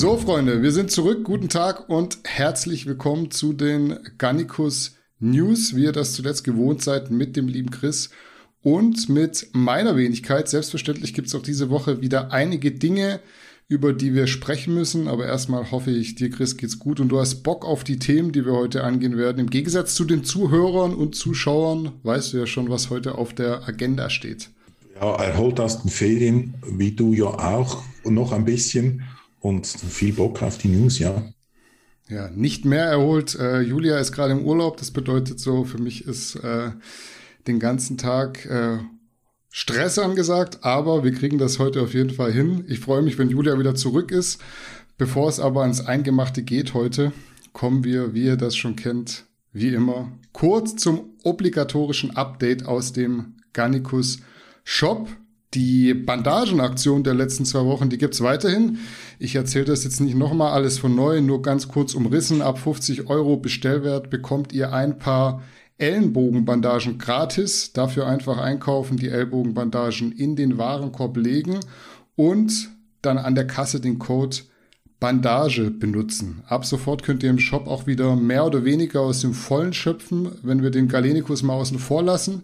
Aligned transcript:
So, 0.00 0.16
Freunde, 0.16 0.62
wir 0.62 0.70
sind 0.70 0.92
zurück. 0.92 1.24
Guten 1.24 1.48
Tag 1.48 1.88
und 1.88 2.20
herzlich 2.22 2.86
willkommen 2.86 3.32
zu 3.32 3.52
den 3.52 3.98
Gannikus 4.16 4.94
News, 5.18 5.74
wie 5.74 5.82
ihr 5.82 5.92
das 5.92 6.12
zuletzt 6.12 6.44
gewohnt 6.44 6.84
seid, 6.84 7.10
mit 7.10 7.34
dem 7.34 7.48
lieben 7.48 7.72
Chris 7.72 8.10
und 8.62 9.08
mit 9.08 9.48
meiner 9.54 9.96
Wenigkeit. 9.96 10.48
Selbstverständlich 10.48 11.14
gibt 11.14 11.26
es 11.26 11.34
auch 11.34 11.42
diese 11.42 11.68
Woche 11.68 12.00
wieder 12.00 12.30
einige 12.30 12.70
Dinge, 12.70 13.18
über 13.66 13.92
die 13.92 14.14
wir 14.14 14.28
sprechen 14.28 14.72
müssen. 14.72 15.08
Aber 15.08 15.26
erstmal 15.26 15.72
hoffe 15.72 15.90
ich, 15.90 16.14
dir, 16.14 16.30
Chris, 16.30 16.56
geht's 16.56 16.78
gut 16.78 17.00
und 17.00 17.08
du 17.08 17.18
hast 17.18 17.42
Bock 17.42 17.64
auf 17.64 17.82
die 17.82 17.98
Themen, 17.98 18.30
die 18.30 18.46
wir 18.46 18.52
heute 18.52 18.84
angehen 18.84 19.16
werden. 19.16 19.40
Im 19.40 19.50
Gegensatz 19.50 19.96
zu 19.96 20.04
den 20.04 20.22
Zuhörern 20.22 20.94
und 20.94 21.16
Zuschauern 21.16 21.90
weißt 22.04 22.34
du 22.34 22.38
ja 22.38 22.46
schon, 22.46 22.70
was 22.70 22.90
heute 22.90 23.18
auf 23.18 23.34
der 23.34 23.66
Agenda 23.66 24.10
steht. 24.10 24.50
Ja, 24.94 25.16
erholt 25.16 25.58
aus 25.58 25.82
den 25.82 25.90
Ferien, 25.90 26.54
wie 26.64 26.92
du 26.92 27.14
ja 27.14 27.26
auch, 27.26 27.82
noch 28.04 28.30
ein 28.30 28.44
bisschen 28.44 29.02
und 29.40 29.66
viel 29.66 30.12
Bock 30.12 30.42
auf 30.42 30.58
die 30.58 30.68
News, 30.68 30.98
ja. 30.98 31.22
Ja, 32.08 32.30
nicht 32.30 32.64
mehr 32.64 32.84
erholt. 32.84 33.34
Äh, 33.34 33.60
Julia 33.60 33.98
ist 33.98 34.12
gerade 34.12 34.32
im 34.32 34.44
Urlaub. 34.44 34.78
Das 34.78 34.90
bedeutet 34.90 35.40
so, 35.40 35.64
für 35.64 35.78
mich 35.78 36.06
ist 36.06 36.36
äh, 36.36 36.70
den 37.46 37.58
ganzen 37.58 37.98
Tag 37.98 38.46
äh, 38.46 38.78
Stress 39.50 39.98
angesagt, 39.98 40.58
aber 40.62 41.04
wir 41.04 41.12
kriegen 41.12 41.38
das 41.38 41.58
heute 41.58 41.82
auf 41.82 41.94
jeden 41.94 42.10
Fall 42.10 42.32
hin. 42.32 42.64
Ich 42.68 42.80
freue 42.80 43.02
mich, 43.02 43.18
wenn 43.18 43.30
Julia 43.30 43.58
wieder 43.58 43.74
zurück 43.74 44.10
ist. 44.10 44.40
Bevor 44.96 45.28
es 45.28 45.38
aber 45.38 45.62
ans 45.62 45.80
Eingemachte 45.80 46.42
geht 46.42 46.74
heute, 46.74 47.12
kommen 47.52 47.84
wir, 47.84 48.14
wie 48.14 48.24
ihr 48.24 48.36
das 48.36 48.56
schon 48.56 48.76
kennt, 48.76 49.24
wie 49.52 49.72
immer, 49.72 50.12
kurz 50.32 50.76
zum 50.76 51.16
obligatorischen 51.22 52.16
Update 52.16 52.66
aus 52.66 52.92
dem 52.92 53.36
Garnicus 53.52 54.18
Shop. 54.64 55.08
Die 55.54 55.94
Bandagenaktion 55.94 57.04
der 57.04 57.14
letzten 57.14 57.46
zwei 57.46 57.64
Wochen, 57.64 57.88
die 57.88 57.96
gibt's 57.96 58.20
weiterhin. 58.20 58.78
Ich 59.18 59.34
erzähle 59.34 59.64
das 59.64 59.82
jetzt 59.84 60.00
nicht 60.00 60.14
nochmal 60.14 60.52
alles 60.52 60.78
von 60.78 60.94
neu, 60.94 61.22
nur 61.22 61.40
ganz 61.40 61.68
kurz 61.68 61.94
umrissen. 61.94 62.42
Ab 62.42 62.58
50 62.58 63.08
Euro 63.08 63.38
Bestellwert 63.38 64.10
bekommt 64.10 64.52
ihr 64.52 64.74
ein 64.74 64.98
paar 64.98 65.42
Ellenbogenbandagen 65.78 66.98
gratis. 66.98 67.72
Dafür 67.72 68.06
einfach 68.06 68.36
einkaufen, 68.36 68.98
die 68.98 69.08
Ellbogenbandagen 69.08 70.12
in 70.12 70.36
den 70.36 70.58
Warenkorb 70.58 71.16
legen 71.16 71.60
und 72.14 72.68
dann 73.00 73.16
an 73.16 73.34
der 73.34 73.46
Kasse 73.46 73.80
den 73.80 73.98
Code 73.98 74.36
Bandage 75.00 75.70
benutzen. 75.70 76.42
Ab 76.46 76.66
sofort 76.66 77.04
könnt 77.04 77.22
ihr 77.22 77.30
im 77.30 77.38
Shop 77.38 77.68
auch 77.68 77.86
wieder 77.86 78.16
mehr 78.16 78.44
oder 78.44 78.64
weniger 78.64 79.00
aus 79.00 79.20
dem 79.20 79.32
Vollen 79.32 79.72
schöpfen, 79.72 80.28
wenn 80.42 80.62
wir 80.62 80.70
den 80.70 80.88
Galenicus 80.88 81.42
mal 81.42 81.54
außen 81.54 81.78
vor 81.78 82.02
lassen. 82.02 82.42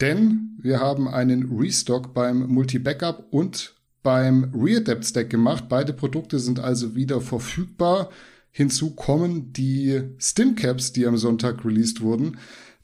Denn 0.00 0.56
wir 0.60 0.80
haben 0.80 1.08
einen 1.08 1.58
Restock 1.58 2.12
beim 2.12 2.46
Multi-Backup 2.46 3.26
und 3.30 3.74
beim 4.02 4.52
Readapt 4.54 5.04
Stack 5.04 5.30
gemacht. 5.30 5.64
Beide 5.68 5.92
Produkte 5.92 6.38
sind 6.38 6.60
also 6.60 6.94
wieder 6.94 7.20
verfügbar. 7.20 8.10
Hinzu 8.50 8.90
kommen 8.94 9.52
die 9.52 10.02
Stimcaps, 10.18 10.92
die 10.92 11.06
am 11.06 11.16
Sonntag 11.16 11.64
released 11.64 12.00
wurden. 12.00 12.38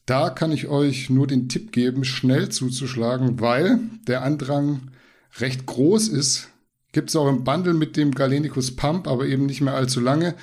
Da 0.05 0.31
kann 0.31 0.53
ich 0.53 0.67
euch 0.67 1.11
nur 1.11 1.27
den 1.27 1.49
Tipp 1.49 1.71
geben, 1.71 2.05
schnell 2.05 2.49
zuzuschlagen, 2.49 3.41
weil 3.41 3.79
der 4.09 4.23
Andrang 4.23 4.91
recht 5.39 5.65
groß 5.67 6.09
ist. 6.09 6.49
Gibt 6.93 7.11
es 7.11 7.17
auch 7.17 7.29
im 7.29 7.45
Bundle 7.45 7.75
mit 7.75 7.97
dem 7.97 8.11
Galenicus 8.15 8.75
Pump, 8.77 9.07
aber 9.07 9.27
eben 9.27 9.47
nicht 9.47 9.61
mehr 9.61 9.75
allzu 9.75 10.01
lange. 10.01 10.35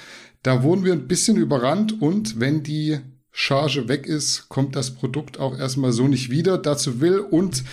Da 0.43 0.63
wurden 0.63 0.85
wir 0.85 0.93
ein 0.93 1.07
bisschen 1.07 1.37
überrannt 1.37 2.01
und 2.01 2.39
wenn 2.39 2.63
die 2.63 2.99
Charge 3.41 3.87
weg 3.87 4.05
ist, 4.05 4.49
kommt 4.49 4.75
das 4.75 4.91
Produkt 4.91 5.39
auch 5.39 5.57
erstmal 5.57 5.93
so 5.93 6.09
nicht 6.09 6.29
wieder. 6.29 6.57
Dazu 6.57 6.99
will 6.99 7.19
und 7.19 7.63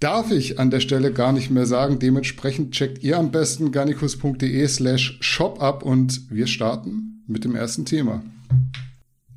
darf 0.00 0.30
ich 0.30 0.58
an 0.58 0.70
der 0.70 0.80
Stelle 0.80 1.12
gar 1.12 1.34
nicht 1.34 1.50
mehr 1.50 1.66
sagen. 1.66 1.98
Dementsprechend 1.98 2.72
checkt 2.72 3.04
ihr 3.04 3.18
am 3.18 3.30
besten 3.30 3.72
garnicus.de 3.72 4.66
slash 4.66 5.18
shop 5.20 5.60
ab 5.62 5.82
und 5.82 6.30
wir 6.30 6.46
starten 6.46 7.22
mit 7.26 7.44
dem 7.44 7.54
ersten 7.54 7.84
Thema. 7.84 8.24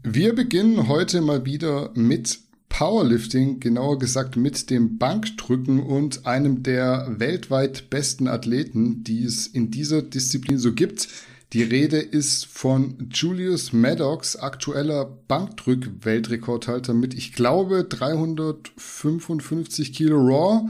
Wir 0.01 0.33
beginnen 0.33 0.87
heute 0.87 1.19
mal 1.19 1.45
wieder 1.45 1.91
mit 1.93 2.39
Powerlifting, 2.69 3.59
genauer 3.59 3.99
gesagt 3.99 4.37
mit 4.37 4.69
dem 4.69 4.97
Bankdrücken 4.97 5.83
und 5.83 6.25
einem 6.25 6.63
der 6.63 7.15
weltweit 7.17 7.89
besten 7.89 8.29
Athleten, 8.29 9.03
die 9.03 9.25
es 9.25 9.45
in 9.45 9.71
dieser 9.71 10.01
Disziplin 10.01 10.57
so 10.57 10.71
gibt, 10.71 11.09
die 11.55 11.63
Rede 11.63 11.97
ist 11.99 12.45
von 12.47 13.09
Julius 13.09 13.71
Maddox, 13.71 14.35
aktueller 14.35 15.05
Bankdrück-Weltrekordhalter 15.29 16.93
mit, 16.93 17.13
ich 17.13 17.31
glaube, 17.31 17.85
355 17.85 19.93
Kilo 19.93 20.17
Raw. 20.17 20.69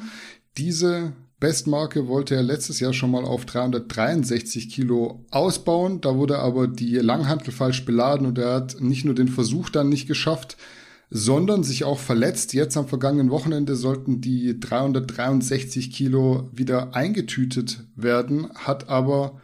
Diese 0.59 1.13
Bestmarke 1.39 2.07
wollte 2.07 2.35
er 2.35 2.43
letztes 2.43 2.79
Jahr 2.79 2.93
schon 2.93 3.09
mal 3.09 3.25
auf 3.25 3.47
363 3.47 4.69
Kilo 4.69 5.25
ausbauen. 5.31 6.01
Da 6.01 6.17
wurde 6.17 6.37
aber 6.37 6.67
die 6.67 6.97
Langhantel 6.97 7.51
falsch 7.51 7.83
beladen 7.83 8.27
und 8.27 8.37
er 8.37 8.53
hat 8.53 8.79
nicht 8.79 9.05
nur 9.05 9.15
den 9.15 9.29
Versuch 9.29 9.71
dann 9.71 9.89
nicht 9.89 10.05
geschafft, 10.05 10.55
sondern 11.09 11.63
sich 11.63 11.83
auch 11.83 11.97
verletzt. 11.97 12.53
Jetzt 12.53 12.77
am 12.77 12.87
vergangenen 12.87 13.31
Wochenende 13.31 13.75
sollten 13.75 14.21
die 14.21 14.59
363 14.59 15.91
Kilo 15.91 16.47
wieder 16.53 16.93
eingetütet 16.93 17.85
werden, 17.95 18.51
hat 18.53 18.87
aber 18.87 19.41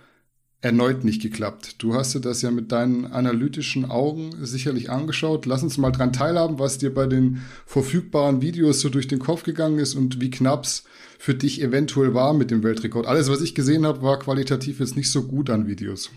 erneut 0.61 1.03
nicht 1.03 1.21
geklappt. 1.21 1.75
Du 1.79 1.95
hast 1.95 2.13
dir 2.13 2.19
das 2.19 2.43
ja 2.43 2.51
mit 2.51 2.71
deinen 2.71 3.07
analytischen 3.07 3.89
Augen 3.89 4.31
sicherlich 4.41 4.91
angeschaut. 4.91 5.47
Lass 5.47 5.63
uns 5.63 5.77
mal 5.77 5.91
dran 5.91 6.13
teilhaben, 6.13 6.59
was 6.59 6.77
dir 6.77 6.93
bei 6.93 7.07
den 7.07 7.41
verfügbaren 7.65 8.41
Videos 8.41 8.79
so 8.79 8.89
durch 8.89 9.07
den 9.07 9.19
Kopf 9.19 9.43
gegangen 9.43 9.79
ist 9.79 9.95
und 9.95 10.21
wie 10.21 10.29
knapp's 10.29 10.83
für 11.17 11.33
dich 11.33 11.61
eventuell 11.61 12.13
war 12.13 12.33
mit 12.33 12.51
dem 12.51 12.63
Weltrekord. 12.63 13.07
Alles, 13.07 13.29
was 13.29 13.41
ich 13.41 13.55
gesehen 13.55 13.85
habe, 13.85 14.01
war 14.01 14.19
qualitativ 14.19 14.79
jetzt 14.79 14.95
nicht 14.95 15.11
so 15.11 15.23
gut 15.23 15.49
an 15.49 15.67
Videos. 15.67 16.11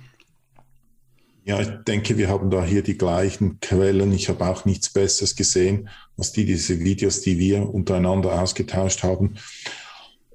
Ja, 1.47 1.61
ich 1.61 1.69
denke, 1.87 2.17
wir 2.17 2.29
haben 2.29 2.51
da 2.51 2.65
hier 2.65 2.83
die 2.83 2.97
gleichen 2.97 3.61
Quellen. 3.61 4.13
Ich 4.13 4.31
habe 4.31 4.47
auch 4.47 4.65
nichts 4.65 4.91
Besseres 4.91 5.37
gesehen 5.37 5.91
als 6.17 6.33
die, 6.33 6.47
diese 6.47 6.81
Videos, 6.81 7.21
die 7.21 7.39
wir 7.39 7.69
untereinander 7.69 8.41
ausgetauscht 8.41 9.03
haben. 9.03 9.35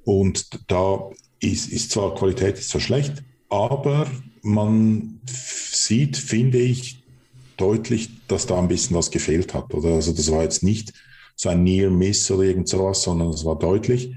Und 0.03 0.49
da 0.69 1.09
ist, 1.39 1.71
ist 1.71 1.91
zwar 1.91 2.13
Qualität 2.13 2.59
ist 2.59 2.69
zwar 2.69 2.81
schlecht, 2.81 3.23
aber 3.49 4.07
man 4.41 5.19
sieht, 5.25 6.17
finde 6.17 6.59
ich, 6.59 7.03
deutlich, 7.57 8.09
dass 8.27 8.45
da 8.45 8.57
ein 8.57 8.67
bisschen 8.67 8.95
was 8.95 9.11
gefehlt 9.11 9.53
hat. 9.53 9.73
Oder 9.73 9.95
also 9.95 10.13
das 10.13 10.31
war 10.31 10.43
jetzt 10.43 10.63
nicht 10.63 10.93
so 11.35 11.49
ein 11.49 11.63
Near 11.63 11.89
Miss 11.89 12.29
oder 12.31 12.43
irgend 12.43 12.69
sowas, 12.69 13.03
sondern 13.03 13.29
es 13.29 13.45
war 13.45 13.57
deutlich. 13.57 14.13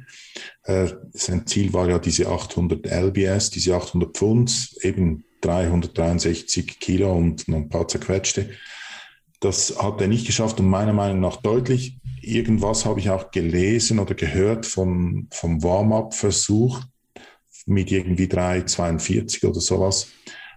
Äh, 0.64 0.88
sein 1.12 1.46
Ziel 1.46 1.72
war 1.72 1.88
ja 1.88 1.98
diese 1.98 2.28
800 2.28 2.86
LBS, 2.86 3.50
diese 3.50 3.74
800 3.74 4.16
Pfund, 4.16 4.76
eben 4.82 5.24
363 5.40 6.78
Kilo 6.78 7.12
und 7.12 7.48
ein 7.48 7.68
paar 7.68 7.88
zerquetschte. 7.88 8.50
Das 9.40 9.76
hat 9.82 10.00
er 10.00 10.06
nicht 10.06 10.26
geschafft 10.26 10.60
und 10.60 10.68
meiner 10.68 10.92
Meinung 10.92 11.20
nach 11.20 11.36
deutlich. 11.36 11.98
Irgendwas 12.20 12.84
habe 12.84 13.00
ich 13.00 13.10
auch 13.10 13.32
gelesen 13.32 13.98
oder 13.98 14.14
gehört 14.14 14.66
vom, 14.66 15.26
vom 15.32 15.62
Warm-up-Versuch 15.62 16.80
mit 17.66 17.90
irgendwie 17.90 18.26
3,42 18.26 19.46
oder 19.46 19.60
sowas. 19.60 20.08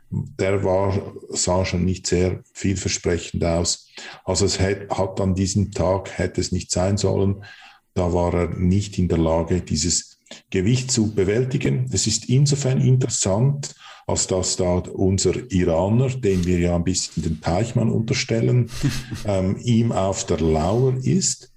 Der 0.10 0.64
war, 0.64 1.14
sah 1.30 1.66
schon 1.66 1.84
nicht 1.84 2.08
sehr 2.08 2.42
vielversprechend 2.54 3.44
aus. 3.44 3.90
Also 4.24 4.46
es 4.46 4.60
hat, 4.60 4.90
hat 4.90 5.20
an 5.20 5.36
diesem 5.36 5.72
Tag, 5.72 6.18
hätte 6.18 6.42
es 6.42 6.52
nicht 6.52 6.72
sein 6.72 6.98
sollen. 6.98 7.44
Da 7.94 8.14
war 8.14 8.34
er 8.34 8.50
nicht 8.50 8.98
in 9.00 9.08
der 9.08 9.18
Lage, 9.18 9.62
dieses 9.62 10.20
Gewicht 10.50 10.92
zu 10.92 11.14
bewältigen. 11.14 11.90
Es 11.92 12.08
ist 12.08 12.30
insofern 12.30 12.82
interessant, 12.82 13.76
als 14.08 14.28
dass 14.28 14.56
da 14.56 14.76
unser 14.76 15.52
Iraner, 15.52 16.10
den 16.10 16.46
wir 16.46 16.60
ja 16.60 16.76
ein 16.76 16.84
bisschen 16.84 17.24
den 17.24 17.42
Teichmann 17.42 17.90
unterstellen, 17.90 18.70
ähm, 19.26 19.58
ihm 19.64 19.92
auf 19.92 20.26
der 20.26 20.40
Lauer 20.40 20.96
ist. 21.02 21.52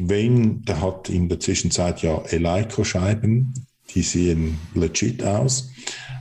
Wayne, 0.00 0.60
der 0.60 0.80
hat 0.80 1.08
in 1.08 1.28
der 1.28 1.40
Zwischenzeit 1.40 2.02
ja 2.02 2.22
Eleiko-Scheiben 2.22 3.52
die 3.98 4.04
sehen 4.04 4.58
legit 4.74 5.24
aus. 5.24 5.70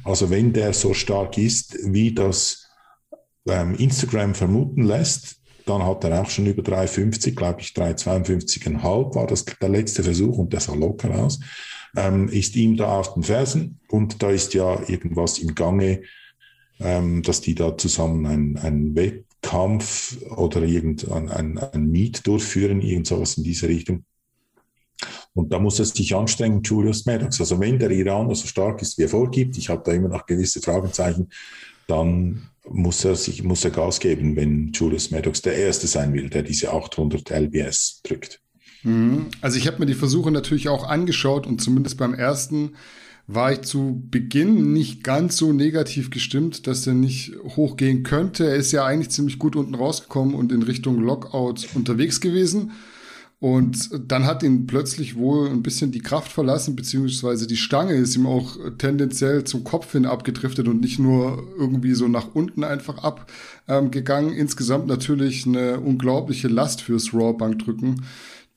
Also 0.04 0.32
wenn 0.32 0.52
der 0.52 0.74
so 0.74 0.96
stark 0.96 1.38
ist, 1.38 1.78
wie 1.84 2.12
das 2.12 2.68
ähm, 3.48 3.76
Instagram 3.76 4.34
vermuten 4.34 4.84
lässt, 4.84 5.36
dann 5.68 5.86
hat 5.86 6.04
er 6.04 6.22
auch 6.22 6.30
schon 6.30 6.48
über 6.48 6.64
3,50, 6.64 7.36
glaube 7.36 7.62
ich, 7.62 7.68
3,52,5 7.68 9.14
war 9.14 9.28
das 9.28 9.46
der 9.46 9.70
letzte 9.70 10.02
Versuch 10.02 10.40
und 10.40 10.54
der 10.54 10.60
sah 10.60 10.74
locker 10.74 11.14
aus, 11.14 11.40
ähm, 11.96 12.30
ist 12.30 12.56
ihm 12.56 12.78
da 12.78 13.00
auf 13.00 13.14
den 13.14 13.22
Fersen 13.22 13.80
und 13.90 14.24
da 14.24 14.32
ist 14.32 14.56
ja 14.56 14.82
irgendwas 14.90 15.38
im 15.38 15.54
Gange, 15.54 16.02
ähm, 16.80 17.22
dass 17.22 17.42
die 17.42 17.54
da 17.54 17.78
zusammen 17.78 18.58
einen, 18.58 18.96
Wettkampf 18.96 20.18
oder 20.36 20.64
irgendein 20.64 21.30
ein, 21.30 21.58
ein 21.60 21.92
Meet 21.92 22.26
durchführen, 22.26 22.82
irgend 22.82 23.06
sowas 23.06 23.38
in 23.38 23.44
diese 23.44 23.68
Richtung. 23.68 24.04
Und 25.34 25.54
da 25.54 25.60
muss 25.60 25.80
er 25.80 25.86
sich 25.86 26.16
anstrengen, 26.16 26.64
Julius 26.64 27.06
Maddox. 27.06 27.40
Also 27.40 27.60
wenn 27.60 27.80
der 27.80 27.92
Iraner 27.92 28.36
so 28.36 28.48
stark 28.48 28.82
ist, 28.82 28.98
wie 28.98 29.04
er 29.04 29.10
vorgibt, 29.10 29.58
ich 29.58 29.70
habe 29.70 29.84
da 29.86 29.92
immer 29.92 30.10
noch 30.10 30.26
gewisse 30.26 30.62
Fragezeichen, 30.62 31.30
dann 31.88 32.50
muss 32.70 33.06
er 33.06 33.16
sich, 33.16 33.44
muss 33.44 33.64
er 33.64 33.72
Gas 33.72 34.00
geben, 34.00 34.36
wenn 34.36 34.72
Julius 34.74 35.12
Maddox 35.12 35.42
der 35.42 35.56
Erste 35.56 35.88
sein 35.88 36.14
will, 36.14 36.30
der 36.30 36.44
diese 36.44 36.74
800 36.74 37.30
LBS 37.30 38.02
drückt. 38.04 38.42
Mhm. 38.84 39.28
Also 39.42 39.58
ich 39.58 39.68
habe 39.68 39.80
mir 39.80 39.86
die 39.86 39.94
Versuche 39.94 40.32
natürlich 40.32 40.70
auch 40.70 40.84
angeschaut 40.84 41.48
und 41.48 41.62
zumindest 41.62 41.98
beim 41.98 42.14
ersten 42.14 42.72
war 43.28 43.52
ich 43.52 43.62
zu 43.62 44.02
Beginn 44.10 44.72
nicht 44.72 45.04
ganz 45.04 45.36
so 45.36 45.52
negativ 45.52 46.10
gestimmt, 46.10 46.66
dass 46.66 46.88
er 46.88 46.94
nicht 46.94 47.34
hochgehen 47.44 48.04
könnte. 48.04 48.48
Er 48.48 48.56
ist 48.56 48.72
ja 48.72 48.86
eigentlich 48.86 49.10
ziemlich 49.10 49.38
gut 49.38 49.58
unten 49.58 49.76
rausgekommen 49.76 50.34
und 50.34 50.54
in 50.54 50.64
Richtung 50.64 51.02
Lockout 51.02 51.68
unterwegs 51.76 52.22
gewesen. 52.22 52.72
Und 53.40 53.90
dann 54.08 54.26
hat 54.26 54.42
ihn 54.42 54.66
plötzlich 54.66 55.16
wohl 55.16 55.48
ein 55.50 55.62
bisschen 55.62 55.92
die 55.92 56.02
Kraft 56.02 56.32
verlassen, 56.32 56.76
beziehungsweise 56.76 57.46
die 57.46 57.58
Stange 57.58 57.94
ist 57.94 58.16
ihm 58.16 58.26
auch 58.26 58.58
tendenziell 58.80 59.44
zum 59.44 59.64
Kopf 59.64 59.92
hin 59.92 60.08
abgedriftet 60.08 60.68
und 60.68 60.82
nicht 60.82 60.98
nur 60.98 61.48
irgendwie 61.56 61.94
so 61.94 62.08
nach 62.08 62.34
unten 62.34 62.64
einfach 62.64 63.04
abgegangen. 63.68 64.32
Ähm, 64.32 64.38
Insgesamt 64.38 64.88
natürlich 64.88 65.46
eine 65.46 65.80
unglaubliche 65.80 66.48
Last 66.48 66.82
fürs 66.82 67.14
Raw-Bankdrücken, 67.14 68.06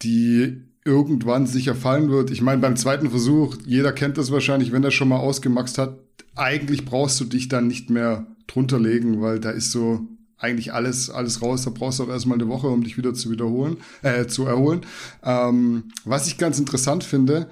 die 0.00 0.62
irgendwann 0.86 1.46
sicher 1.46 1.74
fallen 1.74 2.10
wird. 2.10 2.30
Ich 2.30 2.40
meine, 2.40 2.62
beim 2.62 2.76
zweiten 2.76 3.10
Versuch, 3.10 3.56
jeder 3.66 3.92
kennt 3.92 4.16
das 4.16 4.32
wahrscheinlich, 4.32 4.72
wenn 4.72 4.82
er 4.82 4.90
schon 4.90 5.08
mal 5.08 5.18
ausgemaxt 5.18 5.76
hat, 5.76 5.98
eigentlich 6.36 6.86
brauchst 6.86 7.20
du 7.20 7.26
dich 7.26 7.48
dann 7.48 7.66
nicht 7.66 7.90
mehr 7.90 8.26
drunter 8.46 8.78
legen, 8.78 9.20
weil 9.20 9.40
da 9.40 9.50
ist 9.50 9.72
so 9.72 10.08
eigentlich 10.40 10.72
alles, 10.72 11.10
alles 11.10 11.42
raus. 11.42 11.64
Da 11.64 11.70
brauchst 11.70 11.98
du 11.98 12.04
auch 12.04 12.08
erstmal 12.08 12.38
eine 12.38 12.48
Woche, 12.48 12.66
um 12.66 12.82
dich 12.82 12.96
wieder 12.96 13.14
zu 13.14 13.30
wiederholen, 13.30 13.76
äh, 14.02 14.26
zu 14.26 14.46
erholen. 14.46 14.80
Ähm, 15.22 15.84
was 16.04 16.26
ich 16.26 16.38
ganz 16.38 16.58
interessant 16.58 17.04
finde, 17.04 17.48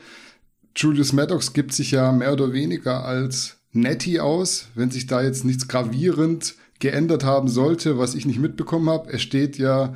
Julius 0.75 1.13
Maddox 1.13 1.53
gibt 1.53 1.73
sich 1.73 1.91
ja 1.91 2.13
mehr 2.13 2.33
oder 2.33 2.53
weniger 2.53 3.05
als 3.05 3.59
Netty 3.73 4.21
aus, 4.21 4.69
wenn 4.75 4.91
sich 4.91 5.07
da 5.07 5.23
jetzt 5.23 5.45
nichts 5.45 5.69
gravierend 5.69 6.55
geändert 6.79 7.25
haben 7.25 7.49
sollte, 7.49 7.99
was 7.99 8.15
ich 8.15 8.27
nicht 8.27 8.39
mitbekommen 8.39 8.89
habe. 8.89 9.13
Er 9.13 9.19
steht 9.19 9.59
ja 9.59 9.95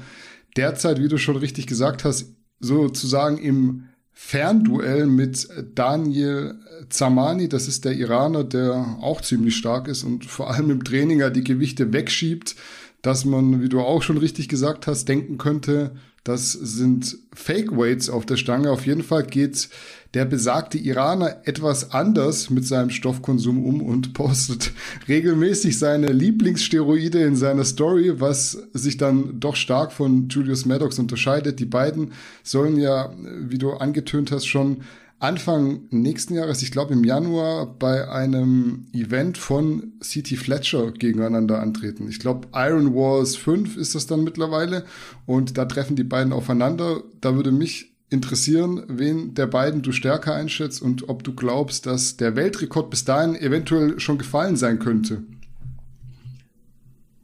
derzeit, 0.56 1.00
wie 1.00 1.08
du 1.08 1.18
schon 1.18 1.36
richtig 1.36 1.66
gesagt 1.66 2.04
hast, 2.04 2.34
sozusagen 2.60 3.38
im 3.38 3.84
Fernduell 4.12 5.06
mit 5.06 5.48
Daniel 5.74 6.58
Zamani, 6.90 7.48
das 7.48 7.66
ist 7.66 7.84
der 7.84 7.92
Iraner, 7.92 8.44
der 8.44 8.98
auch 9.00 9.20
ziemlich 9.20 9.56
stark 9.56 9.88
ist 9.88 10.04
und 10.04 10.26
vor 10.26 10.50
allem 10.50 10.70
im 10.70 10.84
Training 10.84 11.20
ja 11.20 11.30
die 11.30 11.44
Gewichte 11.44 11.92
wegschiebt, 11.92 12.54
dass 13.02 13.24
man, 13.24 13.60
wie 13.60 13.68
du 13.68 13.80
auch 13.80 14.02
schon 14.02 14.16
richtig 14.16 14.48
gesagt 14.48 14.86
hast, 14.86 15.08
denken 15.08 15.36
könnte, 15.38 15.92
das 16.24 16.52
sind 16.52 17.18
Fake 17.34 17.76
Weights 17.76 18.08
auf 18.08 18.24
der 18.24 18.36
Stange. 18.36 18.70
Auf 18.70 18.86
jeden 18.86 19.02
Fall 19.02 19.24
geht 19.24 19.68
der 20.14 20.24
besagte 20.24 20.78
Iraner 20.78 21.38
etwas 21.44 21.90
anders 21.90 22.48
mit 22.48 22.64
seinem 22.64 22.90
Stoffkonsum 22.90 23.64
um 23.64 23.82
und 23.82 24.14
postet 24.14 24.72
regelmäßig 25.08 25.78
seine 25.78 26.12
Lieblingssteroide 26.12 27.24
in 27.24 27.34
seiner 27.34 27.64
Story, 27.64 28.20
was 28.20 28.52
sich 28.72 28.98
dann 28.98 29.40
doch 29.40 29.56
stark 29.56 29.90
von 29.90 30.28
Julius 30.28 30.64
Maddox 30.64 31.00
unterscheidet. 31.00 31.58
Die 31.58 31.64
beiden 31.64 32.12
sollen 32.44 32.78
ja, 32.78 33.12
wie 33.18 33.58
du 33.58 33.72
angetönt 33.72 34.30
hast, 34.30 34.46
schon 34.46 34.82
Anfang 35.22 35.82
nächsten 35.90 36.34
Jahres, 36.34 36.62
ich 36.62 36.72
glaube 36.72 36.94
im 36.94 37.04
Januar, 37.04 37.78
bei 37.78 38.08
einem 38.08 38.86
Event 38.92 39.38
von 39.38 39.92
CT 40.00 40.36
Fletcher 40.36 40.90
gegeneinander 40.90 41.62
antreten. 41.62 42.08
Ich 42.08 42.18
glaube, 42.18 42.48
Iron 42.54 42.92
Wars 42.92 43.36
5 43.36 43.76
ist 43.76 43.94
das 43.94 44.08
dann 44.08 44.24
mittlerweile. 44.24 44.84
Und 45.24 45.56
da 45.56 45.64
treffen 45.64 45.94
die 45.94 46.02
beiden 46.02 46.32
aufeinander. 46.32 47.04
Da 47.20 47.36
würde 47.36 47.52
mich 47.52 47.94
interessieren, 48.10 48.82
wen 48.88 49.34
der 49.34 49.46
beiden 49.46 49.82
du 49.82 49.92
stärker 49.92 50.34
einschätzt 50.34 50.82
und 50.82 51.08
ob 51.08 51.22
du 51.22 51.34
glaubst, 51.34 51.86
dass 51.86 52.16
der 52.16 52.34
Weltrekord 52.34 52.90
bis 52.90 53.04
dahin 53.04 53.36
eventuell 53.36 54.00
schon 54.00 54.18
gefallen 54.18 54.56
sein 54.56 54.80
könnte. 54.80 55.22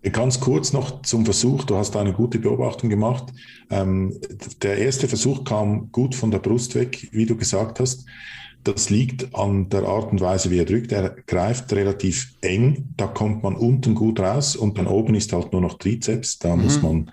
Ganz 0.02 0.40
kurz 0.40 0.72
noch 0.72 1.02
zum 1.02 1.24
Versuch. 1.24 1.64
Du 1.64 1.76
hast 1.76 1.96
eine 1.96 2.12
gute 2.12 2.38
Beobachtung 2.38 2.88
gemacht. 2.88 3.32
Ähm, 3.68 4.18
der 4.62 4.78
erste 4.78 5.08
Versuch 5.08 5.44
kam 5.44 5.90
gut 5.90 6.14
von 6.14 6.30
der 6.30 6.38
Brust 6.38 6.74
weg, 6.74 7.08
wie 7.12 7.26
du 7.26 7.36
gesagt 7.36 7.80
hast. 7.80 8.06
Das 8.64 8.90
liegt 8.90 9.34
an 9.34 9.68
der 9.70 9.84
Art 9.84 10.12
und 10.12 10.20
Weise, 10.20 10.50
wie 10.50 10.58
er 10.58 10.64
drückt. 10.64 10.92
Er 10.92 11.10
greift 11.26 11.72
relativ 11.72 12.34
eng. 12.42 12.90
Da 12.96 13.06
kommt 13.06 13.42
man 13.42 13.56
unten 13.56 13.94
gut 13.94 14.20
raus 14.20 14.56
und 14.56 14.78
dann 14.78 14.86
oben 14.86 15.14
ist 15.14 15.32
halt 15.32 15.52
nur 15.52 15.62
noch 15.62 15.78
Trizeps. 15.78 16.38
Da 16.38 16.54
mhm. 16.54 16.62
muss 16.62 16.82
man 16.82 17.10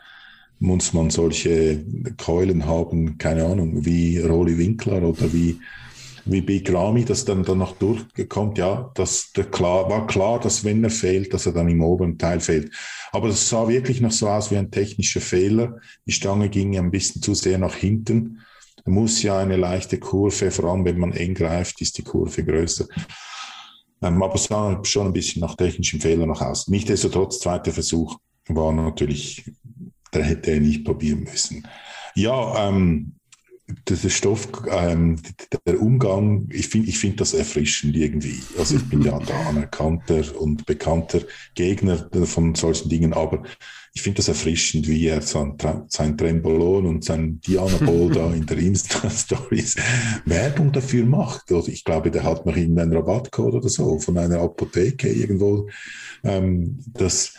muss 0.60 0.94
man 0.94 1.10
solche 1.10 1.84
Keulen 2.18 2.66
haben, 2.66 3.18
keine 3.18 3.46
Ahnung, 3.46 3.86
wie 3.86 4.20
Rolly 4.20 4.58
Winkler 4.58 5.04
oder 5.04 5.34
wie 5.34 5.60
wie 6.26 6.42
Big 6.42 6.74
Ramy 6.74 7.06
das 7.06 7.24
dann, 7.24 7.44
dann 7.44 7.60
noch 7.60 7.78
durchgekommen, 7.78 8.56
ja, 8.56 8.92
das 8.96 9.32
klar, 9.52 9.90
war 9.90 10.08
klar, 10.08 10.40
dass 10.40 10.64
wenn 10.64 10.84
er 10.84 10.90
fehlt, 10.90 11.34
dass 11.34 11.46
er 11.46 11.54
dann 11.54 11.70
im 11.70 11.82
oberen 11.82 12.18
Teil 12.18 12.40
fehlt. 12.40 12.74
Aber 13.12 13.28
das 13.28 13.48
sah 13.48 13.68
wirklich 13.68 14.02
noch 14.02 14.12
so 14.12 14.28
aus 14.28 14.52
wie 14.52 14.58
ein 14.58 14.72
technischer 14.72 15.22
Fehler. 15.22 15.78
Die 16.06 16.12
Stange 16.12 16.50
ging 16.50 16.78
ein 16.78 16.92
bisschen 16.92 17.22
zu 17.22 17.36
sehr 17.36 17.58
nach 17.58 17.76
hinten. 17.76 18.42
Da 18.84 18.92
muss 18.92 19.22
ja 19.24 19.40
eine 19.40 19.56
leichte 19.56 20.00
Kurve, 20.00 20.52
vor 20.52 20.66
allem 20.66 20.86
wenn 20.86 21.00
man 21.00 21.14
eng 21.14 21.36
greift, 21.36 21.80
ist 21.82 21.98
die 21.98 22.04
Kurve 22.04 22.44
größer. 22.44 22.88
Ähm, 24.02 24.22
aber 24.22 24.36
es 24.36 24.46
sah 24.46 24.80
schon 24.84 25.08
ein 25.08 25.14
bisschen 25.14 25.42
nach 25.42 25.56
technischem 25.56 26.02
Fehler 26.02 26.26
noch 26.26 26.42
aus. 26.42 26.68
Nichtsdestotrotz, 26.68 27.40
zweiter 27.40 27.72
Versuch 27.72 28.18
war 28.48 28.72
natürlich, 28.72 29.52
der 30.14 30.24
hätte 30.24 30.52
er 30.52 30.60
nicht 30.60 30.86
probieren 30.86 31.24
müssen. 31.24 31.68
Ja, 32.16 32.70
ähm, 32.70 33.15
dieser 33.88 34.10
Stoff, 34.10 34.48
ähm, 34.70 35.18
der 35.66 35.82
Umgang, 35.82 36.48
ich 36.52 36.68
finde 36.68 36.90
ich 36.90 37.00
finde 37.00 37.18
das 37.18 37.34
erfrischend 37.34 37.96
irgendwie. 37.96 38.40
Also 38.58 38.76
ich 38.76 38.88
bin 38.88 39.02
ja 39.02 39.18
da 39.26 39.50
anerkannter 39.50 40.40
und 40.40 40.66
bekannter 40.66 41.22
Gegner 41.56 42.10
von 42.26 42.56
solchen 42.56 42.90
Dingen, 42.90 43.14
aber 43.14 43.44
ich 43.96 44.02
finde 44.02 44.18
das 44.18 44.28
erfrischend, 44.28 44.88
wie 44.90 45.08
er 45.08 45.22
sein, 45.22 45.56
sein 45.88 46.18
Trembolon 46.18 46.86
und 46.86 47.06
sein 47.06 47.40
Diana-Ball 47.40 48.10
da 48.14 48.34
in 48.34 48.46
der 48.46 48.58
Insta-Stories 48.58 49.78
Werbung 50.26 50.72
dafür 50.74 51.06
macht. 51.06 51.52
Also 51.52 51.72
ich 51.72 51.86
glaube, 51.86 52.12
der 52.12 52.24
hat 52.24 52.46
noch 52.46 52.58
irgendeinen 52.58 52.94
Rabattcode 52.94 53.56
oder 53.56 53.70
so 53.70 53.98
von 54.00 54.18
einer 54.18 54.42
Apotheke 54.42 55.08
irgendwo. 55.08 55.70
Ähm, 56.24 56.78
das, 56.88 57.36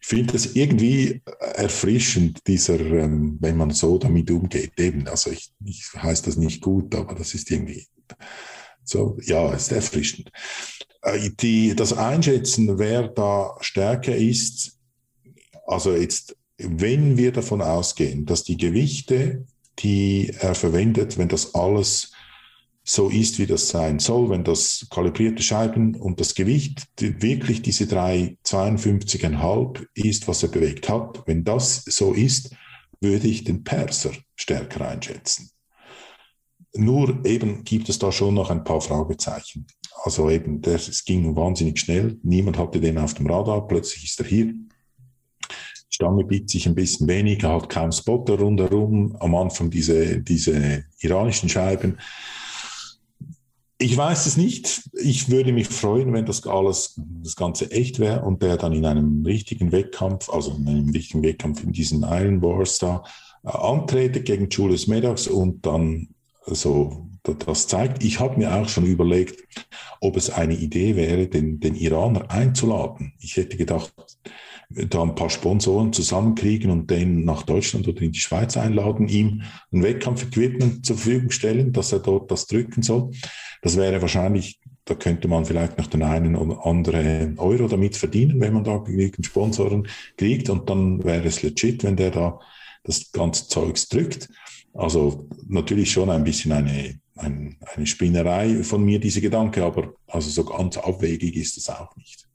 ich 0.00 0.06
finde 0.06 0.36
es 0.36 0.56
irgendwie 0.56 1.22
erfrischend, 1.54 2.46
dieser, 2.46 2.80
ähm, 2.80 3.38
wenn 3.40 3.56
man 3.56 3.70
so 3.70 3.98
damit 3.98 4.30
umgeht, 4.30 4.72
eben. 4.78 5.06
Also 5.08 5.30
ich, 5.30 5.50
ich 5.64 5.84
heiße 5.94 6.24
das 6.24 6.36
nicht 6.36 6.60
gut, 6.62 6.94
aber 6.94 7.14
das 7.14 7.34
ist 7.34 7.50
irgendwie 7.50 7.86
so, 8.84 9.18
ja, 9.22 9.52
ist 9.52 9.72
erfrischend. 9.72 10.30
Äh, 11.02 11.30
die, 11.30 11.74
das 11.76 11.92
Einschätzen, 11.92 12.78
wer 12.78 13.08
da 13.08 13.56
stärker 13.60 14.16
ist, 14.16 14.78
also 15.66 15.94
jetzt, 15.94 16.36
wenn 16.56 17.16
wir 17.16 17.32
davon 17.32 17.62
ausgehen, 17.62 18.26
dass 18.26 18.44
die 18.44 18.56
Gewichte, 18.56 19.46
die 19.78 20.32
er 20.40 20.54
verwendet, 20.54 21.18
wenn 21.18 21.28
das 21.28 21.54
alles 21.54 22.12
so 22.88 23.10
ist, 23.10 23.38
wie 23.38 23.46
das 23.46 23.68
sein 23.68 23.98
soll, 23.98 24.30
wenn 24.30 24.44
das 24.44 24.86
kalibrierte 24.90 25.42
Scheiben 25.42 25.94
und 25.94 26.20
das 26.20 26.34
Gewicht 26.34 26.86
wirklich 26.98 27.60
diese 27.60 27.84
352,5 27.84 29.86
ist, 29.92 30.26
was 30.26 30.42
er 30.42 30.48
bewegt 30.48 30.88
hat, 30.88 31.22
wenn 31.26 31.44
das 31.44 31.84
so 31.84 32.14
ist, 32.14 32.56
würde 33.00 33.28
ich 33.28 33.44
den 33.44 33.62
Perser 33.62 34.12
stärker 34.34 34.88
einschätzen. 34.88 35.50
Nur 36.74 37.24
eben 37.26 37.62
gibt 37.62 37.90
es 37.90 37.98
da 37.98 38.10
schon 38.10 38.34
noch 38.34 38.50
ein 38.50 38.64
paar 38.64 38.80
Fragezeichen. 38.80 39.66
Also 40.04 40.30
eben, 40.30 40.62
das, 40.62 40.88
es 40.88 41.04
ging 41.04 41.36
wahnsinnig 41.36 41.78
schnell. 41.78 42.18
Niemand 42.22 42.56
hatte 42.56 42.80
den 42.80 42.96
auf 42.96 43.12
dem 43.12 43.26
Radar. 43.26 43.66
Plötzlich 43.66 44.04
ist 44.04 44.20
er 44.20 44.26
hier. 44.26 44.46
Die 44.46 44.64
Stange 45.90 46.24
biegt 46.24 46.48
sich 46.48 46.66
ein 46.66 46.74
bisschen 46.74 47.06
weniger, 47.06 47.52
hat 47.52 47.68
kaum 47.68 47.92
Spotter 47.92 48.38
rundherum. 48.38 49.14
Am 49.20 49.34
Anfang 49.34 49.70
diese, 49.70 50.22
diese 50.22 50.84
iranischen 51.00 51.50
Scheiben. 51.50 51.98
Ich 53.80 53.96
weiß 53.96 54.26
es 54.26 54.36
nicht. 54.36 54.90
Ich 55.00 55.30
würde 55.30 55.52
mich 55.52 55.68
freuen, 55.68 56.12
wenn 56.12 56.26
das 56.26 56.44
alles, 56.46 57.00
das 57.22 57.36
Ganze 57.36 57.70
echt 57.70 58.00
wäre 58.00 58.22
und 58.22 58.42
der 58.42 58.56
dann 58.56 58.72
in 58.72 58.84
einem 58.84 59.24
richtigen 59.24 59.70
Wettkampf, 59.70 60.28
also 60.30 60.50
in 60.52 60.68
einem 60.68 60.90
richtigen 60.90 61.22
Wettkampf 61.22 61.62
in 61.62 61.70
diesen 61.70 62.02
Iron 62.02 62.42
Wars 62.42 62.78
da, 62.78 63.04
äh, 63.44 63.50
antrete 63.50 64.22
gegen 64.22 64.48
Julius 64.48 64.88
Maddox 64.88 65.28
und 65.28 65.64
dann 65.64 66.08
so 66.44 67.08
das 67.22 67.68
zeigt. 67.68 68.02
Ich 68.02 68.20
habe 68.20 68.38
mir 68.38 68.54
auch 68.54 68.68
schon 68.68 68.86
überlegt, 68.86 69.44
ob 70.00 70.16
es 70.16 70.30
eine 70.30 70.54
Idee 70.54 70.96
wäre, 70.96 71.28
den, 71.28 71.60
den 71.60 71.74
Iraner 71.74 72.30
einzuladen. 72.30 73.12
Ich 73.20 73.36
hätte 73.36 73.56
gedacht, 73.56 73.92
da 74.70 75.02
ein 75.02 75.14
paar 75.14 75.30
Sponsoren 75.30 75.92
zusammenkriegen 75.92 76.70
und 76.70 76.90
den 76.90 77.24
nach 77.24 77.42
Deutschland 77.42 77.88
oder 77.88 78.02
in 78.02 78.12
die 78.12 78.20
Schweiz 78.20 78.56
einladen, 78.56 79.08
ihm 79.08 79.42
ein 79.72 79.82
Wettkampf-Equipment 79.82 80.84
zur 80.84 80.96
Verfügung 80.96 81.30
stellen, 81.30 81.72
dass 81.72 81.92
er 81.92 82.00
dort 82.00 82.30
das 82.30 82.46
drücken 82.46 82.82
soll. 82.82 83.10
Das 83.62 83.76
wäre 83.78 84.02
wahrscheinlich, 84.02 84.60
da 84.84 84.94
könnte 84.94 85.26
man 85.26 85.46
vielleicht 85.46 85.78
noch 85.78 85.86
den 85.86 86.02
einen 86.02 86.36
oder 86.36 86.66
anderen 86.66 87.38
Euro 87.38 87.66
damit 87.66 87.96
verdienen, 87.96 88.40
wenn 88.40 88.52
man 88.52 88.64
da 88.64 88.76
genügend 88.78 89.24
Sponsoren 89.24 89.88
kriegt 90.16 90.50
und 90.50 90.68
dann 90.68 91.02
wäre 91.02 91.26
es 91.26 91.42
legit, 91.42 91.82
wenn 91.84 91.96
der 91.96 92.10
da 92.10 92.40
das 92.84 93.10
ganze 93.12 93.48
Zeugs 93.48 93.88
drückt. 93.88 94.28
Also 94.74 95.28
natürlich 95.48 95.90
schon 95.90 96.10
ein 96.10 96.24
bisschen 96.24 96.52
eine, 96.52 97.00
ein, 97.16 97.56
eine 97.74 97.86
Spinnerei 97.86 98.62
von 98.62 98.84
mir, 98.84 99.00
diese 99.00 99.22
Gedanke, 99.22 99.64
aber 99.64 99.94
also 100.06 100.28
so 100.28 100.44
ganz 100.44 100.76
abwegig 100.76 101.36
ist 101.36 101.56
es 101.56 101.70
auch 101.70 101.96
nicht. 101.96 102.27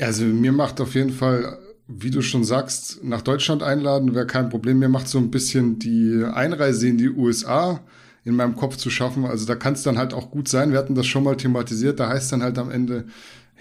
Also 0.00 0.24
mir 0.24 0.52
macht 0.52 0.80
auf 0.80 0.94
jeden 0.94 1.12
Fall, 1.12 1.58
wie 1.88 2.10
du 2.10 2.20
schon 2.20 2.44
sagst, 2.44 3.02
nach 3.02 3.22
Deutschland 3.22 3.62
einladen 3.62 4.14
wäre 4.14 4.26
kein 4.26 4.50
Problem. 4.50 4.78
Mir 4.78 4.88
macht 4.88 5.08
so 5.08 5.18
ein 5.18 5.30
bisschen 5.30 5.78
die 5.78 6.24
Einreise 6.24 6.88
in 6.88 6.98
die 6.98 7.10
USA 7.10 7.80
in 8.24 8.34
meinem 8.34 8.56
Kopf 8.56 8.76
zu 8.76 8.90
schaffen. 8.90 9.24
Also 9.24 9.46
da 9.46 9.54
kann 9.54 9.74
es 9.74 9.82
dann 9.82 9.98
halt 9.98 10.12
auch 10.12 10.30
gut 10.30 10.48
sein. 10.48 10.72
Wir 10.72 10.78
hatten 10.78 10.96
das 10.96 11.06
schon 11.06 11.22
mal 11.22 11.36
thematisiert. 11.36 12.00
Da 12.00 12.08
heißt 12.08 12.32
dann 12.32 12.42
halt 12.42 12.58
am 12.58 12.70
Ende, 12.70 13.06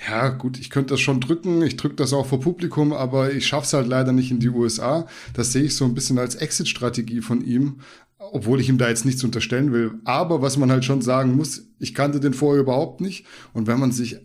ja 0.10 0.30
gut, 0.30 0.60
ich 0.60 0.70
könnte 0.70 0.96
das 0.96 1.02
schon 1.02 1.22
drücken, 1.22 1.62
ich 1.62 1.78
drücke 1.78 1.96
das 1.96 2.14
auch 2.14 2.26
vor 2.26 2.42
Publikum, 2.42 2.92
aber 2.92 3.32
ich 3.32 3.48
schaffe 3.48 3.66
es 3.66 3.74
halt 3.74 3.88
leider 3.88 4.12
nicht 4.12 4.32
in 4.32 4.40
die 4.40 4.50
USA. 4.50 5.08
Das 5.34 5.54
sehe 5.54 5.64
ich 5.64 5.76
so 5.76 5.86
ein 5.86 5.94
bisschen 5.94 6.20
als 6.20 6.36
Exit-Strategie 6.36 7.22
von 7.22 7.46
ihm, 7.46 7.80
obwohl 8.18 8.60
ich 8.60 8.68
ihm 8.68 8.78
da 8.78 8.90
jetzt 8.90 9.06
nichts 9.06 9.24
unterstellen 9.24 9.72
will. 9.72 9.94
Aber 10.04 10.42
was 10.42 10.58
man 10.58 10.72
halt 10.72 10.84
schon 10.84 11.02
sagen 11.02 11.36
muss, 11.36 11.68
ich 11.80 11.94
kannte 11.94 12.20
den 12.20 12.34
vorher 12.34 12.62
überhaupt 12.62 13.00
nicht. 13.02 13.26
Und 13.54 13.68
wenn 13.68 13.80
man 13.80 13.92
sich 13.92 14.18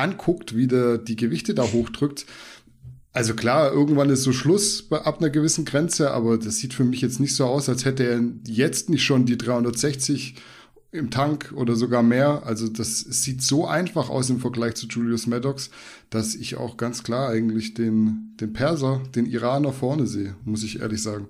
anguckt, 0.00 0.56
wie 0.56 0.66
der 0.66 0.98
die 0.98 1.16
Gewichte 1.16 1.54
da 1.54 1.64
hochdrückt, 1.64 2.26
also 3.12 3.34
klar, 3.34 3.72
irgendwann 3.72 4.10
ist 4.10 4.22
so 4.22 4.32
Schluss 4.32 4.82
bei, 4.82 4.98
ab 4.98 5.18
einer 5.18 5.30
gewissen 5.30 5.64
Grenze, 5.64 6.12
aber 6.12 6.38
das 6.38 6.58
sieht 6.58 6.74
für 6.74 6.84
mich 6.84 7.00
jetzt 7.00 7.18
nicht 7.18 7.34
so 7.34 7.44
aus, 7.46 7.68
als 7.68 7.84
hätte 7.84 8.04
er 8.04 8.20
jetzt 8.46 8.88
nicht 8.88 9.02
schon 9.02 9.26
die 9.26 9.36
360 9.36 10.36
im 10.92 11.10
Tank 11.10 11.52
oder 11.56 11.74
sogar 11.74 12.02
mehr. 12.02 12.42
Also 12.44 12.68
das 12.68 13.00
sieht 13.00 13.42
so 13.42 13.66
einfach 13.66 14.10
aus 14.10 14.30
im 14.30 14.38
Vergleich 14.38 14.74
zu 14.74 14.86
Julius 14.86 15.26
Maddox, 15.26 15.70
dass 16.08 16.34
ich 16.36 16.56
auch 16.56 16.76
ganz 16.76 17.02
klar 17.02 17.30
eigentlich 17.30 17.74
den, 17.74 18.36
den 18.40 18.52
Perser, 18.52 19.02
den 19.14 19.26
Iraner 19.26 19.72
vorne 19.72 20.06
sehe, 20.06 20.36
muss 20.44 20.62
ich 20.62 20.80
ehrlich 20.80 21.02
sagen. 21.02 21.28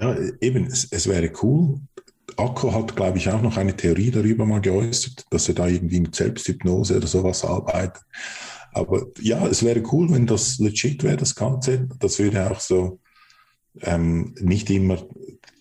Ja, 0.00 0.16
eben, 0.40 0.64
es, 0.66 0.86
es 0.90 1.08
wäre 1.08 1.30
cool. 1.42 1.80
Akko 2.38 2.72
hat, 2.72 2.94
glaube 2.94 3.18
ich, 3.18 3.28
auch 3.28 3.42
noch 3.42 3.56
eine 3.56 3.76
Theorie 3.76 4.10
darüber 4.10 4.46
mal 4.46 4.60
geäußert, 4.60 5.24
dass 5.30 5.48
er 5.48 5.54
da 5.54 5.66
irgendwie 5.66 6.00
mit 6.00 6.14
Selbsthypnose 6.14 6.96
oder 6.96 7.06
sowas 7.06 7.44
arbeitet. 7.44 8.02
Aber 8.72 9.06
ja, 9.20 9.46
es 9.46 9.64
wäre 9.64 9.82
cool, 9.92 10.10
wenn 10.10 10.26
das 10.26 10.58
legit 10.58 11.02
wäre, 11.02 11.16
das 11.16 11.34
Ganze. 11.34 11.88
Das 11.98 12.18
würde 12.18 12.50
auch 12.50 12.60
so 12.60 13.00
ähm, 13.80 14.34
nicht 14.40 14.70
immer 14.70 14.98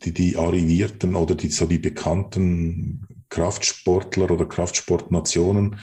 die, 0.03 0.13
die 0.13 0.38
Arrivierten 0.38 1.15
oder 1.15 1.36
die, 1.36 1.50
so 1.50 1.65
die 1.65 1.79
bekannten 1.79 3.07
Kraftsportler 3.29 4.29
oder 4.31 4.46
Kraftsportnationen 4.46 5.79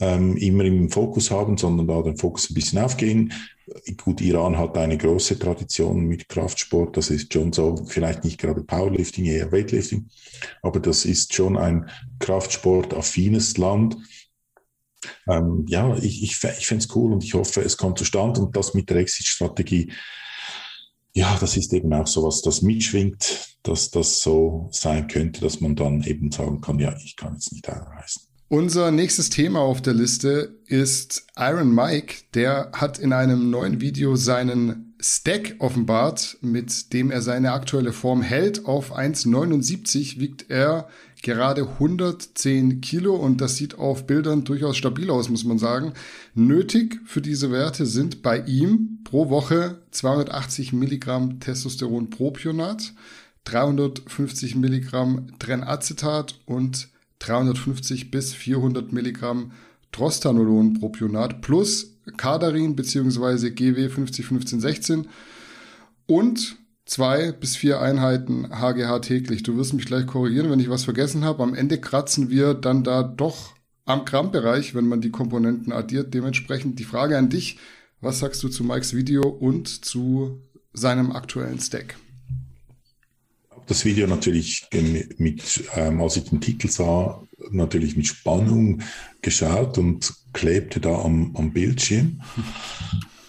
ähm, 0.00 0.36
immer 0.36 0.64
im 0.64 0.90
Fokus 0.90 1.30
haben, 1.30 1.56
sondern 1.58 1.86
da 1.86 2.02
den 2.02 2.16
Fokus 2.16 2.50
ein 2.50 2.54
bisschen 2.54 2.78
aufgehen. 2.78 3.32
Gut, 3.98 4.20
Iran 4.20 4.58
hat 4.58 4.76
eine 4.76 4.98
große 4.98 5.38
Tradition 5.38 6.06
mit 6.06 6.28
Kraftsport. 6.28 6.96
Das 6.96 7.10
ist 7.10 7.32
schon 7.32 7.52
so, 7.52 7.76
vielleicht 7.86 8.24
nicht 8.24 8.38
gerade 8.38 8.62
Powerlifting, 8.62 9.26
eher 9.26 9.52
Weightlifting, 9.52 10.08
aber 10.62 10.80
das 10.80 11.04
ist 11.04 11.34
schon 11.34 11.56
ein 11.56 11.88
Kraftsport-affines 12.18 13.58
Land. 13.58 13.96
Ähm, 15.28 15.66
ja, 15.68 15.96
ich, 15.96 16.22
ich, 16.22 16.42
ich 16.58 16.66
fände 16.66 16.84
es 16.84 16.94
cool 16.96 17.12
und 17.12 17.22
ich 17.22 17.34
hoffe, 17.34 17.60
es 17.62 17.76
kommt 17.76 17.98
zustande 17.98 18.40
und 18.40 18.56
das 18.56 18.74
mit 18.74 18.90
der 18.90 18.96
Exit-Strategie. 18.96 19.92
Ja, 21.12 21.36
das 21.40 21.56
ist 21.56 21.72
eben 21.72 21.92
auch 21.92 22.06
so 22.06 22.22
was, 22.22 22.40
das 22.42 22.62
mitschwingt, 22.62 23.56
dass 23.62 23.90
das 23.90 24.20
so 24.20 24.68
sein 24.72 25.08
könnte, 25.08 25.40
dass 25.40 25.60
man 25.60 25.76
dann 25.76 26.02
eben 26.04 26.30
sagen 26.30 26.60
kann, 26.60 26.78
ja, 26.78 26.94
ich 27.04 27.16
kann 27.16 27.34
jetzt 27.34 27.52
nicht 27.52 27.68
einreisen. 27.68 28.29
Unser 28.52 28.90
nächstes 28.90 29.30
Thema 29.30 29.60
auf 29.60 29.80
der 29.80 29.94
Liste 29.94 30.58
ist 30.66 31.24
Iron 31.36 31.72
Mike. 31.72 32.24
Der 32.34 32.72
hat 32.72 32.98
in 32.98 33.12
einem 33.12 33.48
neuen 33.48 33.80
Video 33.80 34.16
seinen 34.16 34.92
Stack 34.98 35.54
offenbart, 35.60 36.36
mit 36.40 36.92
dem 36.92 37.12
er 37.12 37.22
seine 37.22 37.52
aktuelle 37.52 37.92
Form 37.92 38.22
hält. 38.22 38.66
Auf 38.66 38.92
1,79 38.92 40.18
wiegt 40.18 40.50
er 40.50 40.88
gerade 41.22 41.62
110 41.62 42.80
Kilo 42.80 43.14
und 43.14 43.40
das 43.40 43.54
sieht 43.54 43.78
auf 43.78 44.08
Bildern 44.08 44.42
durchaus 44.42 44.76
stabil 44.76 45.10
aus, 45.10 45.28
muss 45.28 45.44
man 45.44 45.60
sagen. 45.60 45.92
Nötig 46.34 46.98
für 47.04 47.20
diese 47.20 47.52
Werte 47.52 47.86
sind 47.86 48.20
bei 48.20 48.40
ihm 48.40 48.98
pro 49.04 49.30
Woche 49.30 49.80
280 49.92 50.72
Milligramm 50.72 51.38
Testosteron 51.38 52.10
Propionat, 52.10 52.94
350 53.44 54.56
Milligramm 54.56 55.38
Trenacetat 55.38 56.34
und 56.46 56.88
350 57.20 58.10
bis 58.10 58.34
400 58.34 58.92
Milligramm 58.92 59.52
Drostanolon 59.92 60.74
Propionat 60.74 61.40
plus 61.40 61.96
Kadarin 62.16 62.76
bzw. 62.76 63.50
GW 63.50 63.88
501516 63.88 65.08
und 66.06 66.56
zwei 66.84 67.32
bis 67.32 67.56
vier 67.56 67.80
Einheiten 67.80 68.48
HGH 68.50 68.98
täglich. 69.00 69.42
Du 69.42 69.56
wirst 69.56 69.74
mich 69.74 69.86
gleich 69.86 70.06
korrigieren, 70.06 70.50
wenn 70.50 70.60
ich 70.60 70.70
was 70.70 70.84
vergessen 70.84 71.24
habe. 71.24 71.42
Am 71.42 71.54
Ende 71.54 71.80
kratzen 71.80 72.30
wir 72.30 72.54
dann 72.54 72.82
da 72.82 73.02
doch 73.02 73.54
am 73.84 74.04
Grammbereich, 74.04 74.74
wenn 74.74 74.88
man 74.88 75.00
die 75.00 75.10
Komponenten 75.10 75.72
addiert. 75.72 76.14
Dementsprechend 76.14 76.78
die 76.78 76.84
Frage 76.84 77.16
an 77.16 77.28
dich, 77.28 77.58
was 78.00 78.18
sagst 78.18 78.42
du 78.42 78.48
zu 78.48 78.64
Mikes 78.64 78.94
Video 78.94 79.22
und 79.22 79.84
zu 79.84 80.40
seinem 80.72 81.12
aktuellen 81.12 81.60
Stack? 81.60 81.96
Das 83.70 83.84
Video 83.84 84.08
natürlich 84.08 84.66
mit, 85.18 85.64
ähm, 85.76 86.00
als 86.00 86.16
ich 86.16 86.24
den 86.24 86.40
Titel 86.40 86.68
sah, 86.68 87.22
natürlich 87.50 87.96
mit 87.96 88.08
Spannung 88.08 88.82
geschaut 89.22 89.78
und 89.78 90.12
klebte 90.32 90.80
da 90.80 91.00
am, 91.00 91.34
am 91.36 91.52
Bildschirm. 91.52 92.20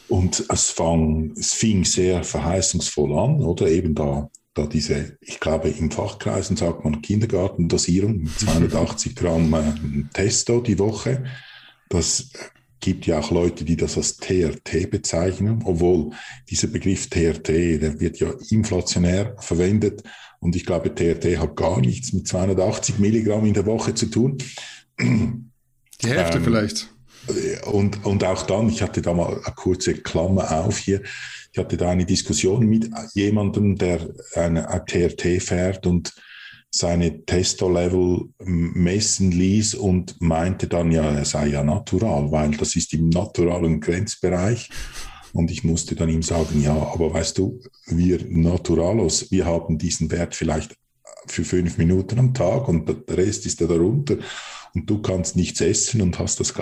Und 0.07 0.43
es, 0.49 0.71
fang, 0.71 1.33
es 1.37 1.53
fing 1.53 1.85
sehr 1.85 2.23
verheißungsvoll 2.23 3.17
an, 3.17 3.35
oder 3.41 3.69
eben 3.69 3.93
da, 3.93 4.29
da 4.55 4.65
diese, 4.65 5.17
ich 5.21 5.39
glaube, 5.39 5.69
im 5.69 5.91
Fachkreisen 5.91 6.57
sagt 6.57 6.83
man 6.83 7.01
Kindergartendosierung, 7.01 8.25
280 8.25 9.15
Gramm 9.15 9.53
äh, 9.53 10.03
Testo 10.11 10.59
die 10.59 10.79
Woche. 10.79 11.23
Das 11.87 12.31
gibt 12.79 13.05
ja 13.05 13.19
auch 13.19 13.29
Leute, 13.29 13.63
die 13.63 13.77
das 13.77 13.95
als 13.95 14.17
TRT 14.17 14.89
bezeichnen, 14.89 15.61
obwohl 15.65 16.09
dieser 16.49 16.67
Begriff 16.67 17.09
TRT, 17.09 17.47
der 17.49 17.99
wird 17.99 18.19
ja 18.19 18.33
inflationär 18.49 19.35
verwendet 19.37 20.03
und 20.41 20.55
ich 20.55 20.65
glaube, 20.65 20.93
TRT 20.93 21.37
hat 21.37 21.55
gar 21.55 21.79
nichts 21.79 22.13
mit 22.13 22.27
280 22.27 22.99
Milligramm 22.99 23.45
in 23.45 23.53
der 23.53 23.65
Woche 23.65 23.93
zu 23.93 24.07
tun. 24.07 24.39
Die 24.99 26.07
Hälfte 26.07 26.39
ähm, 26.39 26.43
vielleicht. 26.43 26.89
Und, 27.71 28.03
und 28.03 28.23
auch 28.23 28.41
dann, 28.43 28.67
ich 28.67 28.81
hatte 28.81 29.03
da 29.03 29.13
mal 29.13 29.33
eine 29.33 29.55
kurze 29.55 29.93
Klammer 29.93 30.51
auf 30.51 30.79
hier, 30.79 31.01
ich 31.53 31.59
hatte 31.59 31.77
da 31.77 31.91
eine 31.91 32.05
Diskussion 32.05 32.65
mit 32.65 32.89
jemandem, 33.13 33.77
der 33.77 34.09
eine, 34.35 34.67
eine 34.67 34.85
TRT 34.85 35.41
fährt 35.41 35.85
und 35.85 36.11
seine 36.71 37.23
Testo-Level 37.25 38.29
messen 38.39 39.31
ließ 39.31 39.75
und 39.75 40.19
meinte 40.21 40.67
dann, 40.67 40.91
ja, 40.91 41.03
er 41.03 41.25
sei 41.25 41.47
ja 41.47 41.63
natural, 41.63 42.31
weil 42.31 42.51
das 42.51 42.75
ist 42.75 42.93
im 42.93 43.09
naturalen 43.09 43.81
Grenzbereich. 43.81 44.69
Und 45.33 45.51
ich 45.51 45.63
musste 45.63 45.95
dann 45.95 46.09
ihm 46.09 46.23
sagen, 46.23 46.61
ja, 46.61 46.75
aber 46.75 47.13
weißt 47.13 47.37
du, 47.37 47.61
wir 47.87 48.19
Naturalos, 48.27 49.31
wir 49.31 49.45
haben 49.45 49.77
diesen 49.77 50.11
Wert 50.11 50.35
vielleicht 50.35 50.75
für 51.27 51.43
fünf 51.43 51.77
Minuten 51.77 52.19
am 52.19 52.33
Tag 52.33 52.67
und 52.67 52.87
der 52.87 53.17
Rest 53.17 53.45
ist 53.45 53.61
da 53.61 53.65
darunter 53.65 54.17
und 54.73 54.89
du 54.89 55.01
kannst 55.01 55.35
nichts 55.35 55.61
essen 55.61 56.01
und 56.01 56.17
hast 56.19 56.39
das 56.39 56.53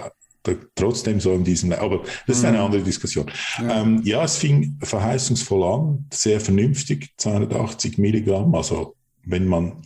trotzdem 0.75 1.19
so 1.19 1.33
in 1.33 1.43
diesem, 1.43 1.71
aber 1.73 2.03
das 2.27 2.37
ist 2.37 2.45
eine 2.45 2.57
mhm. 2.57 2.65
andere 2.65 2.83
Diskussion. 2.83 3.29
Ja. 3.59 3.81
Ähm, 3.81 4.01
ja, 4.03 4.23
es 4.23 4.37
fing 4.37 4.77
verheißungsvoll 4.81 5.63
an, 5.63 6.05
sehr 6.11 6.39
vernünftig, 6.39 7.13
280 7.17 7.97
Milligramm, 7.97 8.53
also 8.55 8.95
wenn 9.25 9.47
man 9.47 9.81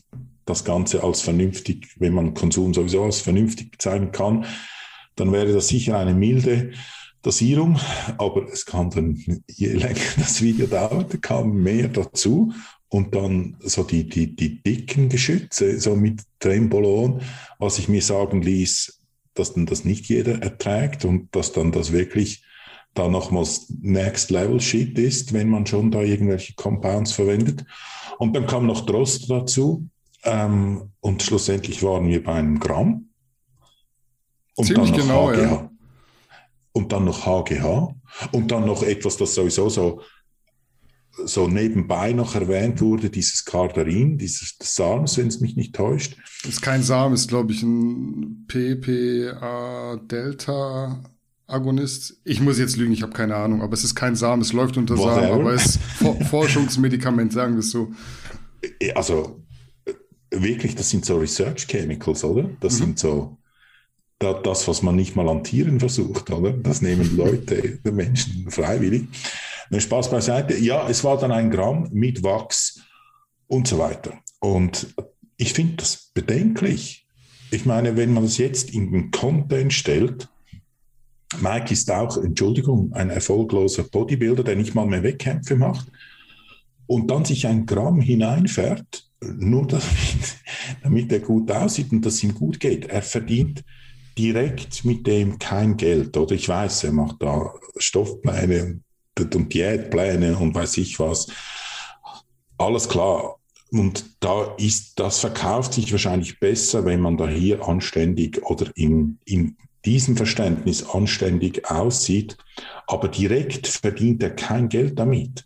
das 0.46 0.64
Ganze 0.64 1.04
als 1.04 1.22
vernünftig, 1.22 1.88
wenn 1.98 2.14
man 2.14 2.34
Konsum 2.34 2.74
sowieso 2.74 3.04
als 3.04 3.22
vernünftig 3.22 3.72
bezeichnen 3.72 4.12
kann, 4.12 4.46
dann 5.16 5.32
wäre 5.32 5.54
das 5.54 5.68
sicher 5.68 5.98
eine 5.98 6.14
milde 6.14 6.72
Dosierung, 7.24 7.80
aber 8.18 8.48
es 8.52 8.66
kam 8.66 8.90
dann, 8.90 9.16
je 9.48 9.74
länger 9.74 10.00
das 10.18 10.42
Video 10.42 10.68
dauerte, 10.68 11.18
kam 11.20 11.64
mehr 11.64 11.88
dazu 11.88 12.54
und 12.90 13.16
dann 13.16 13.56
so 13.60 13.84
die, 13.84 14.08
die, 14.08 14.36
die 14.36 14.62
dicken 14.62 15.10
Geschütze, 15.10 15.80
so 15.80 15.96
mit 15.96 16.22
Trembolon, 16.40 17.22
was 17.58 17.80
ich 17.80 17.88
mir 17.88 18.02
sagen 18.02 18.42
ließ, 18.42 19.00
dass 19.34 19.54
dann 19.54 19.66
das 19.66 19.86
nicht 19.86 20.06
jeder 20.08 20.44
erträgt 20.44 21.06
und 21.06 21.34
dass 21.36 21.54
dann 21.54 21.72
das 21.72 21.92
wirklich 21.92 22.44
da 22.94 23.08
nochmals 23.08 23.74
Next 23.82 24.30
Level 24.30 24.60
Shit 24.60 25.00
ist, 25.00 25.34
wenn 25.34 25.50
man 25.50 25.66
schon 25.66 25.90
da 25.90 26.02
irgendwelche 26.02 26.54
Compounds 26.54 27.14
verwendet. 27.14 27.66
Und 28.20 28.36
dann 28.36 28.46
kam 28.46 28.68
noch 28.68 28.86
Drost 28.86 29.30
dazu. 29.32 29.88
Ähm, 30.24 30.92
und 31.00 31.24
schlussendlich 31.24 31.82
waren 31.82 32.08
wir 32.08 32.24
bei 32.24 32.34
einem 32.34 32.60
Gramm. 32.60 33.10
Und 34.56 34.66
Ziemlich 34.66 34.92
dann 34.92 35.08
noch 35.08 35.32
genau. 35.32 35.34
Ja. 35.34 35.73
Und 36.74 36.92
dann 36.92 37.06
noch 37.06 37.26
HGH. 37.26 37.96
Und 38.32 38.52
dann 38.52 38.66
noch 38.66 38.84
etwas, 38.84 39.18
das 39.18 39.36
sowieso 39.36 39.70
so, 39.70 40.02
so 41.26 41.48
nebenbei 41.48 42.12
noch 42.14 42.36
erwähnt 42.36 42.82
wurde, 42.82 43.10
dieses 43.10 43.46
Cardarin, 43.46 44.18
dieses 44.18 44.58
Sams, 44.62 45.18
wenn 45.18 45.28
es 45.28 45.40
mich 45.40 45.56
nicht 45.56 45.74
täuscht. 45.76 46.18
Das 46.44 46.54
ist 46.54 46.62
kein 46.62 46.82
Samen, 46.82 47.14
ist 47.14 47.30
glaube 47.30 47.54
ich 47.54 47.62
ein 47.62 48.46
PPA-Delta 48.48 49.94
Agonist. 51.46 52.20
Ich 52.24 52.42
muss 52.42 52.58
jetzt 52.58 52.78
lügen, 52.78 52.94
ich 52.94 53.04
habe 53.04 53.14
keine 53.14 53.36
Ahnung, 53.36 53.62
aber 53.62 53.74
es 53.74 53.84
ist 53.84 53.94
kein 53.96 54.16
Samen, 54.16 54.42
es 54.42 54.54
läuft 54.54 54.78
unter 54.78 54.98
Samen, 54.98 55.26
aber 55.26 55.54
es 55.54 55.76
ist 55.76 55.80
Forschungsmedikament, 56.30 57.32
sagen 57.32 57.54
wir 57.54 57.60
es 57.60 57.70
so. 57.72 57.92
Äh, 58.80 58.94
also 58.94 59.44
wirklich, 60.32 60.76
das 60.76 60.90
sind 60.90 61.06
so 61.06 61.18
Research 61.18 61.68
Chemicals, 61.68 62.24
oder? 62.24 62.50
Das 62.60 62.74
mhm. 62.76 62.78
sind 62.78 63.00
so 63.00 63.38
das, 64.32 64.68
was 64.68 64.82
man 64.82 64.96
nicht 64.96 65.16
mal 65.16 65.28
an 65.28 65.44
Tieren 65.44 65.80
versucht, 65.80 66.32
oder? 66.32 66.54
Das 66.54 66.82
nehmen 66.82 67.18
Leute, 67.18 67.80
die 67.86 67.92
Menschen 67.92 68.50
freiwillig. 68.50 69.08
Ne, 69.70 69.82
Spaß 69.82 70.10
beiseite. 70.10 70.58
Ja, 70.58 70.88
es 70.88 71.04
war 71.04 71.18
dann 71.18 71.32
ein 71.32 71.52
Gramm 71.52 71.90
mit 71.92 72.24
Wachs 72.24 72.82
und 73.48 73.68
so 73.68 73.80
weiter. 73.80 74.14
Und 74.40 74.94
ich 75.38 75.54
finde 75.54 75.76
das 75.78 76.12
bedenklich. 76.14 77.06
Ich 77.52 77.66
meine, 77.66 77.98
wenn 77.98 78.14
man 78.14 78.24
das 78.24 78.38
jetzt 78.38 78.72
in 78.72 78.92
den 78.92 79.12
Content 79.12 79.74
stellt, 79.74 80.30
Mike 81.42 81.74
ist 81.74 81.92
auch, 81.92 82.18
Entschuldigung, 82.18 82.94
ein 82.94 83.10
erfolgloser 83.10 83.84
Bodybuilder, 83.84 84.44
der 84.44 84.56
nicht 84.56 84.76
mal 84.76 84.86
mehr 84.86 85.04
Wettkämpfe 85.04 85.56
macht 85.56 85.88
und 86.86 87.10
dann 87.10 87.26
sich 87.26 87.48
ein 87.48 87.66
Gramm 87.66 88.02
hineinfährt, 88.02 89.10
nur 89.22 89.68
damit, 89.68 90.38
damit 90.84 91.12
er 91.12 91.20
gut 91.20 91.52
aussieht 91.52 91.92
und 91.92 92.06
dass 92.06 92.24
ihm 92.24 92.36
gut 92.36 92.60
geht. 92.60 92.86
Er 92.86 93.02
verdient 93.02 93.64
direkt 94.18 94.86
mit 94.86 95.06
dem 95.08 95.40
kein 95.40 95.78
Geld. 95.78 96.16
Oder 96.18 96.36
ich 96.36 96.48
weiß, 96.48 96.86
er 96.86 96.92
macht 96.92 97.18
da 97.22 97.54
Stoffpläne 97.78 98.82
und 99.20 99.54
Diätpläne 99.54 100.38
und 100.38 100.56
weiß 100.56 100.78
ich 100.78 101.00
was. 101.00 101.28
Alles 102.58 102.88
klar. 102.88 103.38
Und 103.72 104.06
da 104.20 104.54
ist, 104.58 105.00
das 105.00 105.20
verkauft 105.20 105.74
sich 105.74 105.92
wahrscheinlich 105.92 106.40
besser, 106.40 106.86
wenn 106.86 107.02
man 107.02 107.18
da 107.18 107.28
hier 107.28 107.68
anständig 107.68 108.42
oder 108.44 108.68
in, 108.76 109.18
in 109.26 109.58
diesem 109.86 110.16
Verständnis 110.16 110.88
anständig 110.88 111.70
aussieht, 111.70 112.38
aber 112.88 113.08
direkt 113.08 113.68
verdient 113.68 114.24
er 114.24 114.30
kein 114.32 114.70
Geld 114.70 115.00
damit. 115.00 115.46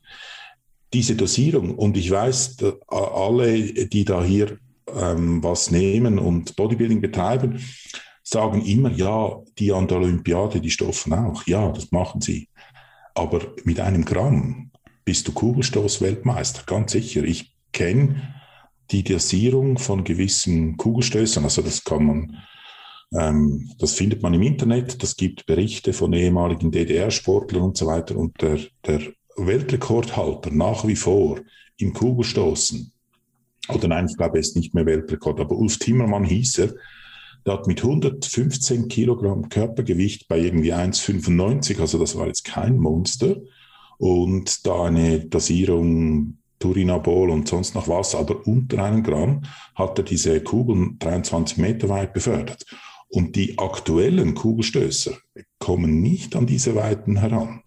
Diese 0.93 1.15
Dosierung, 1.15 1.75
und 1.75 1.97
ich 1.97 2.11
weiß, 2.11 2.57
alle, 2.87 3.61
die 3.61 4.05
da 4.05 4.23
hier 4.23 4.57
ähm, 4.93 5.43
was 5.43 5.71
nehmen 5.71 6.19
und 6.19 6.55
Bodybuilding 6.55 7.01
betreiben, 7.01 7.63
sagen 8.29 8.61
immer, 8.65 8.91
ja, 8.91 9.41
die 9.57 9.71
an 9.71 9.87
der 9.87 9.99
Olympiade, 9.99 10.59
die 10.59 10.69
stoffen 10.69 11.13
auch. 11.13 11.47
Ja, 11.47 11.71
das 11.71 11.91
machen 11.91 12.19
sie. 12.19 12.49
Aber 13.15 13.39
mit 13.63 13.79
einem 13.79 14.03
Gramm 14.03 14.71
bist 15.05 15.29
du 15.29 15.31
Kugelstoßweltmeister, 15.31 16.63
ganz 16.65 16.91
sicher. 16.91 17.23
Ich 17.23 17.53
kenne 17.71 18.35
die 18.91 19.03
Dosierung 19.03 19.77
von 19.77 20.03
gewissen 20.03 20.75
Kugelstößern, 20.75 21.45
also 21.45 21.61
das 21.61 21.85
kann 21.85 22.05
man, 22.05 22.37
ähm, 23.13 23.71
das 23.79 23.93
findet 23.93 24.21
man 24.21 24.33
im 24.33 24.41
Internet, 24.41 25.01
das 25.01 25.15
gibt 25.15 25.45
Berichte 25.45 25.93
von 25.93 26.11
ehemaligen 26.11 26.71
DDR-Sportlern 26.71 27.61
und 27.61 27.77
so 27.77 27.87
weiter. 27.87 28.17
Und 28.17 28.41
der, 28.41 28.59
der 28.85 29.01
Weltrekordhalter 29.37 30.51
nach 30.51 30.85
wie 30.85 30.97
vor 30.97 31.39
im 31.77 31.93
Kugelstoßen, 31.93 32.91
oder 33.69 33.87
nein, 33.87 34.07
ich 34.09 34.17
glaube, 34.17 34.37
er 34.37 34.41
ist 34.41 34.57
nicht 34.57 34.73
mehr 34.73 34.85
Weltrekord, 34.85 35.39
aber 35.39 35.55
Ulf 35.55 35.79
Timmermann 35.79 36.25
hieß 36.25 36.57
er, 36.59 36.73
der 37.45 37.53
hat 37.53 37.67
mit 37.67 37.83
115 37.83 38.87
Kilogramm 38.87 39.49
Körpergewicht 39.49 40.27
bei 40.27 40.39
irgendwie 40.39 40.73
1,95, 40.73 41.79
also 41.79 41.97
das 41.97 42.17
war 42.17 42.27
jetzt 42.27 42.43
kein 42.43 42.77
Monster, 42.77 43.37
und 43.97 44.65
da 44.65 44.85
eine 44.85 45.25
Dosierung 45.25 46.37
Turinabol 46.59 47.29
und 47.29 47.47
sonst 47.47 47.75
noch 47.75 47.87
was, 47.87 48.15
aber 48.15 48.47
unter 48.47 48.83
einem 48.83 49.03
Gramm 49.03 49.43
hat 49.75 49.97
er 49.99 50.03
diese 50.03 50.41
Kugeln 50.41 50.97
23 50.99 51.57
Meter 51.57 51.89
weit 51.89 52.13
befördert. 52.13 52.65
Und 53.09 53.35
die 53.35 53.57
aktuellen 53.57 54.33
Kugelstößer 54.33 55.13
kommen 55.59 56.01
nicht 56.01 56.35
an 56.35 56.45
diese 56.45 56.75
Weiten 56.75 57.17
heran 57.17 57.61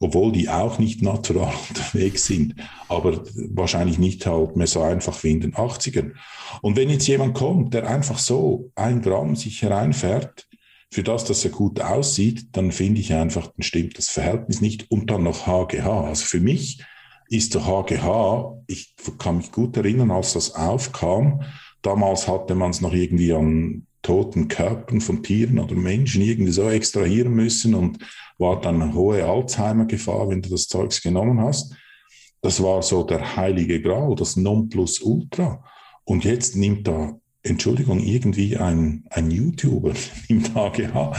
obwohl 0.00 0.32
die 0.32 0.48
auch 0.48 0.78
nicht 0.78 1.02
natural 1.02 1.52
unterwegs 1.68 2.26
sind, 2.26 2.54
aber 2.88 3.22
wahrscheinlich 3.50 3.98
nicht 3.98 4.26
halt 4.26 4.56
mehr 4.56 4.66
so 4.66 4.82
einfach 4.82 5.22
wie 5.22 5.30
in 5.30 5.40
den 5.40 5.54
80ern. 5.54 6.12
Und 6.62 6.76
wenn 6.76 6.90
jetzt 6.90 7.06
jemand 7.06 7.34
kommt, 7.34 7.74
der 7.74 7.86
einfach 7.86 8.18
so 8.18 8.72
ein 8.74 9.02
Gramm 9.02 9.36
sich 9.36 9.62
hereinfährt, 9.62 10.48
für 10.92 11.04
das, 11.04 11.24
dass 11.24 11.44
er 11.44 11.52
gut 11.52 11.80
aussieht, 11.80 12.48
dann 12.52 12.72
finde 12.72 13.00
ich 13.00 13.12
einfach, 13.12 13.46
dann 13.46 13.62
stimmt 13.62 13.96
das 13.96 14.08
Verhältnis 14.08 14.60
nicht 14.60 14.90
und 14.90 15.08
dann 15.10 15.22
noch 15.22 15.46
HGH. 15.46 16.04
Also 16.04 16.24
für 16.24 16.40
mich 16.40 16.82
ist 17.28 17.54
der 17.54 17.64
HGH, 17.64 18.56
ich 18.66 18.94
kann 19.18 19.36
mich 19.36 19.52
gut 19.52 19.76
erinnern, 19.76 20.10
als 20.10 20.32
das 20.32 20.56
aufkam, 20.56 21.42
damals 21.82 22.26
hatte 22.26 22.56
man 22.56 22.70
es 22.70 22.80
noch 22.80 22.92
irgendwie 22.92 23.32
an 23.32 23.86
toten 24.02 24.48
Körpern 24.48 25.00
von 25.00 25.22
Tieren 25.22 25.58
oder 25.58 25.74
Menschen 25.74 26.22
irgendwie 26.22 26.52
so 26.52 26.68
extrahieren 26.68 27.32
müssen 27.34 27.74
und 27.74 27.98
war 28.38 28.60
dann 28.60 28.94
hohe 28.94 29.24
Alzheimer-Gefahr, 29.24 30.28
wenn 30.28 30.42
du 30.42 30.50
das 30.50 30.68
Zeugs 30.68 31.02
genommen 31.02 31.40
hast. 31.40 31.74
Das 32.42 32.62
war 32.62 32.82
so 32.82 33.02
der 33.02 33.36
heilige 33.36 33.82
Gral, 33.82 34.14
das 34.14 34.36
Nonplusultra. 34.36 35.62
Und 36.04 36.24
jetzt 36.24 36.56
nimmt 36.56 36.88
da, 36.88 37.18
Entschuldigung, 37.42 38.00
irgendwie 38.00 38.56
ein, 38.56 39.04
ein 39.10 39.30
YouTuber 39.30 39.92
im 40.28 40.44
AGH, 40.56 41.12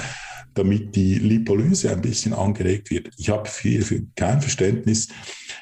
damit 0.53 0.95
die 0.95 1.15
Lipolyse 1.15 1.91
ein 1.91 2.01
bisschen 2.01 2.33
angeregt 2.33 2.89
wird. 2.89 3.09
Ich 3.17 3.29
habe 3.29 3.47
viel, 3.47 3.83
viel, 3.83 4.07
kein 4.15 4.41
Verständnis. 4.41 5.09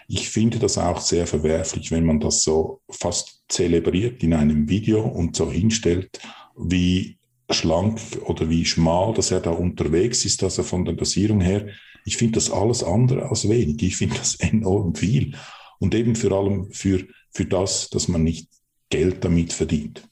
Ich 0.07 0.29
finde 0.29 0.57
das 0.57 0.77
auch 0.77 1.01
sehr 1.01 1.27
verwerflich, 1.27 1.91
wenn 1.91 2.05
man 2.05 2.19
das 2.19 2.43
so 2.43 2.81
fast 2.89 3.43
zelebriert 3.49 4.23
in 4.23 4.33
einem 4.33 4.67
Video 4.69 5.01
und 5.05 5.35
so 5.35 5.51
hinstellt, 5.51 6.19
wie 6.59 7.17
schlank 7.49 7.99
oder 8.25 8.49
wie 8.49 8.65
schmal, 8.65 9.13
dass 9.13 9.31
er 9.31 9.39
da 9.39 9.51
unterwegs 9.51 10.25
ist, 10.25 10.43
also 10.43 10.63
von 10.63 10.85
der 10.85 10.93
Dosierung 10.93 11.41
her. 11.41 11.67
Ich 12.05 12.17
finde 12.17 12.33
das 12.33 12.51
alles 12.51 12.83
andere 12.83 13.29
als 13.29 13.47
wenig. 13.49 13.81
Ich 13.81 13.97
finde 13.97 14.17
das 14.17 14.35
enorm 14.39 14.95
viel. 14.95 15.35
Und 15.79 15.95
eben 15.95 16.15
vor 16.15 16.31
allem 16.31 16.71
für, 16.71 17.05
für 17.31 17.45
das, 17.45 17.89
dass 17.89 18.07
man 18.07 18.23
nicht 18.23 18.49
Geld 18.89 19.23
damit 19.23 19.53
verdient. 19.53 20.03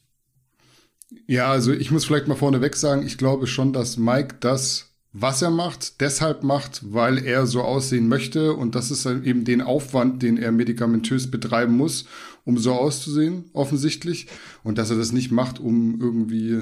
Ja, 1.28 1.52
also 1.52 1.72
ich 1.74 1.92
muss 1.92 2.06
vielleicht 2.06 2.28
mal 2.28 2.36
vorneweg 2.36 2.76
sagen, 2.76 3.06
ich 3.06 3.18
glaube 3.18 3.48
schon, 3.48 3.74
dass 3.74 3.98
Mike 3.98 4.38
das, 4.40 4.96
was 5.14 5.42
er 5.42 5.50
macht, 5.50 6.02
deshalb 6.02 6.44
macht, 6.44 6.82
weil 6.94 7.18
er 7.18 7.48
so 7.48 7.62
aussehen 7.62 8.08
möchte. 8.08 8.54
Und 8.54 8.76
das 8.76 8.92
ist 8.92 9.06
eben 9.06 9.46
den 9.46 9.62
Aufwand, 9.62 10.22
den 10.22 10.38
er 10.38 10.52
medikamentös 10.52 11.32
betreiben 11.32 11.76
muss, 11.76 12.06
um 12.46 12.58
so 12.58 12.74
auszusehen, 12.74 13.46
offensichtlich. 13.54 14.28
Und 14.64 14.78
dass 14.78 14.90
er 14.90 14.98
das 14.98 15.12
nicht 15.12 15.32
macht, 15.32 15.60
um 15.60 16.00
irgendwie 16.00 16.62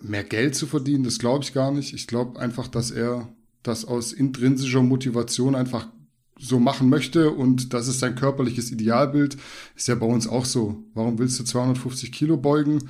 mehr 0.00 0.24
Geld 0.24 0.54
zu 0.54 0.66
verdienen, 0.66 1.04
das 1.04 1.18
glaube 1.18 1.44
ich 1.44 1.52
gar 1.52 1.70
nicht. 1.70 1.92
Ich 1.92 2.06
glaube 2.06 2.40
einfach, 2.40 2.68
dass 2.68 2.90
er 2.90 3.28
das 3.62 3.84
aus 3.84 4.12
intrinsischer 4.12 4.82
Motivation 4.82 5.54
einfach 5.54 5.88
so 6.38 6.58
machen 6.58 6.88
möchte 6.88 7.30
und 7.30 7.74
das 7.74 7.86
ist 7.86 8.00
sein 8.00 8.14
körperliches 8.14 8.70
Idealbild. 8.70 9.36
Ist 9.76 9.88
ja 9.88 9.94
bei 9.94 10.06
uns 10.06 10.26
auch 10.26 10.46
so. 10.46 10.82
Warum 10.94 11.18
willst 11.18 11.38
du 11.38 11.44
250 11.44 12.12
Kilo 12.12 12.38
beugen? 12.38 12.88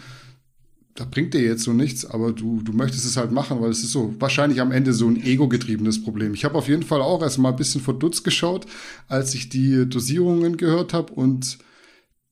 Da 1.01 1.07
bringt 1.11 1.33
dir 1.33 1.41
jetzt 1.41 1.63
so 1.63 1.73
nichts, 1.73 2.05
aber 2.05 2.31
du, 2.31 2.61
du 2.61 2.75
möchtest 2.75 3.07
es 3.07 3.17
halt 3.17 3.33
machen, 3.33 3.63
weil 3.63 3.71
es 3.71 3.83
ist 3.83 3.93
so 3.93 4.15
wahrscheinlich 4.19 4.61
am 4.61 4.71
Ende 4.71 4.93
so 4.93 5.09
ein 5.09 5.17
ego-getriebenes 5.17 6.03
Problem. 6.03 6.35
Ich 6.35 6.45
habe 6.45 6.57
auf 6.59 6.69
jeden 6.69 6.83
Fall 6.83 7.01
auch 7.01 7.23
erst 7.23 7.39
mal 7.39 7.49
ein 7.49 7.57
bisschen 7.57 7.81
verdutzt 7.81 8.23
geschaut, 8.23 8.67
als 9.09 9.33
ich 9.33 9.49
die 9.49 9.89
Dosierungen 9.89 10.59
gehört 10.59 10.93
habe 10.93 11.15
und 11.15 11.57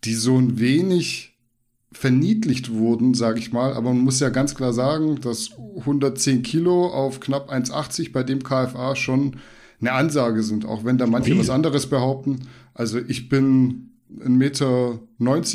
die 0.04 0.12
so 0.12 0.36
ein 0.36 0.58
wenig 0.58 1.38
verniedlicht 1.92 2.70
wurden, 2.70 3.14
sage 3.14 3.38
ich 3.38 3.52
mal. 3.52 3.72
Aber 3.72 3.94
man 3.94 4.04
muss 4.04 4.20
ja 4.20 4.28
ganz 4.28 4.54
klar 4.54 4.74
sagen, 4.74 5.18
dass 5.22 5.52
110 5.78 6.42
Kilo 6.42 6.88
auf 6.88 7.20
knapp 7.20 7.50
1,80 7.50 8.12
bei 8.12 8.22
dem 8.22 8.42
KFA 8.42 8.96
schon 8.96 9.36
eine 9.80 9.92
Ansage 9.92 10.42
sind, 10.42 10.66
auch 10.66 10.84
wenn 10.84 10.98
da 10.98 11.06
manche 11.06 11.32
Wie? 11.32 11.38
was 11.38 11.48
anderes 11.48 11.86
behaupten. 11.86 12.40
Also 12.74 12.98
ich 12.98 13.30
bin 13.30 13.94
1,90 14.16 14.28
Meter 14.28 15.00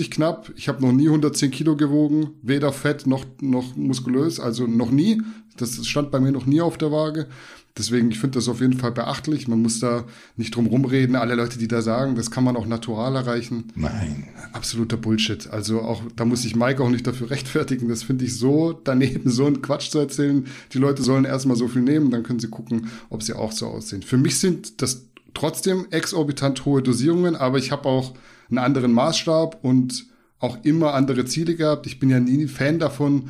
knapp. 0.09 0.51
Ich 0.55 0.67
habe 0.67 0.81
noch 0.81 0.91
nie 0.91 1.07
110 1.07 1.51
Kilo 1.51 1.75
gewogen, 1.75 2.31
weder 2.41 2.71
fett 2.71 3.07
noch, 3.07 3.25
noch 3.41 3.75
muskulös, 3.75 4.39
also 4.39 4.67
noch 4.67 4.91
nie. 4.91 5.21
Das 5.57 5.85
stand 5.85 6.11
bei 6.11 6.19
mir 6.19 6.31
noch 6.31 6.45
nie 6.45 6.61
auf 6.61 6.77
der 6.77 6.91
Waage. 6.91 7.27
Deswegen, 7.75 8.11
ich 8.11 8.19
finde 8.19 8.37
das 8.37 8.47
auf 8.49 8.61
jeden 8.61 8.77
Fall 8.77 8.91
beachtlich. 8.91 9.47
Man 9.47 9.61
muss 9.61 9.79
da 9.79 10.05
nicht 10.37 10.55
drum 10.55 10.67
rumreden. 10.67 11.15
Alle 11.15 11.33
Leute, 11.33 11.57
die 11.57 11.67
da 11.67 11.81
sagen, 11.81 12.15
das 12.15 12.29
kann 12.29 12.43
man 12.43 12.55
auch 12.55 12.67
natural 12.67 13.15
erreichen. 13.15 13.71
Nein. 13.73 14.27
Absoluter 14.51 14.95
Bullshit. 14.95 15.49
Also 15.49 15.81
auch, 15.81 16.03
da 16.15 16.23
muss 16.23 16.45
ich 16.45 16.55
Mike 16.55 16.83
auch 16.83 16.89
nicht 16.89 17.07
dafür 17.07 17.31
rechtfertigen. 17.31 17.89
Das 17.89 18.03
finde 18.03 18.25
ich 18.25 18.37
so 18.37 18.79
daneben, 18.83 19.29
so 19.31 19.47
einen 19.47 19.63
Quatsch 19.63 19.89
zu 19.89 19.97
erzählen. 19.97 20.45
Die 20.71 20.77
Leute 20.77 21.01
sollen 21.01 21.25
erstmal 21.25 21.57
so 21.57 21.67
viel 21.67 21.81
nehmen, 21.81 22.11
dann 22.11 22.21
können 22.21 22.39
sie 22.39 22.49
gucken, 22.49 22.91
ob 23.09 23.23
sie 23.23 23.33
auch 23.33 23.51
so 23.51 23.65
aussehen. 23.67 24.03
Für 24.03 24.17
mich 24.17 24.37
sind 24.37 24.83
das 24.83 25.07
trotzdem 25.33 25.87
exorbitant 25.89 26.65
hohe 26.65 26.83
Dosierungen, 26.83 27.35
aber 27.35 27.57
ich 27.57 27.71
habe 27.71 27.89
auch 27.89 28.13
einen 28.49 28.59
anderen 28.59 28.93
Maßstab 28.93 29.63
und 29.63 30.05
auch 30.39 30.57
immer 30.63 30.93
andere 30.93 31.25
Ziele 31.25 31.55
gehabt. 31.55 31.87
Ich 31.87 31.99
bin 31.99 32.09
ja 32.09 32.19
nie 32.19 32.47
Fan 32.47 32.79
davon, 32.79 33.29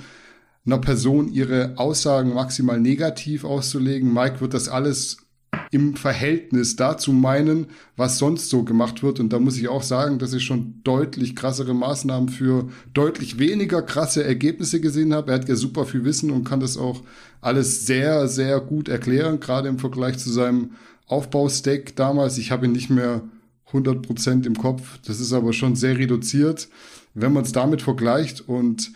einer 0.65 0.77
Person 0.79 1.31
ihre 1.31 1.73
Aussagen 1.75 2.33
maximal 2.33 2.79
negativ 2.79 3.43
auszulegen. 3.43 4.13
Mike 4.13 4.41
wird 4.41 4.53
das 4.53 4.69
alles 4.69 5.17
im 5.71 5.95
Verhältnis 5.95 6.75
dazu 6.75 7.11
meinen, 7.11 7.67
was 7.95 8.17
sonst 8.17 8.49
so 8.49 8.63
gemacht 8.63 9.03
wird. 9.03 9.19
Und 9.19 9.33
da 9.33 9.39
muss 9.39 9.57
ich 9.57 9.67
auch 9.67 9.83
sagen, 9.83 10.19
dass 10.19 10.33
ich 10.33 10.43
schon 10.43 10.81
deutlich 10.83 11.35
krassere 11.35 11.73
Maßnahmen 11.73 12.29
für 12.29 12.69
deutlich 12.93 13.39
weniger 13.39 13.81
krasse 13.81 14.23
Ergebnisse 14.23 14.81
gesehen 14.81 15.13
habe. 15.13 15.31
Er 15.31 15.39
hat 15.39 15.49
ja 15.49 15.55
super 15.55 15.85
viel 15.85 16.05
Wissen 16.05 16.31
und 16.31 16.43
kann 16.43 16.59
das 16.59 16.77
auch 16.77 17.01
alles 17.41 17.85
sehr, 17.85 18.27
sehr 18.27 18.59
gut 18.61 18.87
erklären, 18.87 19.39
gerade 19.39 19.67
im 19.67 19.79
Vergleich 19.79 20.17
zu 20.17 20.31
seinem 20.31 20.71
Aufbaustack 21.07 21.95
damals. 21.95 22.37
Ich 22.37 22.51
habe 22.51 22.65
ihn 22.65 22.71
nicht 22.71 22.89
mehr 22.89 23.21
100% 23.73 24.45
im 24.45 24.55
Kopf. 24.55 24.99
Das 25.05 25.19
ist 25.19 25.33
aber 25.33 25.53
schon 25.53 25.75
sehr 25.75 25.97
reduziert. 25.97 26.69
Wenn 27.13 27.33
man 27.33 27.43
es 27.43 27.51
damit 27.51 27.81
vergleicht 27.81 28.47
und 28.47 28.91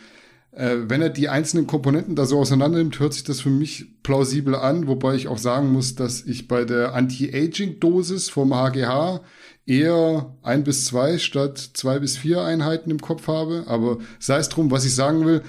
äh, 0.52 0.78
wenn 0.88 1.02
er 1.02 1.10
die 1.10 1.30
einzelnen 1.30 1.68
Komponenten 1.68 2.16
da 2.16 2.26
so 2.26 2.40
auseinander 2.40 2.80
nimmt, 2.80 3.00
hört 3.00 3.14
sich 3.14 3.24
das 3.24 3.42
für 3.42 3.50
mich 3.50 4.02
plausibel 4.04 4.56
an, 4.56 4.88
wobei 4.88 5.16
ich 5.16 5.28
auch 5.28 5.38
sagen 5.38 5.72
muss, 5.72 5.96
dass 5.96 6.26
ich 6.26 6.48
bei 6.48 6.66
der 6.66 6.96
Anti-Aging-Dosis 6.96 8.30
vom 8.30 8.54
HGH 8.54 9.22
eher 9.68 10.36
ein 10.42 10.64
bis 10.64 10.86
zwei 10.86 11.18
statt 11.20 11.58
zwei 11.74 12.00
bis 12.00 12.18
vier 12.18 12.42
Einheiten 12.44 12.90
im 12.90 13.00
Kopf 13.00 13.28
habe. 13.28 13.66
Aber 13.68 14.00
sei 14.20 14.38
es 14.38 14.50
drum, 14.50 14.72
was 14.72 14.86
ich 14.86 14.96
sagen 14.96 15.26
will, 15.26 15.44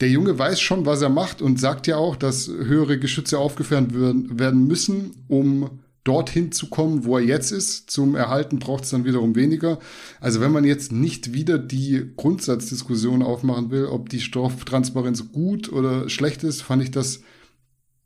der 0.00 0.10
Junge 0.10 0.38
weiß 0.38 0.60
schon, 0.60 0.84
was 0.86 1.02
er 1.02 1.08
macht 1.08 1.40
und 1.40 1.58
sagt 1.58 1.86
ja 1.86 1.96
auch, 1.96 2.16
dass 2.16 2.48
höhere 2.48 2.98
Geschütze 2.98 3.38
aufgefahren 3.38 4.38
werden 4.38 4.66
müssen, 4.66 5.24
um 5.26 5.80
dorthin 6.06 6.52
zu 6.52 6.68
kommen, 6.68 7.04
wo 7.04 7.18
er 7.18 7.24
jetzt 7.24 7.50
ist. 7.50 7.90
Zum 7.90 8.14
Erhalten 8.14 8.58
braucht 8.58 8.84
es 8.84 8.90
dann 8.90 9.04
wiederum 9.04 9.34
weniger. 9.34 9.78
Also 10.20 10.40
wenn 10.40 10.52
man 10.52 10.64
jetzt 10.64 10.92
nicht 10.92 11.32
wieder 11.32 11.58
die 11.58 12.12
Grundsatzdiskussion 12.16 13.22
aufmachen 13.22 13.70
will, 13.70 13.86
ob 13.86 14.08
die 14.08 14.20
Stofftransparenz 14.20 15.32
gut 15.32 15.72
oder 15.72 16.08
schlecht 16.08 16.44
ist, 16.44 16.62
fand 16.62 16.82
ich 16.82 16.90
das 16.90 17.22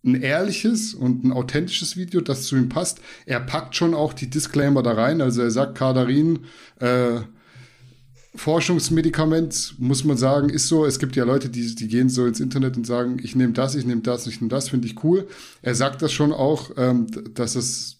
ein 0.02 0.20
ehrliches 0.22 0.94
und 0.94 1.24
ein 1.24 1.32
authentisches 1.32 1.96
Video, 1.96 2.22
das 2.22 2.44
zu 2.44 2.56
ihm 2.56 2.70
passt. 2.70 3.00
Er 3.26 3.40
packt 3.40 3.76
schon 3.76 3.94
auch 3.94 4.14
die 4.14 4.30
Disclaimer 4.30 4.82
da 4.82 4.92
rein. 4.92 5.20
Also 5.20 5.42
er 5.42 5.50
sagt, 5.50 5.76
Kadarin, 5.76 6.40
äh, 6.80 7.20
Forschungsmedikament, 8.34 9.74
muss 9.78 10.04
man 10.04 10.16
sagen, 10.16 10.50
ist 10.50 10.68
so. 10.68 10.84
Es 10.84 10.98
gibt 10.98 11.16
ja 11.16 11.24
Leute, 11.24 11.48
die, 11.48 11.74
die 11.74 11.88
gehen 11.88 12.08
so 12.08 12.26
ins 12.26 12.40
Internet 12.40 12.76
und 12.76 12.86
sagen, 12.86 13.18
ich 13.22 13.34
nehme 13.34 13.52
das, 13.52 13.74
ich 13.74 13.84
nehme 13.84 14.02
das, 14.02 14.26
ich 14.26 14.40
nehme 14.40 14.50
das, 14.50 14.68
finde 14.68 14.86
ich 14.86 15.02
cool. 15.02 15.26
Er 15.62 15.74
sagt 15.74 16.00
das 16.02 16.12
schon 16.12 16.32
auch, 16.32 16.70
ähm, 16.76 17.06
dass 17.34 17.56
es 17.56 17.96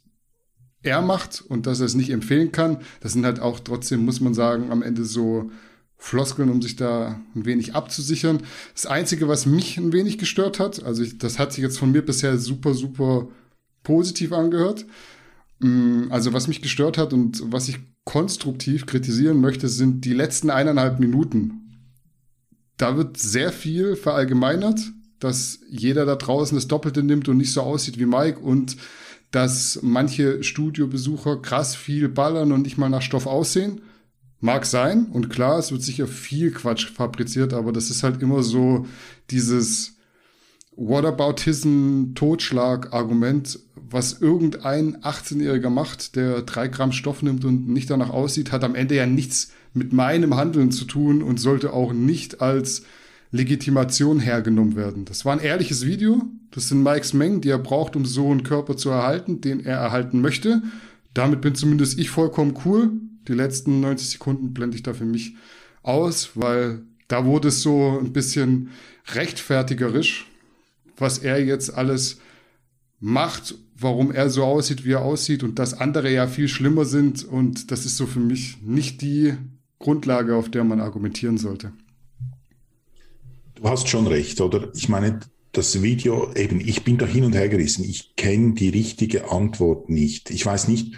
er 0.83 1.03
macht 1.03 1.43
und 1.47 1.67
dass 1.67 1.81
er 1.81 1.87
es 1.87 1.95
nicht 1.95 2.11
empfehlen 2.11 2.53
kann. 2.53 2.79
Das 3.01 3.13
sind 3.13 3.25
halt 3.25 3.41
auch 3.41 3.61
trotzdem, 3.61 4.05
muss 4.05 4.21
man 4.21 4.35
sagen, 4.35 4.71
am 4.71 4.83
Ende 4.83 5.05
so 5.05 5.51
Floskeln, 5.99 6.49
um 6.49 6.63
sich 6.63 6.77
da 6.77 7.21
ein 7.35 7.45
wenig 7.45 7.75
abzusichern. 7.75 8.41
Das 8.73 8.87
Einzige, 8.87 9.29
was 9.29 9.45
mich 9.45 9.77
ein 9.77 9.93
wenig 9.93 10.17
gestört 10.17 10.59
hat, 10.59 10.83
also 10.83 11.03
ich, 11.03 11.19
das 11.19 11.39
hat 11.39 11.53
sich 11.53 11.63
jetzt 11.63 11.79
von 11.79 11.93
mir 11.93 12.03
bisher 12.03 12.39
super, 12.39 12.73
super 12.73 13.29
positiv 13.83 14.33
angehört. 14.33 14.87
Mm, 15.59 16.05
also 16.11 16.33
was 16.33 16.49
mich 16.49 16.63
gestört 16.63 16.97
hat 16.97 17.13
und 17.13 17.43
was 17.53 17.69
ich 17.69 17.79
konstruktiv 18.05 18.87
kritisieren 18.87 19.41
möchte, 19.41 19.69
sind 19.69 20.05
die 20.05 20.15
letzten 20.15 20.51
eineinhalb 20.51 21.01
Minuten. 21.01 21.61
Da 22.77 22.97
wird 22.97 23.19
sehr 23.19 23.53
viel 23.53 23.95
verallgemeinert, 23.97 24.81
dass 25.19 25.61
jeder 25.69 26.07
da 26.07 26.17
draußen 26.17 26.57
das 26.57 26.67
Doppelte 26.67 27.03
nimmt 27.03 27.29
und 27.29 27.37
nicht 27.37 27.53
so 27.53 27.61
aussieht 27.61 27.99
wie 27.99 28.07
Mike 28.07 28.41
und 28.41 28.77
dass 29.31 29.79
manche 29.83 30.43
Studiobesucher 30.43 31.41
krass 31.41 31.77
viel 31.77 32.09
ballern 32.09 32.53
und 32.53 32.63
nicht 32.63 32.79
mal 32.79 32.89
nach 32.89 33.03
Stoff 33.03 33.27
aussehen. 33.27 33.83
Mag 34.41 34.65
sein 34.65 35.07
und 35.07 35.29
klar, 35.29 35.59
es 35.59 35.71
wird 35.71 35.83
sicher 35.83 36.07
viel 36.07 36.51
Quatsch 36.51 36.91
fabriziert, 36.91 37.53
aber 37.53 37.73
das 37.73 37.91
ist 37.91 38.03
halt 38.03 38.23
immer 38.23 38.43
so 38.43 38.87
dieses 39.31 40.00
Whataboutism-Totschlag-Argument, 40.81 43.61
was 43.91 44.21
irgendein 44.21 44.97
18-Jähriger 45.03 45.69
macht, 45.69 46.17
der 46.17 46.41
drei 46.43 46.69
Gramm 46.69 46.93
Stoff 46.93 47.23
nimmt 47.23 47.45
und 47.45 47.69
nicht 47.69 47.91
danach 47.91 48.11
aussieht, 48.11 48.51
hat 48.51 48.65
am 48.65 48.75
Ende 48.75 48.95
ja 48.95 49.05
nichts 49.07 49.53
mit 49.75 49.93
meinem 49.93 50.37
Handeln 50.37 50.73
zu 50.73 50.87
tun 50.87 51.23
und 51.23 51.39
sollte 51.39 51.75
auch 51.75 51.93
nicht 51.93 52.41
als 52.41 52.85
Legitimation 53.31 54.21
hergenommen 54.21 54.75
werden. 54.75 55.05
Das 55.05 55.25
war 55.25 55.35
ein 55.35 55.41
ehrliches 55.41 55.85
Video. 55.85 56.23
Das 56.51 56.69
sind 56.69 56.83
Mikes 56.83 57.13
Mengen, 57.13 57.43
die 57.43 57.51
er 57.51 57.59
braucht, 57.59 57.95
um 57.95 58.07
so 58.07 58.31
einen 58.31 58.43
Körper 58.43 58.77
zu 58.77 58.91
erhalten, 58.91 59.41
den 59.41 59.61
er 59.61 59.77
erhalten 59.77 60.21
möchte. 60.21 60.63
Damit 61.15 61.41
bin 61.41 61.55
zumindest 61.55 61.99
ich 61.99 62.11
vollkommen 62.11 62.55
cool. 62.65 62.91
Die 63.29 63.35
letzten 63.35 63.81
90 63.81 64.09
Sekunden 64.09 64.55
blende 64.55 64.77
ich 64.77 64.83
da 64.83 64.95
für 64.95 65.05
mich 65.05 65.35
aus, 65.83 66.31
weil 66.35 66.83
da 67.07 67.27
wurde 67.27 67.49
es 67.49 67.63
so 67.63 67.99
ein 68.01 68.13
bisschen 68.13 68.71
rechtfertigerisch, 69.13 70.30
was 71.01 71.19
er 71.19 71.45
jetzt 71.45 71.75
alles 71.75 72.19
macht, 72.99 73.55
warum 73.77 74.13
er 74.13 74.29
so 74.31 74.45
aussieht, 74.45 74.85
wie 74.85 74.93
er 74.93 75.03
aussieht 75.03 75.43
und 75.43 75.59
dass 75.59 75.75
andere 75.75 76.13
ja 76.13 76.27
viel 76.27 76.49
schlimmer 76.49 76.85
sind. 76.85 77.25
Und 77.25 77.71
das 77.71 77.87
ist 77.87 77.97
so 77.97 78.07
für 78.07 78.21
mich 78.21 78.59
nicht 78.63 79.01
die 79.01 79.35
Grundlage, 79.79 80.37
auf 80.37 80.51
der 80.51 80.65
man 80.65 80.81
argumentieren 80.81 81.39
sollte. 81.39 81.73
Du 83.55 83.69
hast 83.69 83.89
schon 83.89 84.07
recht, 84.07 84.41
oder? 84.41 84.71
Ich 84.75 84.89
meine, 84.89 85.21
das 85.53 85.83
Video, 85.83 86.33
eben, 86.35 86.61
ich 86.61 86.85
bin 86.85 86.99
da 86.99 87.07
hin 87.07 87.25
und 87.25 87.35
her 87.35 87.49
gerissen. 87.49 87.85
Ich 87.85 88.15
kenne 88.17 88.55
die 88.55 88.69
richtige 88.69 89.31
Antwort 89.31 89.89
nicht. 89.89 90.31
Ich 90.31 90.45
weiß 90.47 90.69
nicht, 90.69 90.95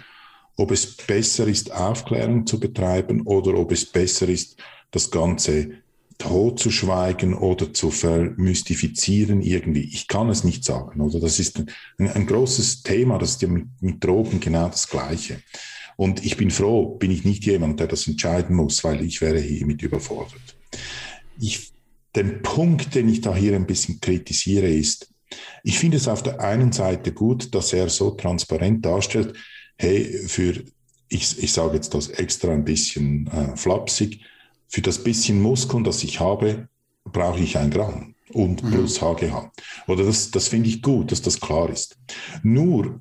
ob 0.55 0.71
es 0.71 0.97
besser 0.97 1.47
ist, 1.47 1.71
Aufklärung 1.71 2.45
zu 2.45 2.59
betreiben 2.59 3.21
oder 3.21 3.55
ob 3.55 3.71
es 3.71 3.85
besser 3.85 4.27
ist, 4.29 4.57
das 4.91 5.09
Ganze 5.09 5.71
totzuschweigen 6.17 7.33
oder 7.33 7.73
zu 7.73 7.91
vermystifizieren 7.91 9.41
irgendwie. 9.41 9.83
Ich 9.83 10.07
kann 10.07 10.29
es 10.29 10.43
nicht 10.43 10.63
sagen, 10.63 11.01
oder? 11.01 11.19
Das 11.19 11.39
ist 11.39 11.59
ein, 11.59 12.07
ein 12.07 12.25
großes 12.25 12.83
Thema, 12.83 13.17
das 13.17 13.31
ist 13.31 13.41
ja 13.41 13.47
mit, 13.47 13.67
mit 13.81 14.03
Drogen 14.03 14.39
genau 14.39 14.69
das 14.69 14.87
Gleiche. 14.87 15.41
Und 15.95 16.25
ich 16.25 16.37
bin 16.37 16.51
froh, 16.51 16.95
bin 16.95 17.11
ich 17.11 17.23
nicht 17.23 17.45
jemand, 17.45 17.79
der 17.79 17.87
das 17.87 18.07
entscheiden 18.07 18.55
muss, 18.55 18.83
weil 18.83 19.03
ich 19.03 19.21
wäre 19.21 19.39
hiermit 19.39 19.81
überfordert. 19.81 20.41
Ich, 21.39 21.71
den 22.15 22.41
Punkt, 22.41 22.95
den 22.95 23.09
ich 23.09 23.21
da 23.21 23.35
hier 23.35 23.55
ein 23.55 23.67
bisschen 23.67 23.99
kritisiere, 24.01 24.67
ist, 24.67 25.13
ich 25.63 25.79
finde 25.79 25.97
es 25.97 26.07
auf 26.07 26.23
der 26.23 26.41
einen 26.41 26.71
Seite 26.71 27.11
gut, 27.11 27.53
dass 27.55 27.73
er 27.73 27.89
so 27.89 28.11
transparent 28.11 28.85
darstellt, 28.85 29.35
hey, 29.77 30.05
für, 30.27 30.63
ich, 31.09 31.41
ich 31.41 31.51
sage 31.51 31.75
jetzt 31.75 31.93
das 31.93 32.09
extra 32.09 32.51
ein 32.51 32.65
bisschen 32.65 33.27
äh, 33.27 33.55
flapsig, 33.55 34.19
für 34.73 34.81
das 34.81 35.03
bisschen 35.03 35.39
Muskeln, 35.39 35.83
das 35.83 36.03
ich 36.03 36.19
habe, 36.19 36.67
brauche 37.03 37.39
ich 37.39 37.59
ein 37.59 37.69
Gramm 37.69 38.15
und 38.31 38.63
mhm. 38.63 38.71
plus 38.71 39.01
HGH. 39.01 39.51
Oder 39.85 40.03
das, 40.03 40.31
das 40.31 40.47
finde 40.47 40.67
ich 40.67 40.81
gut, 40.81 41.11
dass 41.11 41.21
das 41.21 41.39
klar 41.39 41.69
ist. 41.69 41.95
Nur, 42.41 42.99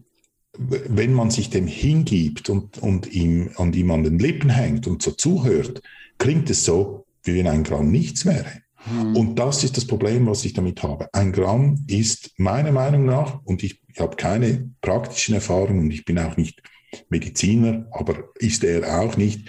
wenn 0.59 1.15
man 1.15 1.31
sich 1.31 1.49
dem 1.49 1.67
hingibt 1.67 2.51
und, 2.51 2.77
und 2.77 3.11
ihm, 3.11 3.53
und 3.57 3.75
ihm 3.75 3.91
an 3.91 4.05
den 4.05 4.19
Lippen 4.19 4.51
hängt 4.51 4.87
und 4.87 5.01
so 5.01 5.13
zuhört, 5.13 5.81
klingt 6.19 6.51
es 6.51 6.67
so, 6.67 7.07
wie 7.25 7.37
wenn 7.37 7.47
ein 7.47 7.65
Gramm 7.65 7.91
nichts 7.91 8.27
wäre. 8.27 8.61
Mhm. 8.91 9.17
Und 9.17 9.39
das 9.39 9.65
ist 9.65 9.79
das 9.79 9.87
Problem, 9.87 10.27
was 10.27 10.45
ich 10.45 10.53
damit 10.53 10.83
habe. 10.83 11.09
Ein 11.15 11.33
Gramm 11.33 11.87
ist 11.87 12.33
meiner 12.37 12.73
Meinung 12.73 13.07
nach, 13.07 13.41
und 13.45 13.63
ich, 13.63 13.81
ich 13.89 13.99
habe 13.99 14.17
keine 14.17 14.69
praktischen 14.83 15.37
Erfahrungen 15.37 15.85
und 15.85 15.91
ich 15.91 16.05
bin 16.05 16.19
auch 16.19 16.37
nicht 16.37 16.63
Mediziner, 17.09 17.87
aber 17.93 18.25
ist 18.41 18.63
er 18.63 19.01
auch 19.01 19.17
nicht, 19.17 19.49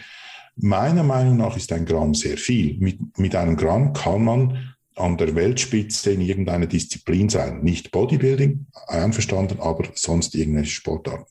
Meiner 0.56 1.04
Meinung 1.04 1.38
nach 1.38 1.58
ist 1.58 1.72
ein 1.72 1.86
Gramm 1.86 2.14
sehr 2.14 2.38
viel. 2.38 2.78
Mit, 2.80 3.18
mit 3.18 3.36
einem 3.36 3.56
Gramm 3.56 3.94
kann 3.94 4.24
man 4.24 4.74
an 4.96 5.18
der 5.18 5.36
Weltspitze 5.36 6.12
in 6.12 6.22
irgendeiner 6.22 6.68
Disziplin 6.68 7.30
sein. 7.30 7.64
Nicht 7.64 7.92
Bodybuilding, 7.92 8.68
einverstanden, 8.88 9.60
aber 9.60 9.90
sonst 9.96 10.36
irgendwelche 10.36 10.72
Sportarten. 10.72 11.26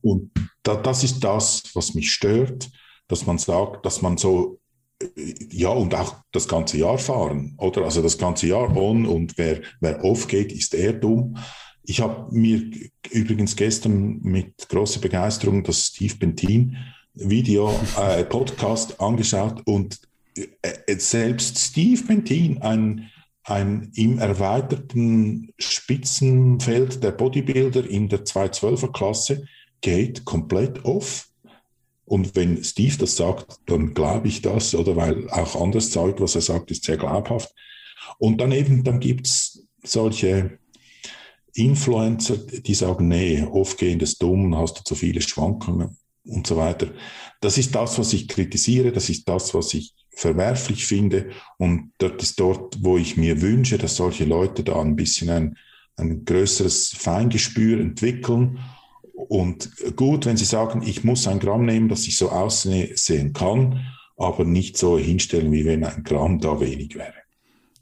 Und 0.00 0.30
da, 0.62 0.74
das 0.76 1.04
ist 1.04 1.22
das, 1.22 1.62
was 1.74 1.94
mich 1.94 2.12
stört, 2.12 2.70
dass 3.08 3.26
man 3.26 3.38
sagt, 3.38 3.84
dass 3.84 4.02
man 4.02 4.16
so, 4.16 4.60
äh, 5.00 5.34
ja, 5.50 5.68
und 5.68 5.94
auch 5.94 6.16
das 6.32 6.48
ganze 6.48 6.78
Jahr 6.78 6.98
fahren, 6.98 7.54
oder? 7.58 7.84
Also 7.84 8.02
das 8.02 8.18
ganze 8.18 8.46
Jahr 8.46 8.74
on 8.76 9.06
und 9.06 9.36
wer, 9.36 9.60
wer 9.80 10.02
off 10.04 10.28
geht, 10.28 10.52
ist 10.52 10.74
eher 10.74 10.94
dumm. 10.94 11.36
Ich 11.82 12.00
habe 12.00 12.34
mir 12.34 12.70
übrigens 13.10 13.56
gestern 13.56 14.20
mit 14.22 14.68
großer 14.68 15.00
Begeisterung 15.00 15.62
das 15.62 15.86
Steve 15.86 16.14
Bentin 16.16 16.76
Video, 17.14 17.72
äh, 17.96 18.24
Podcast 18.24 19.00
angeschaut 19.00 19.62
und 19.66 20.00
äh, 20.36 20.96
selbst 20.98 21.58
Steve 21.58 22.02
Bentin, 22.02 22.60
ein, 22.60 23.10
ein 23.44 23.92
im 23.94 24.18
erweiterten 24.18 25.52
Spitzenfeld 25.58 27.04
der 27.04 27.12
Bodybuilder 27.12 27.88
in 27.88 28.08
der 28.08 28.24
212er 28.24 28.92
Klasse, 28.92 29.46
geht 29.80 30.24
komplett 30.24 30.84
off. 30.84 31.28
Und 32.04 32.34
wenn 32.34 32.62
Steve 32.64 32.96
das 32.98 33.16
sagt, 33.16 33.60
dann 33.66 33.94
glaube 33.94 34.28
ich 34.28 34.42
das, 34.42 34.74
oder 34.74 34.96
weil 34.96 35.30
auch 35.30 35.60
anderes 35.60 35.90
Zeug, 35.90 36.20
was 36.20 36.34
er 36.34 36.40
sagt, 36.40 36.70
ist 36.70 36.84
sehr 36.84 36.96
glaubhaft. 36.96 37.54
Und 38.18 38.40
dann 38.40 38.52
eben, 38.52 38.82
dann 38.82 38.98
gibt 38.98 39.26
es 39.26 39.66
solche 39.84 40.58
Influencer, 41.54 42.38
die 42.38 42.74
sagen, 42.74 43.06
nee, 43.06 43.42
aufgehen 43.42 44.00
ist 44.00 44.20
dumm, 44.20 44.56
hast 44.58 44.80
du 44.80 44.84
zu 44.84 44.94
viele 44.96 45.20
Schwankungen 45.20 45.96
und 46.24 46.46
so 46.46 46.56
weiter. 46.56 46.88
Das 47.40 47.58
ist 47.58 47.74
das, 47.74 47.98
was 47.98 48.12
ich 48.12 48.28
kritisiere, 48.28 48.92
das 48.92 49.08
ist 49.08 49.28
das, 49.28 49.54
was 49.54 49.74
ich 49.74 49.94
verwerflich 50.10 50.86
finde 50.86 51.30
und 51.58 51.92
das 51.98 52.12
ist 52.22 52.40
dort, 52.40 52.78
wo 52.82 52.96
ich 52.96 53.16
mir 53.16 53.42
wünsche, 53.42 53.78
dass 53.78 53.96
solche 53.96 54.24
Leute 54.24 54.62
da 54.62 54.80
ein 54.80 54.96
bisschen 54.96 55.30
ein, 55.30 55.58
ein 55.96 56.24
größeres 56.24 56.94
Feingespür 56.96 57.80
entwickeln 57.80 58.60
und 59.12 59.70
gut, 59.96 60.26
wenn 60.26 60.36
sie 60.36 60.44
sagen, 60.44 60.82
ich 60.82 61.04
muss 61.04 61.26
ein 61.26 61.40
Gramm 61.40 61.64
nehmen, 61.64 61.88
dass 61.88 62.06
ich 62.06 62.16
so 62.16 62.30
aussehen 62.30 63.32
kann, 63.32 63.86
aber 64.16 64.44
nicht 64.44 64.76
so 64.76 64.98
hinstellen, 64.98 65.52
wie 65.52 65.64
wenn 65.64 65.84
ein 65.84 66.02
Gramm 66.04 66.40
da 66.40 66.60
wenig 66.60 66.94
wäre. 66.94 67.23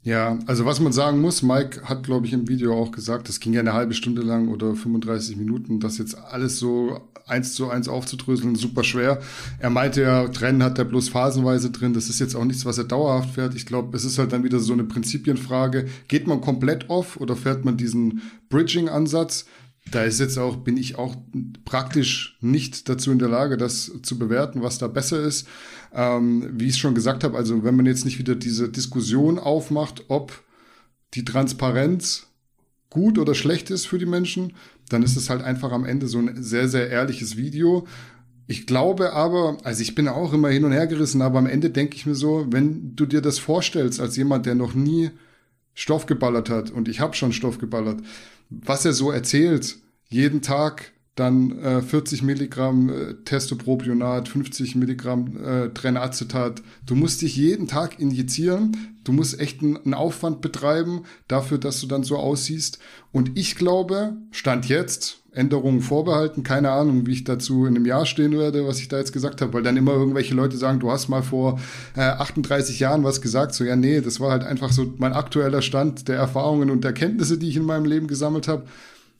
Ja, 0.03 0.37
also 0.47 0.65
was 0.65 0.81
man 0.81 0.91
sagen 0.91 1.21
muss, 1.21 1.43
Mike 1.43 1.83
hat, 1.85 2.03
glaube 2.03 2.25
ich, 2.25 2.33
im 2.33 2.49
Video 2.49 2.75
auch 2.75 2.91
gesagt, 2.91 3.29
das 3.29 3.39
ging 3.39 3.53
ja 3.53 3.61
eine 3.61 3.73
halbe 3.73 3.93
Stunde 3.93 4.21
lang 4.21 4.49
oder 4.49 4.75
35 4.75 5.37
Minuten, 5.37 5.79
das 5.79 5.97
jetzt 5.97 6.17
alles 6.17 6.59
so 6.59 6.99
eins 7.25 7.53
zu 7.53 7.69
eins 7.69 7.87
aufzudröseln, 7.87 8.55
super 8.55 8.83
schwer. 8.83 9.21
Er 9.59 9.69
meinte 9.69 10.01
ja, 10.01 10.27
Trennen 10.27 10.61
hat 10.61 10.77
er 10.77 10.83
bloß 10.83 11.07
phasenweise 11.07 11.71
drin, 11.71 11.93
das 11.93 12.09
ist 12.09 12.19
jetzt 12.19 12.35
auch 12.35 12.43
nichts, 12.43 12.65
was 12.65 12.77
er 12.77 12.83
dauerhaft 12.83 13.35
fährt. 13.35 13.55
Ich 13.55 13.65
glaube, 13.65 13.95
es 13.95 14.03
ist 14.03 14.19
halt 14.19 14.33
dann 14.33 14.43
wieder 14.43 14.59
so 14.59 14.73
eine 14.73 14.83
Prinzipienfrage. 14.83 15.87
Geht 16.09 16.27
man 16.27 16.41
komplett 16.41 16.89
off 16.89 17.15
oder 17.17 17.37
fährt 17.37 17.63
man 17.63 17.77
diesen 17.77 18.21
Bridging-Ansatz? 18.49 19.45
Da 19.91 20.03
ist 20.03 20.19
jetzt 20.19 20.37
auch, 20.37 20.57
bin 20.57 20.77
ich 20.77 20.97
auch 20.97 21.15
praktisch 21.65 22.37
nicht 22.41 22.89
dazu 22.89 23.11
in 23.11 23.19
der 23.19 23.29
Lage, 23.29 23.57
das 23.57 23.91
zu 24.01 24.17
bewerten, 24.17 24.61
was 24.61 24.77
da 24.77 24.87
besser 24.87 25.21
ist. 25.21 25.47
Ähm, 25.93 26.49
wie 26.53 26.65
ich 26.65 26.71
es 26.71 26.77
schon 26.77 26.95
gesagt 26.95 27.23
habe, 27.23 27.37
also 27.37 27.63
wenn 27.63 27.75
man 27.75 27.85
jetzt 27.85 28.05
nicht 28.05 28.17
wieder 28.17 28.35
diese 28.35 28.69
Diskussion 28.69 29.37
aufmacht, 29.37 30.05
ob 30.07 30.43
die 31.13 31.25
Transparenz 31.25 32.27
gut 32.89 33.17
oder 33.17 33.35
schlecht 33.35 33.69
ist 33.69 33.85
für 33.85 33.99
die 33.99 34.05
Menschen, 34.05 34.53
dann 34.89 35.03
ist 35.03 35.15
es 35.15 35.29
halt 35.29 35.43
einfach 35.43 35.71
am 35.71 35.85
Ende 35.85 36.07
so 36.07 36.19
ein 36.19 36.41
sehr, 36.41 36.67
sehr 36.67 36.89
ehrliches 36.89 37.37
Video. 37.37 37.87
Ich 38.47 38.67
glaube 38.67 39.13
aber, 39.13 39.57
also 39.63 39.81
ich 39.81 39.95
bin 39.95 40.07
auch 40.07 40.33
immer 40.33 40.49
hin 40.49 40.65
und 40.65 40.71
her 40.71 40.87
gerissen, 40.87 41.21
aber 41.21 41.39
am 41.39 41.47
Ende 41.47 41.69
denke 41.69 41.95
ich 41.95 42.05
mir 42.05 42.15
so, 42.15 42.45
wenn 42.49 42.95
du 42.95 43.05
dir 43.05 43.21
das 43.21 43.39
vorstellst 43.39 43.99
als 43.99 44.17
jemand, 44.17 44.45
der 44.45 44.55
noch 44.55 44.73
nie 44.73 45.11
Stoff 45.73 46.05
geballert 46.05 46.49
hat 46.49 46.69
und 46.69 46.87
ich 46.87 46.99
habe 46.99 47.15
schon 47.15 47.33
Stoff 47.33 47.57
geballert, 47.57 48.01
was 48.65 48.85
er 48.85 48.93
so 48.93 49.11
erzählt, 49.11 49.77
jeden 50.09 50.41
Tag 50.41 50.91
dann 51.15 51.59
äh, 51.59 51.81
40 51.81 52.23
Milligramm 52.23 52.89
äh, 52.89 53.13
Testopropionat, 53.25 54.27
50 54.27 54.75
Milligramm 54.75 55.37
äh, 55.37 55.69
Trenacetat. 55.69 56.63
Du 56.85 56.95
musst 56.95 57.21
dich 57.21 57.35
jeden 57.35 57.67
Tag 57.67 57.99
injizieren. 57.99 58.95
Du 59.03 59.11
musst 59.11 59.39
echt 59.39 59.61
einen 59.61 59.93
Aufwand 59.93 60.41
betreiben 60.41 61.03
dafür, 61.27 61.59
dass 61.59 61.79
du 61.81 61.87
dann 61.87 62.03
so 62.03 62.17
aussiehst. 62.17 62.79
Und 63.11 63.37
ich 63.37 63.55
glaube, 63.55 64.17
Stand 64.31 64.67
jetzt, 64.69 65.19
Änderungen 65.33 65.81
vorbehalten, 65.81 66.43
keine 66.43 66.71
Ahnung, 66.71 67.05
wie 67.05 67.11
ich 67.11 67.23
dazu 67.23 67.65
in 67.65 67.75
einem 67.75 67.85
Jahr 67.85 68.05
stehen 68.05 68.37
werde, 68.37 68.65
was 68.67 68.79
ich 68.79 68.87
da 68.87 68.97
jetzt 68.97 69.13
gesagt 69.13 69.41
habe, 69.41 69.53
weil 69.53 69.63
dann 69.63 69.77
immer 69.77 69.93
irgendwelche 69.93 70.33
Leute 70.33 70.57
sagen, 70.57 70.79
du 70.79 70.91
hast 70.91 71.09
mal 71.09 71.23
vor 71.23 71.59
äh, 71.95 72.01
38 72.01 72.79
Jahren 72.79 73.03
was 73.03 73.21
gesagt. 73.21 73.53
So, 73.53 73.63
ja, 73.63 73.75
nee, 73.75 74.01
das 74.01 74.19
war 74.19 74.31
halt 74.31 74.43
einfach 74.43 74.71
so 74.71 74.93
mein 74.97 75.13
aktueller 75.13 75.61
Stand 75.61 76.07
der 76.07 76.17
Erfahrungen 76.17 76.71
und 76.71 76.85
Erkenntnisse, 76.85 77.37
die 77.37 77.49
ich 77.49 77.55
in 77.55 77.65
meinem 77.65 77.85
Leben 77.85 78.07
gesammelt 78.07 78.47
habe. 78.47 78.65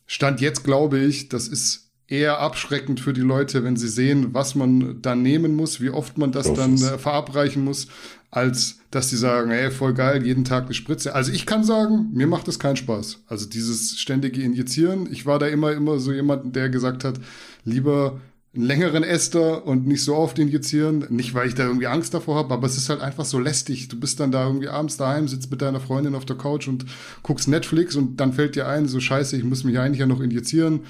Stand 0.06 0.42
jetzt 0.42 0.64
glaube 0.64 1.00
ich, 1.00 1.30
das 1.30 1.48
ist 1.48 1.83
eher 2.14 2.40
abschreckend 2.40 3.00
für 3.00 3.12
die 3.12 3.22
Leute, 3.22 3.64
wenn 3.64 3.76
sie 3.76 3.88
sehen, 3.88 4.36
was 4.36 4.54
man 4.54 5.02
dann 5.02 5.24
nehmen 5.24 5.56
muss, 5.56 5.82
wie 5.82 5.90
oft 5.90 6.20
man 6.20 6.32
das 6.32 6.54
dann 6.54 6.76
äh, 6.76 7.00
verabreichen 7.00 7.64
muss, 7.64 7.88
als 8.30 8.78
dass 8.92 9.10
sie 9.10 9.18
sagen, 9.18 9.50
ey, 9.50 9.72
voll 9.72 9.96
geil, 9.96 10.24
jeden 10.24 10.46
Tag 10.46 10.66
eine 10.66 10.76
Spritze. 10.76 11.16
Also 11.16 11.32
ich 11.32 11.48
kann 11.48 11.64
sagen, 11.64 12.12
mir 12.14 12.28
macht 12.28 12.48
das 12.48 12.60
keinen 12.60 12.76
Spaß. 12.76 13.24
Also 13.28 13.48
dieses 13.48 13.98
ständige 13.98 14.44
Injizieren. 14.44 15.12
Ich 15.12 15.26
war 15.26 15.40
da 15.40 15.48
immer, 15.48 15.72
immer 15.72 15.98
so 15.98 16.12
jemand, 16.12 16.56
der 16.56 16.70
gesagt 16.70 17.04
hat, 17.04 17.20
lieber 17.66 18.22
einen 18.54 18.66
längeren 18.66 19.04
Ester 19.04 19.66
und 19.66 19.88
nicht 19.88 20.04
so 20.04 20.16
oft 20.16 20.38
injizieren. 20.38 21.08
Nicht, 21.10 21.34
weil 21.34 21.48
ich 21.48 21.56
da 21.56 21.66
irgendwie 21.66 21.88
Angst 21.88 22.14
davor 22.14 22.36
habe, 22.36 22.54
aber 22.54 22.68
es 22.68 22.78
ist 22.78 22.90
halt 22.90 23.02
einfach 23.02 23.26
so 23.26 23.40
lästig. 23.40 23.88
Du 23.88 24.00
bist 24.00 24.20
dann 24.20 24.32
da 24.32 24.46
irgendwie 24.46 24.68
abends 24.68 24.98
daheim, 24.98 25.28
sitzt 25.28 25.50
mit 25.50 25.64
deiner 25.64 25.80
Freundin 25.80 26.14
auf 26.14 26.26
der 26.26 26.38
Couch 26.38 26.68
und 26.68 26.86
guckst 27.24 27.48
Netflix 27.48 27.96
und 27.96 28.18
dann 28.18 28.34
fällt 28.34 28.56
dir 28.56 28.68
ein, 28.68 28.88
so 28.88 29.00
scheiße, 29.00 29.36
ich 29.36 29.44
muss 29.44 29.64
mich 29.64 29.80
eigentlich 29.80 30.02
ja 30.02 30.06
noch 30.06 30.22
injizieren. 30.22 30.82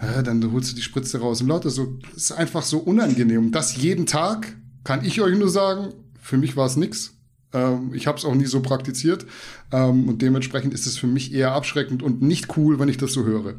Dann 0.00 0.52
holst 0.52 0.72
du 0.72 0.76
die 0.76 0.82
Spritze 0.82 1.20
raus 1.20 1.42
und 1.42 1.48
lauter 1.48 1.70
so. 1.70 1.98
ist 2.16 2.32
einfach 2.32 2.62
so 2.62 2.78
unangenehm. 2.78 3.52
Das 3.52 3.76
jeden 3.76 4.06
Tag, 4.06 4.56
kann 4.82 5.04
ich 5.04 5.20
euch 5.20 5.36
nur 5.38 5.50
sagen, 5.50 5.92
für 6.20 6.38
mich 6.38 6.56
war 6.56 6.66
es 6.66 6.76
nix. 6.76 7.14
Ähm, 7.52 7.92
ich 7.92 8.06
habe 8.06 8.16
es 8.16 8.24
auch 8.24 8.34
nie 8.34 8.46
so 8.46 8.60
praktiziert. 8.62 9.26
Ähm, 9.72 10.08
und 10.08 10.22
dementsprechend 10.22 10.72
ist 10.72 10.86
es 10.86 10.96
für 10.96 11.06
mich 11.06 11.34
eher 11.34 11.52
abschreckend 11.52 12.02
und 12.02 12.22
nicht 12.22 12.56
cool, 12.56 12.78
wenn 12.78 12.88
ich 12.88 12.96
das 12.96 13.12
so 13.12 13.24
höre. 13.24 13.56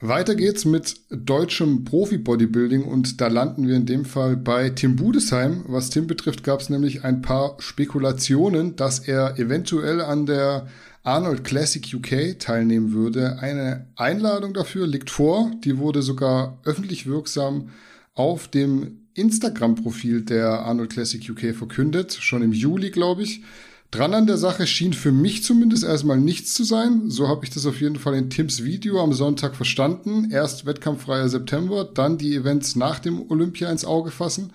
Weiter 0.00 0.34
geht's 0.34 0.64
mit 0.64 0.96
deutschem 1.10 1.84
Profi-Bodybuilding 1.84 2.82
und 2.82 3.20
da 3.20 3.28
landen 3.28 3.68
wir 3.68 3.76
in 3.76 3.86
dem 3.86 4.04
Fall 4.04 4.36
bei 4.36 4.70
Tim 4.70 4.96
Budesheim. 4.96 5.62
Was 5.68 5.90
Tim 5.90 6.08
betrifft, 6.08 6.42
gab 6.42 6.60
es 6.60 6.70
nämlich 6.70 7.04
ein 7.04 7.22
paar 7.22 7.56
Spekulationen, 7.60 8.74
dass 8.74 8.98
er 8.98 9.38
eventuell 9.38 10.00
an 10.00 10.26
der 10.26 10.66
Arnold 11.04 11.42
Classic 11.44 11.82
UK 11.94 12.38
teilnehmen 12.38 12.92
würde. 12.92 13.38
Eine 13.40 13.86
Einladung 13.96 14.54
dafür 14.54 14.86
liegt 14.86 15.10
vor. 15.10 15.50
Die 15.64 15.78
wurde 15.78 16.02
sogar 16.02 16.58
öffentlich 16.64 17.06
wirksam 17.06 17.70
auf 18.14 18.48
dem 18.48 19.02
Instagram-Profil 19.14 20.22
der 20.22 20.60
Arnold 20.60 20.90
Classic 20.90 21.28
UK 21.28 21.54
verkündet, 21.54 22.12
schon 22.20 22.42
im 22.42 22.52
Juli, 22.52 22.90
glaube 22.90 23.22
ich. 23.22 23.42
Dran 23.90 24.14
an 24.14 24.26
der 24.26 24.38
Sache 24.38 24.66
schien 24.66 24.94
für 24.94 25.12
mich 25.12 25.44
zumindest 25.44 25.84
erstmal 25.84 26.18
nichts 26.18 26.54
zu 26.54 26.64
sein. 26.64 27.10
So 27.10 27.28
habe 27.28 27.44
ich 27.44 27.50
das 27.50 27.66
auf 27.66 27.78
jeden 27.80 27.96
Fall 27.96 28.14
in 28.14 28.30
Tims 28.30 28.64
Video 28.64 29.02
am 29.02 29.12
Sonntag 29.12 29.54
verstanden. 29.54 30.30
Erst 30.30 30.64
wettkampffreier 30.64 31.28
September, 31.28 31.84
dann 31.84 32.16
die 32.16 32.34
Events 32.34 32.74
nach 32.74 33.00
dem 33.00 33.30
Olympia 33.30 33.70
ins 33.70 33.84
Auge 33.84 34.10
fassen. 34.10 34.52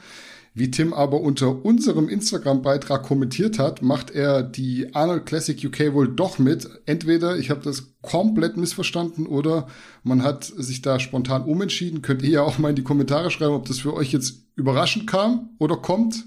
Wie 0.57 0.71
Tim 0.71 0.91
aber 0.91 1.21
unter 1.21 1.63
unserem 1.63 2.09
Instagram-Beitrag 2.09 3.03
kommentiert 3.03 3.59
hat, 3.59 3.83
macht 3.83 4.09
er 4.09 4.41
die 4.41 4.95
Arnold 4.95 5.27
Classic 5.27 5.63
UK 5.63 5.93
wohl 5.93 6.07
doch 6.07 6.39
mit. 6.39 6.67
Entweder 6.87 7.37
ich 7.37 7.51
habe 7.51 7.61
das 7.61 7.93
komplett 8.01 8.57
missverstanden 8.57 9.27
oder 9.27 9.67
man 10.01 10.23
hat 10.23 10.45
sich 10.45 10.81
da 10.81 10.99
spontan 10.99 11.43
umentschieden. 11.43 12.01
Könnt 12.01 12.23
ihr 12.23 12.29
ja 12.29 12.41
auch 12.41 12.57
mal 12.57 12.71
in 12.71 12.75
die 12.75 12.83
Kommentare 12.83 13.29
schreiben, 13.29 13.53
ob 13.53 13.67
das 13.67 13.77
für 13.77 13.93
euch 13.93 14.11
jetzt 14.11 14.47
überraschend 14.55 15.05
kam 15.05 15.51
oder 15.59 15.77
kommt 15.77 16.25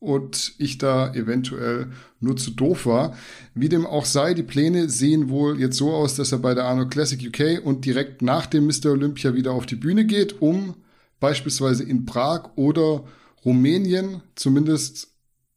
und 0.00 0.54
ich 0.58 0.78
da 0.78 1.14
eventuell 1.14 1.92
nur 2.18 2.36
zu 2.36 2.50
doof 2.50 2.84
war. 2.84 3.14
Wie 3.54 3.68
dem 3.68 3.86
auch 3.86 4.06
sei, 4.06 4.34
die 4.34 4.42
Pläne 4.42 4.88
sehen 4.88 5.28
wohl 5.28 5.60
jetzt 5.60 5.76
so 5.76 5.92
aus, 5.92 6.16
dass 6.16 6.32
er 6.32 6.38
bei 6.38 6.54
der 6.54 6.64
Arnold 6.64 6.90
Classic 6.90 7.28
UK 7.28 7.64
und 7.64 7.84
direkt 7.84 8.22
nach 8.22 8.46
dem 8.46 8.66
Mr. 8.66 8.86
Olympia 8.86 9.34
wieder 9.34 9.52
auf 9.52 9.66
die 9.66 9.76
Bühne 9.76 10.04
geht, 10.04 10.42
um 10.42 10.74
beispielsweise 11.20 11.84
in 11.84 12.06
Prag 12.06 12.50
oder 12.56 13.04
Rumänien 13.44 14.22
zumindest 14.34 15.08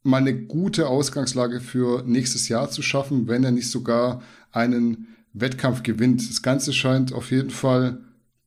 mal 0.02 0.18
eine 0.18 0.34
gute 0.34 0.88
Ausgangslage 0.88 1.60
für 1.60 2.02
nächstes 2.06 2.48
Jahr 2.48 2.70
zu 2.70 2.82
schaffen, 2.82 3.28
wenn 3.28 3.44
er 3.44 3.50
nicht 3.50 3.70
sogar 3.70 4.22
einen 4.52 5.08
Wettkampf 5.32 5.82
gewinnt. 5.82 6.28
Das 6.28 6.42
Ganze 6.42 6.72
scheint 6.72 7.12
auf 7.12 7.30
jeden 7.30 7.50
Fall 7.50 8.00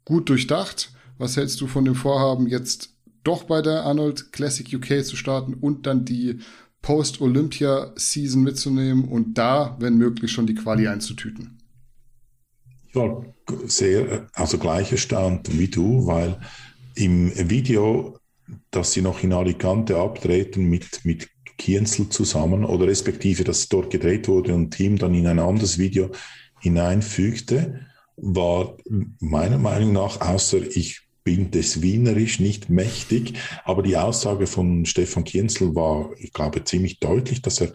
gut 0.05 0.29
durchdacht. 0.29 0.91
Was 1.17 1.37
hältst 1.37 1.59
du 1.61 1.67
von 1.67 1.85
dem 1.85 1.95
Vorhaben, 1.95 2.47
jetzt 2.47 2.95
doch 3.23 3.43
bei 3.43 3.61
der 3.61 3.83
Arnold 3.83 4.31
Classic 4.31 4.73
UK 4.73 5.03
zu 5.05 5.15
starten 5.15 5.53
und 5.53 5.85
dann 5.85 6.05
die 6.05 6.39
Post-Olympia-Season 6.81 8.41
mitzunehmen 8.41 9.05
und 9.05 9.37
da, 9.37 9.75
wenn 9.79 9.97
möglich, 9.97 10.31
schon 10.31 10.47
die 10.47 10.55
Quali 10.55 10.87
einzutüten? 10.87 11.57
Ich 12.87 12.95
war 12.95 13.25
sehr, 13.65 14.27
also 14.33 14.57
gleicher 14.57 14.97
Stand 14.97 15.57
wie 15.57 15.67
du, 15.67 16.07
weil 16.07 16.39
im 16.95 17.31
Video, 17.49 18.18
dass 18.71 18.93
sie 18.93 19.01
noch 19.01 19.23
in 19.23 19.33
Alicante 19.33 19.97
abtreten 19.97 20.65
mit, 20.65 21.03
mit 21.03 21.29
Kienzel 21.57 22.09
zusammen 22.09 22.63
oder 22.63 22.87
respektive, 22.87 23.43
dass 23.43 23.69
dort 23.69 23.91
gedreht 23.91 24.27
wurde 24.27 24.53
und 24.55 24.71
Team 24.71 24.97
dann 24.97 25.13
in 25.13 25.27
ein 25.27 25.39
anderes 25.39 25.77
Video 25.77 26.09
hineinfügte, 26.61 27.87
war 28.17 28.77
meiner 29.19 29.57
Meinung 29.57 29.93
nach, 29.93 30.21
außer 30.21 30.59
ich 30.75 31.01
bin 31.23 31.51
des 31.51 31.81
Wienerisch 31.81 32.39
nicht 32.39 32.69
mächtig, 32.69 33.33
aber 33.63 33.83
die 33.83 33.97
Aussage 33.97 34.47
von 34.47 34.85
Stefan 34.85 35.23
Kienzel 35.23 35.75
war, 35.75 36.11
ich 36.17 36.33
glaube, 36.33 36.63
ziemlich 36.63 36.99
deutlich, 36.99 37.41
dass 37.41 37.61
er 37.61 37.73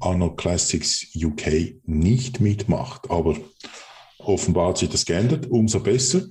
Arnold 0.00 0.36
Classics 0.36 1.08
UK 1.14 1.74
nicht 1.84 2.40
mitmacht. 2.40 3.10
Aber 3.10 3.36
offenbar 4.18 4.68
hat 4.68 4.78
sich 4.78 4.88
das 4.88 5.04
geändert, 5.04 5.50
umso 5.50 5.80
besser. 5.80 6.26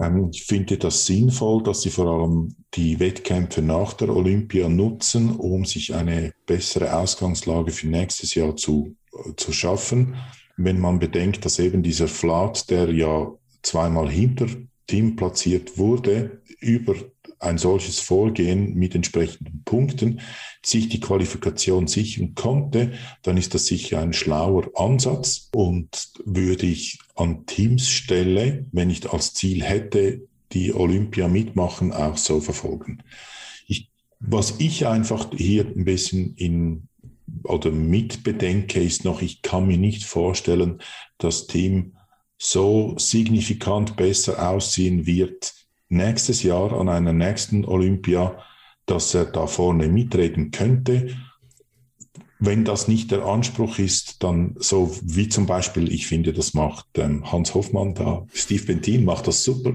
Ähm, 0.00 0.30
ich 0.32 0.44
finde 0.44 0.78
das 0.78 1.06
sinnvoll, 1.06 1.62
dass 1.62 1.82
sie 1.82 1.90
vor 1.90 2.06
allem 2.06 2.54
die 2.74 3.00
Wettkämpfe 3.00 3.62
nach 3.62 3.94
der 3.94 4.14
Olympia 4.14 4.68
nutzen, 4.68 5.36
um 5.36 5.64
sich 5.64 5.94
eine 5.94 6.32
bessere 6.46 6.96
Ausgangslage 6.96 7.70
für 7.70 7.88
nächstes 7.88 8.34
Jahr 8.34 8.56
zu, 8.56 8.96
zu 9.36 9.52
schaffen. 9.52 10.16
Wenn 10.56 10.80
man 10.80 10.98
bedenkt, 10.98 11.44
dass 11.44 11.58
eben 11.58 11.82
dieser 11.82 12.08
Flat, 12.08 12.70
der 12.70 12.90
ja 12.92 13.32
zweimal 13.62 14.10
hinter 14.10 14.46
Team 14.86 15.16
platziert 15.16 15.76
wurde, 15.78 16.40
über 16.60 16.94
ein 17.38 17.58
solches 17.58 18.00
Vorgehen 18.00 18.74
mit 18.74 18.94
entsprechenden 18.94 19.62
Punkten 19.64 20.20
sich 20.64 20.88
die 20.88 21.00
Qualifikation 21.00 21.86
sichern 21.86 22.34
konnte, 22.34 22.92
dann 23.22 23.36
ist 23.36 23.54
das 23.54 23.66
sicher 23.66 24.00
ein 24.00 24.12
schlauer 24.12 24.70
Ansatz 24.74 25.48
und 25.54 26.08
würde 26.24 26.66
ich 26.66 26.98
an 27.14 27.46
Teams 27.46 27.88
Stelle, 27.88 28.66
wenn 28.72 28.90
ich 28.90 29.10
als 29.10 29.34
Ziel 29.34 29.62
hätte, 29.62 30.22
die 30.52 30.74
Olympia 30.74 31.28
mitmachen, 31.28 31.92
auch 31.92 32.16
so 32.16 32.40
verfolgen. 32.40 33.02
Ich, 33.66 33.90
was 34.20 34.54
ich 34.58 34.86
einfach 34.86 35.30
hier 35.36 35.66
ein 35.66 35.84
bisschen 35.84 36.34
in 36.36 36.88
oder 37.42 37.70
mitbedenke, 37.70 38.80
ist 38.80 39.04
noch, 39.04 39.22
ich 39.22 39.42
kann 39.42 39.66
mir 39.66 39.78
nicht 39.78 40.04
vorstellen, 40.04 40.80
dass 41.18 41.46
Team 41.46 41.96
so 42.38 42.94
signifikant 42.98 43.96
besser 43.96 44.50
aussehen 44.50 45.06
wird 45.06 45.54
nächstes 45.88 46.42
Jahr 46.42 46.72
an 46.72 46.88
einer 46.88 47.12
nächsten 47.12 47.64
Olympia, 47.64 48.38
dass 48.86 49.14
er 49.14 49.26
da 49.26 49.46
vorne 49.46 49.88
mitreden 49.88 50.50
könnte. 50.50 51.16
wenn 52.38 52.66
das 52.66 52.86
nicht 52.86 53.10
der 53.12 53.24
Anspruch 53.24 53.78
ist, 53.78 54.22
dann 54.22 54.56
so 54.58 54.94
wie 55.02 55.28
zum 55.28 55.46
Beispiel, 55.46 55.90
ich 55.90 56.06
finde, 56.06 56.34
das 56.34 56.52
macht 56.52 56.86
ähm, 56.98 57.32
Hans 57.32 57.54
Hoffmann 57.54 57.94
da, 57.94 58.26
Steve 58.32 58.62
Bentin 58.64 59.06
macht 59.06 59.26
das 59.26 59.42
super. 59.42 59.72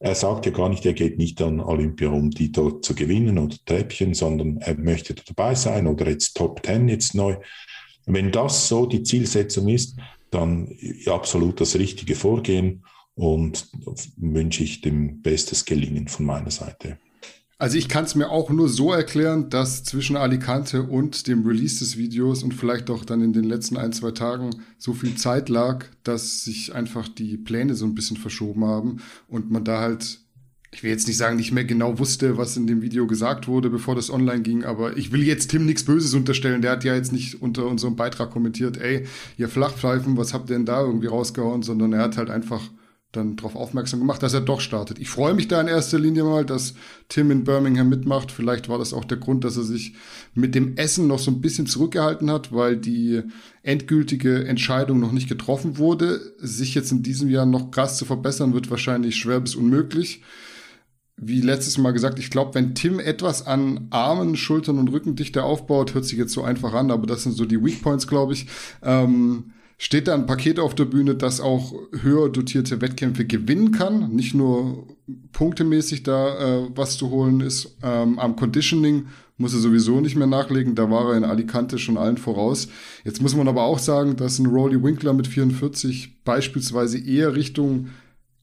Er 0.00 0.14
sagt 0.14 0.44
ja 0.44 0.52
gar 0.52 0.68
nicht, 0.68 0.84
er 0.84 0.92
geht 0.92 1.16
nicht 1.16 1.40
an 1.40 1.60
Olympia, 1.60 2.10
um 2.10 2.30
die 2.30 2.52
dort 2.52 2.84
zu 2.84 2.94
gewinnen 2.94 3.38
oder 3.38 3.56
Treppchen, 3.64 4.12
sondern 4.12 4.58
er 4.58 4.76
möchte 4.76 5.14
dabei 5.14 5.54
sein 5.54 5.86
oder 5.86 6.06
jetzt 6.10 6.36
Top 6.36 6.62
Ten 6.62 6.88
jetzt 6.88 7.14
neu. 7.14 7.36
Wenn 8.04 8.30
das 8.30 8.68
so 8.68 8.84
die 8.84 9.02
Zielsetzung 9.02 9.68
ist, 9.68 9.96
dann 10.30 10.76
absolut 11.06 11.58
das 11.60 11.76
richtige 11.76 12.16
Vorgehen 12.16 12.84
und 13.14 13.68
wünsche 14.16 14.64
ich 14.64 14.80
dem 14.80 15.22
bestes 15.22 15.64
Gelingen 15.64 16.08
von 16.08 16.26
meiner 16.26 16.50
Seite. 16.50 16.98
Also 17.56 17.78
ich 17.78 17.88
kann 17.88 18.04
es 18.04 18.16
mir 18.16 18.30
auch 18.30 18.50
nur 18.50 18.68
so 18.68 18.92
erklären, 18.92 19.48
dass 19.48 19.84
zwischen 19.84 20.16
Alicante 20.16 20.82
und 20.82 21.28
dem 21.28 21.46
Release 21.46 21.78
des 21.78 21.96
Videos 21.96 22.42
und 22.42 22.52
vielleicht 22.52 22.90
auch 22.90 23.04
dann 23.04 23.22
in 23.22 23.32
den 23.32 23.44
letzten 23.44 23.76
ein, 23.76 23.92
zwei 23.92 24.10
Tagen 24.10 24.50
so 24.76 24.92
viel 24.92 25.14
Zeit 25.14 25.48
lag, 25.48 25.84
dass 26.02 26.44
sich 26.44 26.74
einfach 26.74 27.06
die 27.06 27.36
Pläne 27.36 27.74
so 27.74 27.86
ein 27.86 27.94
bisschen 27.94 28.16
verschoben 28.16 28.64
haben 28.64 29.00
und 29.28 29.52
man 29.52 29.64
da 29.64 29.80
halt, 29.80 30.18
ich 30.72 30.82
will 30.82 30.90
jetzt 30.90 31.06
nicht 31.06 31.16
sagen, 31.16 31.36
nicht 31.36 31.52
mehr 31.52 31.64
genau 31.64 32.00
wusste, 32.00 32.36
was 32.36 32.56
in 32.56 32.66
dem 32.66 32.82
Video 32.82 33.06
gesagt 33.06 33.46
wurde, 33.46 33.70
bevor 33.70 33.94
das 33.94 34.10
online 34.10 34.42
ging, 34.42 34.64
aber 34.64 34.96
ich 34.96 35.12
will 35.12 35.22
jetzt 35.22 35.50
Tim 35.50 35.64
nichts 35.64 35.84
Böses 35.84 36.12
unterstellen. 36.12 36.60
Der 36.60 36.72
hat 36.72 36.82
ja 36.82 36.96
jetzt 36.96 37.12
nicht 37.12 37.40
unter 37.40 37.66
unserem 37.66 37.94
Beitrag 37.94 38.32
kommentiert, 38.32 38.78
ey, 38.78 39.06
ihr 39.38 39.48
Flachpfeifen, 39.48 40.16
was 40.16 40.34
habt 40.34 40.50
ihr 40.50 40.56
denn 40.56 40.66
da 40.66 40.80
irgendwie 40.80 41.06
rausgehauen, 41.06 41.62
sondern 41.62 41.92
er 41.92 42.02
hat 42.02 42.16
halt 42.16 42.30
einfach 42.30 42.68
dann 43.16 43.36
darauf 43.36 43.56
aufmerksam 43.56 44.00
gemacht, 44.00 44.22
dass 44.22 44.34
er 44.34 44.40
doch 44.40 44.60
startet. 44.60 44.98
Ich 44.98 45.08
freue 45.08 45.34
mich 45.34 45.48
da 45.48 45.60
in 45.60 45.68
erster 45.68 45.98
Linie 45.98 46.24
mal, 46.24 46.44
dass 46.44 46.74
Tim 47.08 47.30
in 47.30 47.44
Birmingham 47.44 47.88
mitmacht. 47.88 48.30
Vielleicht 48.30 48.68
war 48.68 48.78
das 48.78 48.92
auch 48.92 49.04
der 49.04 49.18
Grund, 49.18 49.44
dass 49.44 49.56
er 49.56 49.62
sich 49.62 49.94
mit 50.34 50.54
dem 50.54 50.76
Essen 50.76 51.06
noch 51.06 51.18
so 51.18 51.30
ein 51.30 51.40
bisschen 51.40 51.66
zurückgehalten 51.66 52.30
hat, 52.30 52.52
weil 52.52 52.76
die 52.76 53.22
endgültige 53.62 54.46
Entscheidung 54.46 55.00
noch 55.00 55.12
nicht 55.12 55.28
getroffen 55.28 55.78
wurde. 55.78 56.34
Sich 56.38 56.74
jetzt 56.74 56.92
in 56.92 57.02
diesem 57.02 57.30
Jahr 57.30 57.46
noch 57.46 57.70
krass 57.70 57.96
zu 57.96 58.04
verbessern, 58.04 58.54
wird 58.54 58.70
wahrscheinlich 58.70 59.16
schwer 59.16 59.40
bis 59.40 59.54
unmöglich. 59.54 60.22
Wie 61.16 61.40
letztes 61.40 61.78
Mal 61.78 61.92
gesagt, 61.92 62.18
ich 62.18 62.30
glaube, 62.30 62.54
wenn 62.54 62.74
Tim 62.74 62.98
etwas 62.98 63.46
an 63.46 63.86
Armen, 63.90 64.36
Schultern 64.36 64.78
und 64.78 64.88
Rückendichte 64.88 65.44
aufbaut, 65.44 65.94
hört 65.94 66.04
sich 66.04 66.18
jetzt 66.18 66.32
so 66.32 66.42
einfach 66.42 66.74
an, 66.74 66.90
aber 66.90 67.06
das 67.06 67.22
sind 67.22 67.36
so 67.36 67.44
die 67.44 67.64
Weak 67.64 67.82
Points, 67.82 68.08
glaube 68.08 68.32
ich. 68.32 68.48
Ähm, 68.82 69.53
steht 69.78 70.08
da 70.08 70.14
ein 70.14 70.26
Paket 70.26 70.58
auf 70.58 70.74
der 70.74 70.84
Bühne, 70.84 71.14
das 71.14 71.40
auch 71.40 71.74
höher 72.00 72.28
dotierte 72.28 72.80
Wettkämpfe 72.80 73.24
gewinnen 73.24 73.72
kann. 73.72 74.10
Nicht 74.12 74.34
nur 74.34 74.86
punktemäßig 75.32 76.02
da 76.02 76.38
äh, 76.38 76.68
was 76.74 76.96
zu 76.96 77.10
holen 77.10 77.40
ist. 77.40 77.76
Ähm, 77.82 78.18
am 78.18 78.36
Conditioning 78.36 79.06
muss 79.36 79.52
er 79.52 79.60
sowieso 79.60 80.00
nicht 80.00 80.16
mehr 80.16 80.26
nachlegen. 80.26 80.74
Da 80.74 80.90
war 80.90 81.10
er 81.10 81.16
in 81.16 81.24
Alicante 81.24 81.78
schon 81.78 81.96
allen 81.96 82.18
voraus. 82.18 82.68
Jetzt 83.04 83.20
muss 83.20 83.34
man 83.34 83.48
aber 83.48 83.64
auch 83.64 83.78
sagen, 83.78 84.16
dass 84.16 84.38
ein 84.38 84.46
Rolly 84.46 84.82
Winkler 84.82 85.12
mit 85.12 85.26
44 85.26 86.24
beispielsweise 86.24 86.98
eher 86.98 87.34
Richtung 87.34 87.88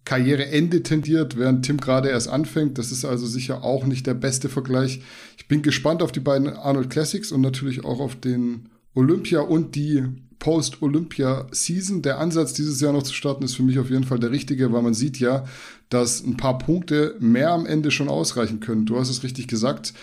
Karriereende 0.03 0.83
tendiert, 0.83 1.37
während 1.37 1.63
Tim 1.65 1.77
gerade 1.77 2.09
erst 2.09 2.27
anfängt. 2.27 2.77
Das 2.77 2.91
ist 2.91 3.05
also 3.05 3.27
sicher 3.27 3.63
auch 3.63 3.85
nicht 3.85 4.07
der 4.07 4.15
beste 4.15 4.49
Vergleich. 4.49 5.01
Ich 5.37 5.47
bin 5.47 5.61
gespannt 5.61 6.01
auf 6.01 6.11
die 6.11 6.19
beiden 6.19 6.49
Arnold 6.49 6.89
Classics 6.89 7.31
und 7.31 7.41
natürlich 7.41 7.85
auch 7.85 7.99
auf 7.99 8.15
den 8.15 8.69
Olympia 8.95 9.41
und 9.41 9.75
die 9.75 10.03
Post-Olympia-Season. 10.41 12.01
Der 12.01 12.19
Ansatz, 12.19 12.51
dieses 12.51 12.81
Jahr 12.81 12.91
noch 12.91 13.03
zu 13.03 13.13
starten, 13.13 13.45
ist 13.45 13.55
für 13.55 13.63
mich 13.63 13.79
auf 13.79 13.89
jeden 13.89 14.03
Fall 14.03 14.19
der 14.19 14.31
richtige, 14.31 14.73
weil 14.73 14.81
man 14.81 14.93
sieht 14.93 15.19
ja, 15.19 15.45
dass 15.87 16.21
ein 16.21 16.35
paar 16.35 16.57
Punkte 16.57 17.15
mehr 17.19 17.51
am 17.51 17.65
Ende 17.65 17.91
schon 17.91 18.09
ausreichen 18.09 18.59
können. 18.59 18.85
Du 18.85 18.99
hast 18.99 19.09
es 19.09 19.23
richtig 19.23 19.47
gesagt. 19.47 19.93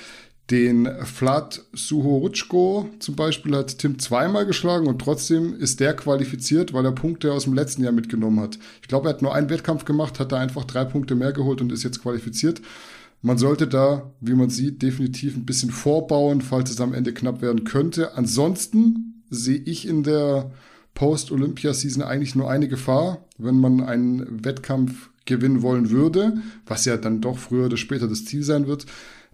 Den 0.51 0.89
Flat 1.05 1.63
Suhorutschko 1.75 2.89
zum 3.01 3.17
Beispiel 3.17 3.55
hat 3.55 3.79
Tim 3.79 3.99
zweimal 3.99 4.47
geschlagen 4.47 4.87
und 4.87 5.01
trotzdem 5.01 5.55
ist 5.55 5.81
der 5.81 5.95
qualifiziert, 5.95 6.73
weil 6.73 6.87
er 6.87 6.93
Punkte 6.93 7.33
aus 7.33 7.45
dem 7.45 7.53
letzten 7.53 7.83
Jahr 7.83 7.93
mitgenommen 7.93 8.41
hat. 8.41 8.59
Ich 8.81 8.89
glaube, 8.89 9.09
er 9.09 9.15
hat 9.15 9.21
nur 9.21 9.35
einen 9.35 9.51
Wettkampf 9.51 9.85
gemacht, 9.85 10.19
hat 10.19 10.33
da 10.33 10.39
einfach 10.39 10.65
drei 10.65 10.85
Punkte 10.87 11.17
mehr 11.17 11.33
geholt 11.33 11.61
und 11.61 11.71
ist 11.71 11.83
jetzt 11.83 12.01
qualifiziert. 12.01 12.63
Man 13.21 13.37
sollte 13.37 13.67
da, 13.67 14.11
wie 14.21 14.35
man 14.35 14.49
sieht, 14.49 14.81
definitiv 14.81 15.37
ein 15.37 15.45
bisschen 15.45 15.71
vorbauen, 15.71 16.41
falls 16.41 16.71
es 16.71 16.81
am 16.81 16.95
Ende 16.95 17.13
knapp 17.13 17.43
werden 17.43 17.65
könnte. 17.65 18.17
Ansonsten 18.17 19.08
sehe 19.31 19.61
ich 19.65 19.87
in 19.87 20.03
der 20.03 20.51
Post-Olympia-Season 20.95 22.03
eigentlich 22.03 22.35
nur 22.35 22.51
eine 22.51 22.69
Gefahr, 22.69 23.25
wenn 23.39 23.61
man 23.61 23.81
einen 23.81 24.45
Wettkampf 24.45 25.11
gewinnen 25.27 25.63
wollen 25.63 25.91
würde, 25.91 26.39
was 26.67 26.85
ja 26.85 26.97
dann 26.97 27.21
doch 27.21 27.39
früher 27.39 27.67
oder 27.67 27.77
später 27.77 28.09
das 28.09 28.25
Ziel 28.25 28.43
sein 28.43 28.67
wird. 28.67 28.87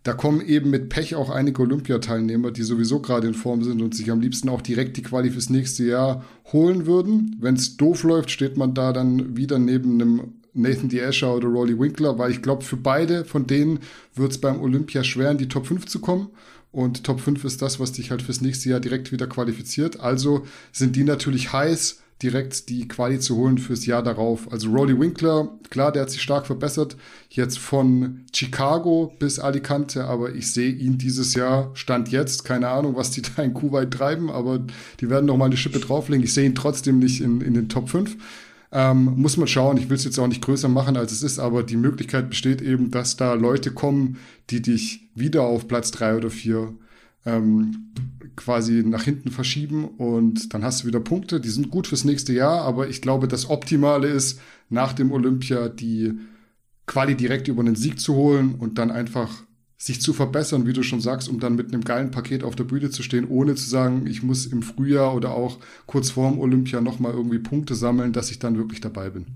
Da 0.03 0.13
kommen 0.13 0.43
eben 0.43 0.69
mit 0.69 0.91
Pech 0.91 1.15
auch 1.15 1.31
einige 1.31 1.63
Olympiateilnehmer, 1.63 2.51
die 2.51 2.63
sowieso 2.63 3.01
gerade 3.01 3.27
in 3.27 3.33
Form 3.33 3.65
sind 3.65 3.81
und 3.81 3.95
sich 3.95 4.11
am 4.11 4.21
liebsten 4.21 4.51
auch 4.51 4.61
direkt 4.61 4.99
die 4.99 5.03
Quali 5.03 5.31
fürs 5.31 5.49
nächste 5.49 5.85
Jahr 5.85 6.25
holen 6.53 6.85
würden. 6.85 7.37
Wenn 7.41 7.55
es 7.55 7.79
doof 7.79 8.03
läuft, 8.03 8.31
steht 8.31 8.59
man 8.59 8.75
da 8.75 8.93
dann 8.93 9.39
wieder 9.39 9.59
neben 9.59 9.95
einem 9.95 10.21
Nathan 10.53 10.91
D. 10.91 10.99
Escher 10.99 11.35
oder 11.35 11.49
Rolly 11.49 11.79
Winkler, 11.79 12.19
weil 12.19 12.31
ich 12.31 12.43
glaube, 12.43 12.65
für 12.65 12.77
beide 12.77 13.25
von 13.25 13.47
denen 13.47 13.79
wird 14.15 14.33
es 14.33 14.39
beim 14.39 14.61
Olympia 14.61 15.03
schwer, 15.03 15.31
in 15.31 15.39
die 15.39 15.49
Top 15.49 15.67
5 15.67 15.87
zu 15.87 16.01
kommen. 16.01 16.29
Und 16.75 17.05
Top 17.05 17.21
5 17.21 17.45
ist 17.45 17.63
das, 17.63 17.79
was 17.79 17.93
dich 17.93 18.11
halt 18.11 18.21
fürs 18.21 18.41
nächste 18.41 18.69
Jahr 18.69 18.81
direkt 18.81 19.13
wieder 19.13 19.29
qualifiziert. 19.29 20.01
Also 20.01 20.45
sind 20.73 20.97
die 20.97 21.05
natürlich 21.05 21.53
heiß, 21.53 22.03
direkt 22.21 22.69
die 22.69 22.89
Quali 22.89 23.21
zu 23.21 23.37
holen 23.37 23.59
fürs 23.59 23.87
Jahr 23.87 24.03
darauf. 24.03 24.51
Also 24.51 24.71
Rolly 24.71 24.99
Winkler, 24.99 25.57
klar, 25.71 25.93
der 25.93 26.03
hat 26.03 26.11
sich 26.11 26.21
stark 26.21 26.47
verbessert. 26.47 26.97
Jetzt 27.31 27.61
von 27.61 28.25
Chicago 28.35 29.15
bis 29.21 29.39
Alicante, 29.39 30.05
aber 30.05 30.35
ich 30.35 30.51
sehe 30.51 30.73
ihn 30.73 30.99
dieses 30.99 31.35
Jahr, 31.35 31.71
Stand 31.75 32.11
jetzt, 32.11 32.45
keine 32.45 32.69
Ahnung, 32.71 32.97
was 32.97 33.13
die 33.13 33.23
da 33.23 33.45
in 33.45 33.55
Kuwait 33.55 33.93
treiben, 33.93 34.29
aber 34.29 34.59
die 35.01 35.09
werden 35.09 35.27
noch 35.27 35.37
mal 35.37 35.45
eine 35.45 35.57
Schippe 35.57 35.79
drauflegen. 35.79 36.25
Ich 36.25 36.35
sehe 36.35 36.47
ihn 36.47 36.57
trotzdem 36.57 36.99
nicht 36.99 37.21
in, 37.21 37.41
in 37.41 37.55
den 37.55 37.69
Top 37.69 37.89
5. 37.89 38.17
Ähm, 38.77 39.15
muss 39.17 39.37
man 39.37 39.47
schauen. 39.47 39.77
Ich 39.77 39.89
will 39.89 39.97
es 39.97 40.05
jetzt 40.05 40.19
auch 40.19 40.27
nicht 40.27 40.43
größer 40.43 40.69
machen, 40.69 40.97
als 40.97 41.13
es 41.13 41.23
ist, 41.23 41.39
aber 41.39 41.63
die 41.63 41.77
Möglichkeit 41.77 42.29
besteht 42.29 42.61
eben, 42.61 42.91
dass 42.91 43.17
da 43.17 43.35
Leute 43.35 43.71
kommen, 43.71 44.19
die 44.51 44.61
dich 44.61 45.09
wieder 45.15 45.43
auf 45.43 45.69
Platz 45.69 45.93
drei 45.93 46.17
oder 46.17 46.29
vier 46.29 46.75
ähm, 47.25 47.93
quasi 48.35 48.83
nach 48.85 49.05
hinten 49.05 49.31
verschieben 49.31 49.85
und 49.85 50.53
dann 50.53 50.65
hast 50.65 50.83
du 50.83 50.89
wieder 50.89 50.99
Punkte. 50.99 51.41
Die 51.41 51.51
sind 51.51 51.71
gut 51.71 51.87
fürs 51.87 52.05
nächste 52.05 52.33
Jahr, 52.33 52.63
aber 52.63 52.89
ich 52.89 53.01
glaube, 53.01 53.29
das 53.29 53.49
Optimale 53.49 54.09
ist, 54.09 54.41
nach 54.71 54.93
dem 54.93 55.13
Olympia 55.13 55.69
die 55.69 56.15
Quali 56.87 57.15
direkt 57.15 57.47
über 57.47 57.61
einen 57.61 57.77
Sieg 57.77 58.01
zu 58.01 58.15
holen 58.15 58.57
und 58.59 58.79
dann 58.79 58.91
einfach 58.91 59.45
sich 59.85 60.01
zu 60.01 60.15
verbessern, 60.15 60.67
wie 60.67 60.73
du 60.73 60.83
schon 60.83 61.03
sagst, 61.03 61.29
um 61.29 61.41
dann 61.41 61.57
mit 61.57 61.71
einem 61.71 61.85
geilen 61.85 62.11
Paket 62.11 62.43
auf 62.43 62.57
der 62.57 62.65
Bühne 62.65 62.89
zu 62.89 63.03
stehen, 63.03 63.29
ohne 63.29 63.55
zu 63.55 63.69
sagen, 63.69 64.07
ich 64.07 64.23
muss 64.23 64.47
im 64.47 64.63
Frühjahr 64.63 65.15
oder 65.15 65.33
auch 65.33 65.59
kurz 65.85 66.09
vorm 66.09 66.39
Olympia 66.39 66.81
nochmal 66.81 67.13
irgendwie 67.13 67.39
Punkte 67.39 67.75
sammeln, 67.75 68.15
dass 68.15 68.31
ich 68.31 68.39
dann 68.39 68.57
wirklich 68.57 68.81
dabei 68.81 69.11
bin. 69.11 69.27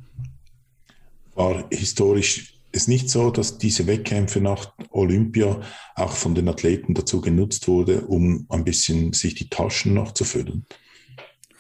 War 1.34 1.66
historisch 1.70 2.54
es 2.72 2.88
nicht 2.88 3.10
so, 3.10 3.30
dass 3.30 3.58
diese 3.58 3.86
Wettkämpfe 3.86 4.40
nach 4.40 4.72
Olympia 4.88 5.60
auch 5.94 6.12
von 6.12 6.34
den 6.34 6.48
Athleten 6.48 6.94
dazu 6.94 7.20
genutzt 7.20 7.68
wurde, 7.68 8.06
um 8.06 8.46
ein 8.48 8.64
bisschen 8.64 9.12
sich 9.12 9.34
die 9.34 9.50
Taschen 9.50 9.92
noch 9.92 10.12
zu 10.12 10.24
füllen? 10.24 10.64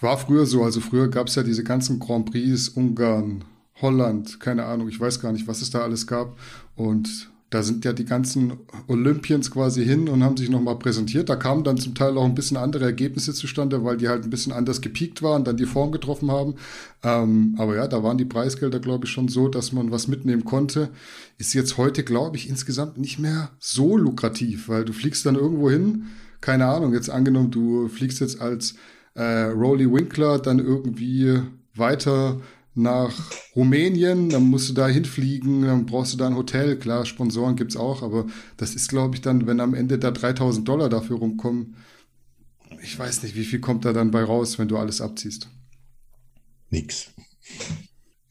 War 0.00 0.16
früher 0.16 0.46
so. 0.46 0.62
Also 0.62 0.80
früher 0.80 1.08
gab 1.08 1.26
es 1.26 1.34
ja 1.34 1.42
diese 1.42 1.62
ganzen 1.62 1.98
Grand 1.98 2.30
Prix, 2.30 2.70
Ungarn, 2.70 3.44
Holland, 3.82 4.40
keine 4.40 4.64
Ahnung, 4.64 4.88
ich 4.88 4.98
weiß 4.98 5.20
gar 5.20 5.32
nicht, 5.32 5.46
was 5.46 5.60
es 5.60 5.68
da 5.68 5.80
alles 5.80 6.06
gab. 6.06 6.38
Und 6.74 7.30
da 7.50 7.62
sind 7.62 7.84
ja 7.86 7.94
die 7.94 8.04
ganzen 8.04 8.52
Olympians 8.88 9.50
quasi 9.50 9.82
hin 9.82 10.08
und 10.08 10.22
haben 10.22 10.36
sich 10.36 10.50
nochmal 10.50 10.78
präsentiert. 10.78 11.30
Da 11.30 11.36
kamen 11.36 11.64
dann 11.64 11.78
zum 11.78 11.94
Teil 11.94 12.18
auch 12.18 12.26
ein 12.26 12.34
bisschen 12.34 12.58
andere 12.58 12.84
Ergebnisse 12.84 13.32
zustande, 13.32 13.82
weil 13.84 13.96
die 13.96 14.08
halt 14.08 14.24
ein 14.24 14.30
bisschen 14.30 14.52
anders 14.52 14.82
gepiekt 14.82 15.22
waren, 15.22 15.44
dann 15.44 15.56
die 15.56 15.64
Form 15.64 15.90
getroffen 15.90 16.30
haben. 16.30 16.56
Ähm, 17.02 17.54
aber 17.56 17.76
ja, 17.76 17.88
da 17.88 18.02
waren 18.02 18.18
die 18.18 18.26
Preisgelder, 18.26 18.80
glaube 18.80 19.06
ich, 19.06 19.12
schon 19.12 19.28
so, 19.28 19.48
dass 19.48 19.72
man 19.72 19.90
was 19.90 20.08
mitnehmen 20.08 20.44
konnte. 20.44 20.90
Ist 21.38 21.54
jetzt 21.54 21.78
heute, 21.78 22.04
glaube 22.04 22.36
ich, 22.36 22.50
insgesamt 22.50 22.98
nicht 22.98 23.18
mehr 23.18 23.50
so 23.58 23.96
lukrativ, 23.96 24.68
weil 24.68 24.84
du 24.84 24.92
fliegst 24.92 25.24
dann 25.24 25.36
irgendwo 25.36 25.70
hin, 25.70 26.06
keine 26.42 26.66
Ahnung, 26.66 26.92
jetzt 26.92 27.08
angenommen, 27.08 27.50
du 27.50 27.88
fliegst 27.88 28.20
jetzt 28.20 28.42
als 28.42 28.74
äh, 29.14 29.44
Rolly 29.44 29.90
Winkler 29.90 30.38
dann 30.38 30.58
irgendwie 30.58 31.40
weiter 31.74 32.40
nach 32.78 33.30
Rumänien, 33.54 34.30
dann 34.30 34.44
musst 34.44 34.68
du 34.70 34.74
da 34.74 34.88
hinfliegen, 34.88 35.62
dann 35.62 35.86
brauchst 35.86 36.14
du 36.14 36.16
da 36.16 36.26
ein 36.26 36.36
Hotel. 36.36 36.78
Klar, 36.78 37.04
Sponsoren 37.04 37.56
gibt's 37.56 37.76
auch, 37.76 38.02
aber 38.02 38.26
das 38.56 38.74
ist, 38.74 38.88
glaube 38.88 39.16
ich, 39.16 39.20
dann, 39.20 39.46
wenn 39.46 39.60
am 39.60 39.74
Ende 39.74 39.98
da 39.98 40.10
3000 40.10 40.66
Dollar 40.66 40.88
dafür 40.88 41.18
rumkommen, 41.18 41.74
ich 42.82 42.98
weiß 42.98 43.22
nicht, 43.22 43.34
wie 43.34 43.44
viel 43.44 43.60
kommt 43.60 43.84
da 43.84 43.92
dann 43.92 44.10
bei 44.10 44.22
raus, 44.22 44.58
wenn 44.58 44.68
du 44.68 44.78
alles 44.78 45.00
abziehst. 45.00 45.48
Nix. 46.70 47.10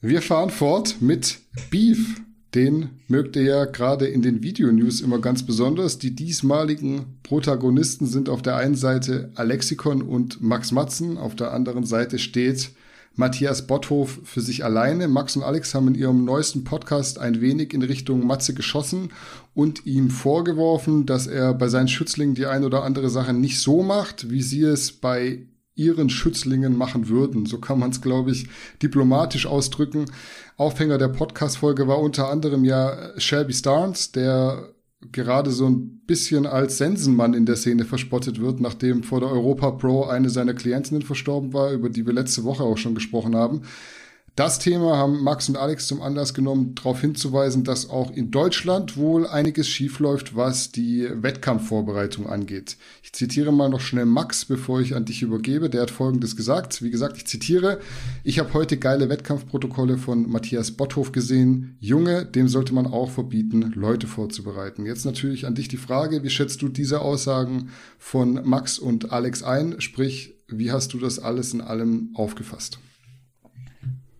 Wir 0.00 0.22
fahren 0.22 0.50
fort 0.50 0.96
mit 1.00 1.40
Beef. 1.70 2.20
Den 2.54 2.90
mögt 3.08 3.36
ihr 3.36 3.42
ja 3.42 3.64
gerade 3.66 4.06
in 4.06 4.22
den 4.22 4.42
Videonews 4.42 5.02
immer 5.02 5.18
ganz 5.18 5.42
besonders. 5.44 5.98
Die 5.98 6.14
diesmaligen 6.14 7.18
Protagonisten 7.22 8.06
sind 8.06 8.30
auf 8.30 8.40
der 8.40 8.56
einen 8.56 8.74
Seite 8.74 9.30
Alexikon 9.34 10.00
und 10.00 10.40
Max 10.40 10.72
Matzen, 10.72 11.18
auf 11.18 11.36
der 11.36 11.52
anderen 11.52 11.84
Seite 11.84 12.18
steht 12.18 12.70
Matthias 13.18 13.66
Botthof 13.66 14.20
für 14.22 14.40
sich 14.40 14.64
alleine. 14.64 15.08
Max 15.08 15.34
und 15.34 15.42
Alex 15.42 15.74
haben 15.74 15.88
in 15.88 15.96
ihrem 15.96 16.24
neuesten 16.24 16.62
Podcast 16.62 17.18
ein 17.18 17.40
wenig 17.40 17.74
in 17.74 17.82
Richtung 17.82 18.24
Matze 18.24 18.54
geschossen 18.54 19.10
und 19.54 19.86
ihm 19.86 20.08
vorgeworfen, 20.08 21.04
dass 21.04 21.26
er 21.26 21.52
bei 21.52 21.66
seinen 21.66 21.88
Schützlingen 21.88 22.36
die 22.36 22.46
ein 22.46 22.64
oder 22.64 22.84
andere 22.84 23.10
Sache 23.10 23.32
nicht 23.32 23.58
so 23.58 23.82
macht, 23.82 24.30
wie 24.30 24.40
sie 24.40 24.62
es 24.62 24.92
bei 24.92 25.40
ihren 25.74 26.10
Schützlingen 26.10 26.76
machen 26.76 27.08
würden. 27.08 27.44
So 27.44 27.58
kann 27.58 27.80
man 27.80 27.90
es, 27.90 28.00
glaube 28.00 28.30
ich, 28.30 28.46
diplomatisch 28.82 29.46
ausdrücken. 29.46 30.04
Aufhänger 30.56 30.98
der 30.98 31.08
Podcast-Folge 31.08 31.88
war 31.88 31.98
unter 31.98 32.30
anderem 32.30 32.64
ja 32.64 33.18
Shelby 33.18 33.52
Starnes, 33.52 34.12
der 34.12 34.74
gerade 35.12 35.50
so 35.50 35.66
ein 35.66 36.00
bisschen 36.06 36.46
als 36.46 36.78
Sensenmann 36.78 37.34
in 37.34 37.46
der 37.46 37.56
Szene 37.56 37.84
verspottet 37.84 38.40
wird, 38.40 38.60
nachdem 38.60 39.02
vor 39.02 39.20
der 39.20 39.30
Europa 39.30 39.70
Pro 39.72 40.04
eine 40.04 40.30
seiner 40.30 40.54
Klientinnen 40.54 41.02
verstorben 41.02 41.52
war, 41.52 41.72
über 41.72 41.88
die 41.88 42.06
wir 42.06 42.12
letzte 42.12 42.44
Woche 42.44 42.64
auch 42.64 42.78
schon 42.78 42.94
gesprochen 42.94 43.36
haben. 43.36 43.62
Das 44.38 44.60
Thema 44.60 44.96
haben 44.96 45.24
Max 45.24 45.48
und 45.48 45.56
Alex 45.56 45.88
zum 45.88 46.00
Anlass 46.00 46.32
genommen, 46.32 46.76
darauf 46.76 47.00
hinzuweisen, 47.00 47.64
dass 47.64 47.90
auch 47.90 48.12
in 48.12 48.30
Deutschland 48.30 48.96
wohl 48.96 49.26
einiges 49.26 49.68
schiefläuft, 49.68 50.36
was 50.36 50.70
die 50.70 51.08
Wettkampfvorbereitung 51.10 52.28
angeht. 52.28 52.76
Ich 53.02 53.12
zitiere 53.12 53.50
mal 53.50 53.68
noch 53.68 53.80
schnell 53.80 54.06
Max, 54.06 54.44
bevor 54.44 54.80
ich 54.80 54.94
an 54.94 55.06
dich 55.06 55.22
übergebe. 55.22 55.68
Der 55.68 55.82
hat 55.82 55.90
Folgendes 55.90 56.36
gesagt. 56.36 56.82
Wie 56.84 56.92
gesagt, 56.92 57.16
ich 57.16 57.26
zitiere. 57.26 57.80
Ich 58.22 58.38
habe 58.38 58.54
heute 58.54 58.76
geile 58.76 59.08
Wettkampfprotokolle 59.08 59.98
von 59.98 60.30
Matthias 60.30 60.70
Botthof 60.70 61.10
gesehen. 61.10 61.76
Junge, 61.80 62.24
dem 62.24 62.46
sollte 62.46 62.72
man 62.74 62.86
auch 62.86 63.10
verbieten, 63.10 63.72
Leute 63.74 64.06
vorzubereiten. 64.06 64.86
Jetzt 64.86 65.04
natürlich 65.04 65.46
an 65.46 65.56
dich 65.56 65.66
die 65.66 65.78
Frage, 65.78 66.22
wie 66.22 66.30
schätzt 66.30 66.62
du 66.62 66.68
diese 66.68 67.00
Aussagen 67.00 67.70
von 67.98 68.40
Max 68.44 68.78
und 68.78 69.10
Alex 69.10 69.42
ein? 69.42 69.80
Sprich, 69.80 70.36
wie 70.46 70.70
hast 70.70 70.92
du 70.92 70.98
das 70.98 71.18
alles 71.18 71.52
in 71.52 71.60
allem 71.60 72.10
aufgefasst? 72.14 72.78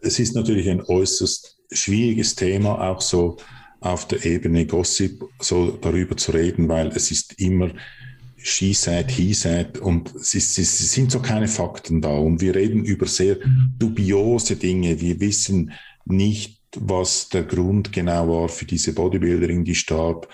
Es 0.01 0.19
ist 0.19 0.35
natürlich 0.35 0.69
ein 0.69 0.83
äußerst 0.83 1.59
schwieriges 1.71 2.35
Thema, 2.35 2.81
auch 2.91 3.01
so 3.01 3.37
auf 3.81 4.09
der 4.09 4.25
Ebene 4.25 4.67
Gossip 4.67 5.25
so 5.41 5.71
darüber 5.71 6.17
zu 6.17 6.33
reden, 6.33 6.69
weil 6.69 6.89
es 6.89 7.11
ist 7.11 7.39
immer 7.41 7.71
she 8.37 8.73
said, 8.73 9.11
he 9.11 9.35
said 9.35 9.79
und 9.79 10.15
es, 10.15 10.35
ist, 10.35 10.59
es 10.59 10.93
sind 10.93 11.11
so 11.11 11.21
keine 11.21 11.49
Fakten 11.49 12.01
da 12.01 12.17
und 12.17 12.41
wir 12.41 12.55
reden 12.55 12.85
über 12.85 13.07
sehr 13.07 13.37
dubiose 13.79 14.57
Dinge. 14.57 15.01
Wir 15.01 15.21
wissen 15.21 15.73
nicht, 16.05 16.59
was 16.77 17.29
der 17.29 17.45
Grund 17.45 17.93
genau 17.93 18.29
war 18.29 18.49
für 18.49 18.65
diese 18.65 18.93
Bodybuilderin, 18.93 19.65
die 19.65 19.75
starb. 19.75 20.29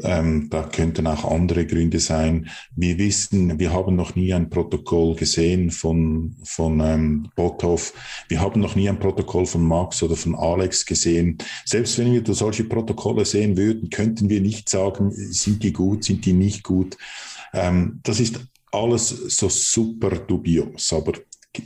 Ähm, 0.00 0.48
da 0.50 0.62
könnten 0.62 1.06
auch 1.06 1.24
andere 1.24 1.66
Gründe 1.66 1.98
sein. 1.98 2.48
Wir 2.76 2.98
wissen, 2.98 3.58
wir 3.58 3.72
haben 3.72 3.96
noch 3.96 4.14
nie 4.14 4.32
ein 4.32 4.48
Protokoll 4.48 5.16
gesehen 5.16 5.70
von, 5.70 6.36
von 6.44 6.80
ähm, 6.80 7.28
Bothoff. 7.34 7.92
Wir 8.28 8.40
haben 8.40 8.60
noch 8.60 8.76
nie 8.76 8.88
ein 8.88 8.98
Protokoll 8.98 9.46
von 9.46 9.62
Max 9.62 10.02
oder 10.02 10.16
von 10.16 10.34
Alex 10.34 10.86
gesehen. 10.86 11.38
Selbst 11.64 11.98
wenn 11.98 12.12
wir 12.12 12.34
solche 12.34 12.64
Protokolle 12.64 13.24
sehen 13.24 13.56
würden, 13.56 13.90
könnten 13.90 14.28
wir 14.28 14.40
nicht 14.40 14.68
sagen, 14.68 15.10
sind 15.10 15.62
die 15.62 15.72
gut, 15.72 16.04
sind 16.04 16.24
die 16.24 16.32
nicht 16.32 16.62
gut. 16.62 16.96
Ähm, 17.52 18.00
das 18.04 18.20
ist 18.20 18.40
alles 18.70 19.08
so 19.08 19.48
super 19.48 20.10
dubios. 20.10 20.92
Aber 20.92 21.12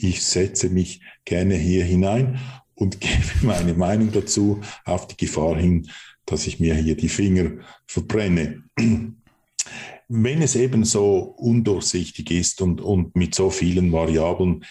ich 0.01 0.25
setze 0.25 0.70
mich 0.70 1.01
gerne 1.25 1.55
hier 1.57 1.85
hinein 1.85 2.39
und 2.75 3.01
gebe 3.01 3.12
meine 3.43 3.75
Meinung 3.75 4.11
dazu 4.12 4.61
auf 4.85 5.07
die 5.07 5.16
Gefahr 5.16 5.57
hin, 5.57 5.89
dass 6.27 6.47
ich 6.47 6.61
mir 6.61 6.75
hier 6.75 6.97
die 6.97 7.09
Finger 7.09 7.53
verbrenne. 7.87 8.62
Wenn 10.09 10.43
es 10.43 10.57
eben 10.57 10.85
so 10.85 11.35
undurchsichtig 11.39 12.31
ist 12.31 12.61
und, 12.61 12.81
und 12.81 13.16
mit 13.16 13.35
so 13.35 13.51
vielen 13.51 13.93
Variablen, 13.93 14.64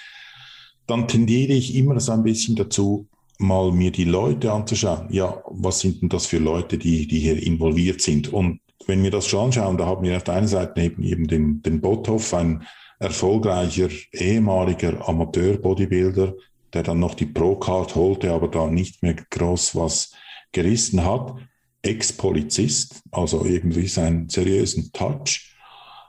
dann 0.88 1.08
tendiere 1.08 1.54
ich 1.54 1.76
immer 1.76 2.00
so 2.00 2.12
ein 2.12 2.24
bisschen 2.24 2.56
dazu, 2.56 3.08
mal 3.38 3.72
mir 3.72 3.92
die 3.92 4.04
Leute 4.04 4.52
anzuschauen. 4.52 5.08
Ja, 5.10 5.42
was 5.48 5.80
sind 5.80 6.02
denn 6.02 6.10
das 6.10 6.28
für 6.28 6.38
Leute, 6.38 6.78
die, 6.78 7.08
die 7.08 7.20
hier 7.20 7.42
involviert 7.42 8.02
sind? 8.02 8.32
Und 8.32 8.60
wenn 8.88 9.04
wir 9.04 9.12
das 9.12 9.28
schon 9.28 9.46
anschauen, 9.46 9.78
da 9.78 9.86
haben 9.86 10.04
wir 10.04 10.16
auf 10.18 10.24
der 10.24 10.36
einen 10.36 10.48
Seite 10.48 10.82
eben, 10.82 11.04
eben 11.04 11.28
den, 11.28 11.62
den 11.62 11.82
Bothoff, 11.82 12.34
ein 12.34 12.64
erfolgreicher 13.00 13.90
ehemaliger 14.14 15.08
Amateur-Bodybuilder, 15.08 16.36
der 16.74 16.84
dann 16.84 17.00
noch 17.00 17.16
die 17.16 17.26
Pro-Card 17.26 17.96
holte, 17.96 18.32
aber 18.32 18.48
da 18.48 18.68
nicht 18.68 19.02
mehr 19.02 19.16
groß 19.16 19.76
was 19.76 20.14
gerissen 20.52 21.06
hat. 21.06 21.36
Ex-Polizist, 21.84 23.02
also 23.12 23.44
irgendwie 23.46 23.88
seinen 23.88 24.30
seriösen 24.30 24.92
Touch, 24.94 25.56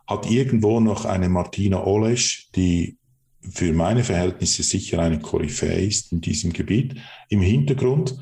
hat 0.07 0.30
irgendwo 0.30 0.80
noch 0.80 1.05
eine 1.05 1.28
Martina 1.28 1.84
Olesch, 1.84 2.49
die 2.55 2.99
für 3.40 3.72
meine 3.72 4.05
Verhältnisse 4.05 4.62
sicher 4.62 5.01
eine 5.01 5.18
Koryphäe 5.18 5.86
ist 5.86 6.12
in 6.12 6.20
diesem 6.20 6.53
Gebiet, 6.53 6.97
im 7.28 7.40
Hintergrund. 7.40 8.18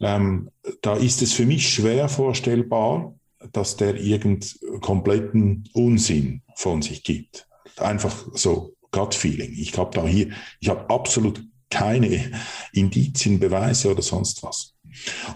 Ähm, 0.00 0.50
da 0.80 0.94
ist 0.94 1.22
es 1.22 1.32
für 1.32 1.46
mich 1.46 1.68
schwer 1.68 2.08
vorstellbar, 2.08 3.14
dass 3.52 3.76
der 3.76 4.00
irgend 4.00 4.58
kompletten 4.80 5.68
Unsinn 5.72 6.42
von 6.54 6.82
sich 6.82 7.02
gibt. 7.02 7.46
Einfach 7.76 8.26
so 8.34 8.74
Gut-Feeling. 8.90 9.52
Ich 9.52 9.76
habe 9.76 9.90
da 9.94 10.06
hier, 10.06 10.30
ich 10.60 10.68
habe 10.68 10.88
absolut 10.88 11.44
keine 11.68 12.30
Indizien, 12.72 13.40
Beweise 13.40 13.90
oder 13.90 14.02
sonst 14.02 14.42
was. 14.42 14.73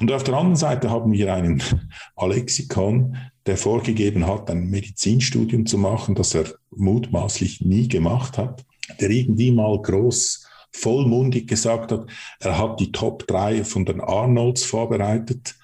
Und 0.01 0.13
auf 0.13 0.25
der 0.25 0.35
anderen 0.35 0.57
Seite 0.57 0.91
haben 0.91 1.13
wir 1.13 1.33
einen 1.33 1.63
Alexikon, 2.17 3.17
der 3.47 3.57
vorgegeben 3.57 4.27
hat, 4.27 4.51
ein 4.51 4.69
Medizinstudium 4.69 5.67
zu 5.67 5.79
machen, 5.79 6.15
das 6.15 6.35
er 6.35 6.45
mutmaßlich 6.71 7.63
nie 7.63 7.89
gemacht 7.89 8.39
hat, 8.39 8.65
der 9.01 9.11
irgendwie 9.11 9.51
mal 9.51 9.81
groß 9.81 10.47
vollmundig 10.73 11.49
gesagt 11.49 11.93
hat, 11.93 12.07
er 12.41 12.59
hat 12.59 12.81
die 12.81 12.93
Top 12.93 13.27
3 13.27 13.65
von 13.65 13.85
den 13.85 14.01
Arnolds 14.01 14.65
vorbereitet. 14.65 15.55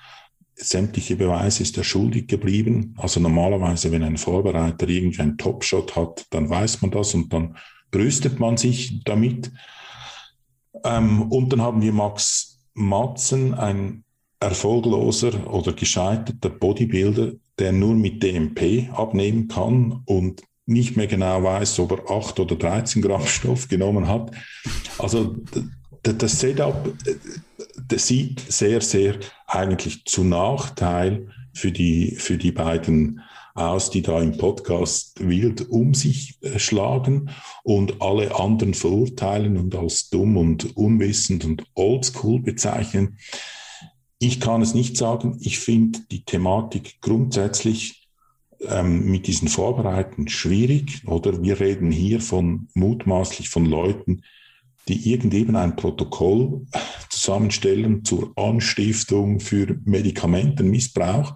Sämtliche 0.57 1.17
Beweise 1.17 1.63
ist 1.63 1.77
er 1.77 1.85
schuldig 1.85 2.29
geblieben. 2.29 2.95
Also 2.99 3.21
normalerweise, 3.21 3.91
wenn 3.93 4.03
ein 4.03 4.17
Vorbereiter 4.17 4.89
irgendwie 4.89 5.21
einen 5.21 5.37
Topshot 5.37 5.97
hat, 5.97 6.27
dann 6.31 6.49
weiß 6.49 6.83
man 6.83 6.91
das 6.91 7.15
und 7.15 7.33
dann 7.33 7.57
brüstet 7.91 8.41
man 8.41 8.57
sich 8.57 9.03
damit. 9.05 9.53
Ähm, 10.85 11.23
und 11.31 11.53
dann 11.53 11.61
haben 11.61 11.83
wir 11.83 11.93
Max 11.93 12.54
Matzen 12.75 13.55
ein 13.55 14.05
erfolgloser 14.41 15.53
oder 15.53 15.73
gescheiterter 15.73 16.51
Bodybuilder, 16.51 17.33
der 17.59 17.73
nur 17.73 17.95
mit 17.95 18.23
DMP 18.23 18.91
abnehmen 18.93 19.49
kann 19.49 20.03
und 20.05 20.43
nicht 20.67 20.97
mehr 20.97 21.07
genau 21.07 21.43
weiß, 21.43 21.79
ob 21.79 21.93
er 21.93 22.11
8 22.11 22.41
oder 22.41 22.57
13 22.57 23.03
Gramm 23.03 23.27
Stoff 23.27 23.69
genommen 23.69 24.09
hat. 24.09 24.33
Also 24.99 25.37
das 26.03 26.41
Setup 26.41 26.93
das 27.89 28.07
sieht 28.07 28.41
sehr, 28.41 28.81
sehr 28.81 29.17
eigentlich 29.47 30.05
zu 30.05 30.25
Nachteil 30.25 31.29
für 31.53 31.73
die, 31.73 32.17
für 32.17 32.37
die 32.37 32.53
beiden 32.53 33.21
aus, 33.55 33.91
die 33.91 34.03
da 34.03 34.21
im 34.21 34.37
Podcast 34.37 35.21
wild 35.21 35.71
um 35.71 35.95
sich 35.95 36.39
äh, 36.43 36.59
schlagen 36.59 37.31
und 37.63 38.03
alle 38.03 38.35
anderen 38.39 38.75
verurteilen 38.75 39.57
und 39.57 39.75
als 39.77 40.11
dumm 40.11 40.37
und 40.37 40.77
unwissend 40.77 41.45
und 41.45 41.65
oldschool 41.75 42.41
bezeichnen. 42.41 43.19
Ich 44.19 44.41
kann 44.41 44.61
es 44.61 44.75
nicht 44.75 44.97
sagen. 44.97 45.39
Ich 45.41 45.61
finde 45.61 46.01
die 46.11 46.25
Thematik 46.25 47.01
grundsätzlich 47.01 48.09
ähm, 48.69 49.11
mit 49.11 49.29
diesen 49.29 49.49
Vorbereiten 49.49 50.29
schwierig. 50.29 51.03
Oder 51.07 51.41
wir 51.43 51.61
reden 51.61 51.93
hier 51.93 52.21
von 52.21 52.69
mutmaßlich 52.75 53.51
von 53.51 53.67
Leuten, 53.67 54.23
die 54.89 55.13
irgendein 55.13 55.57
ein 55.57 55.77
Protokoll 55.77 56.67
zusammenstellen 57.09 58.05
zur 58.05 58.33
Anstiftung 58.37 59.41
für 59.41 59.79
Medikamentenmissbrauch 59.85 61.35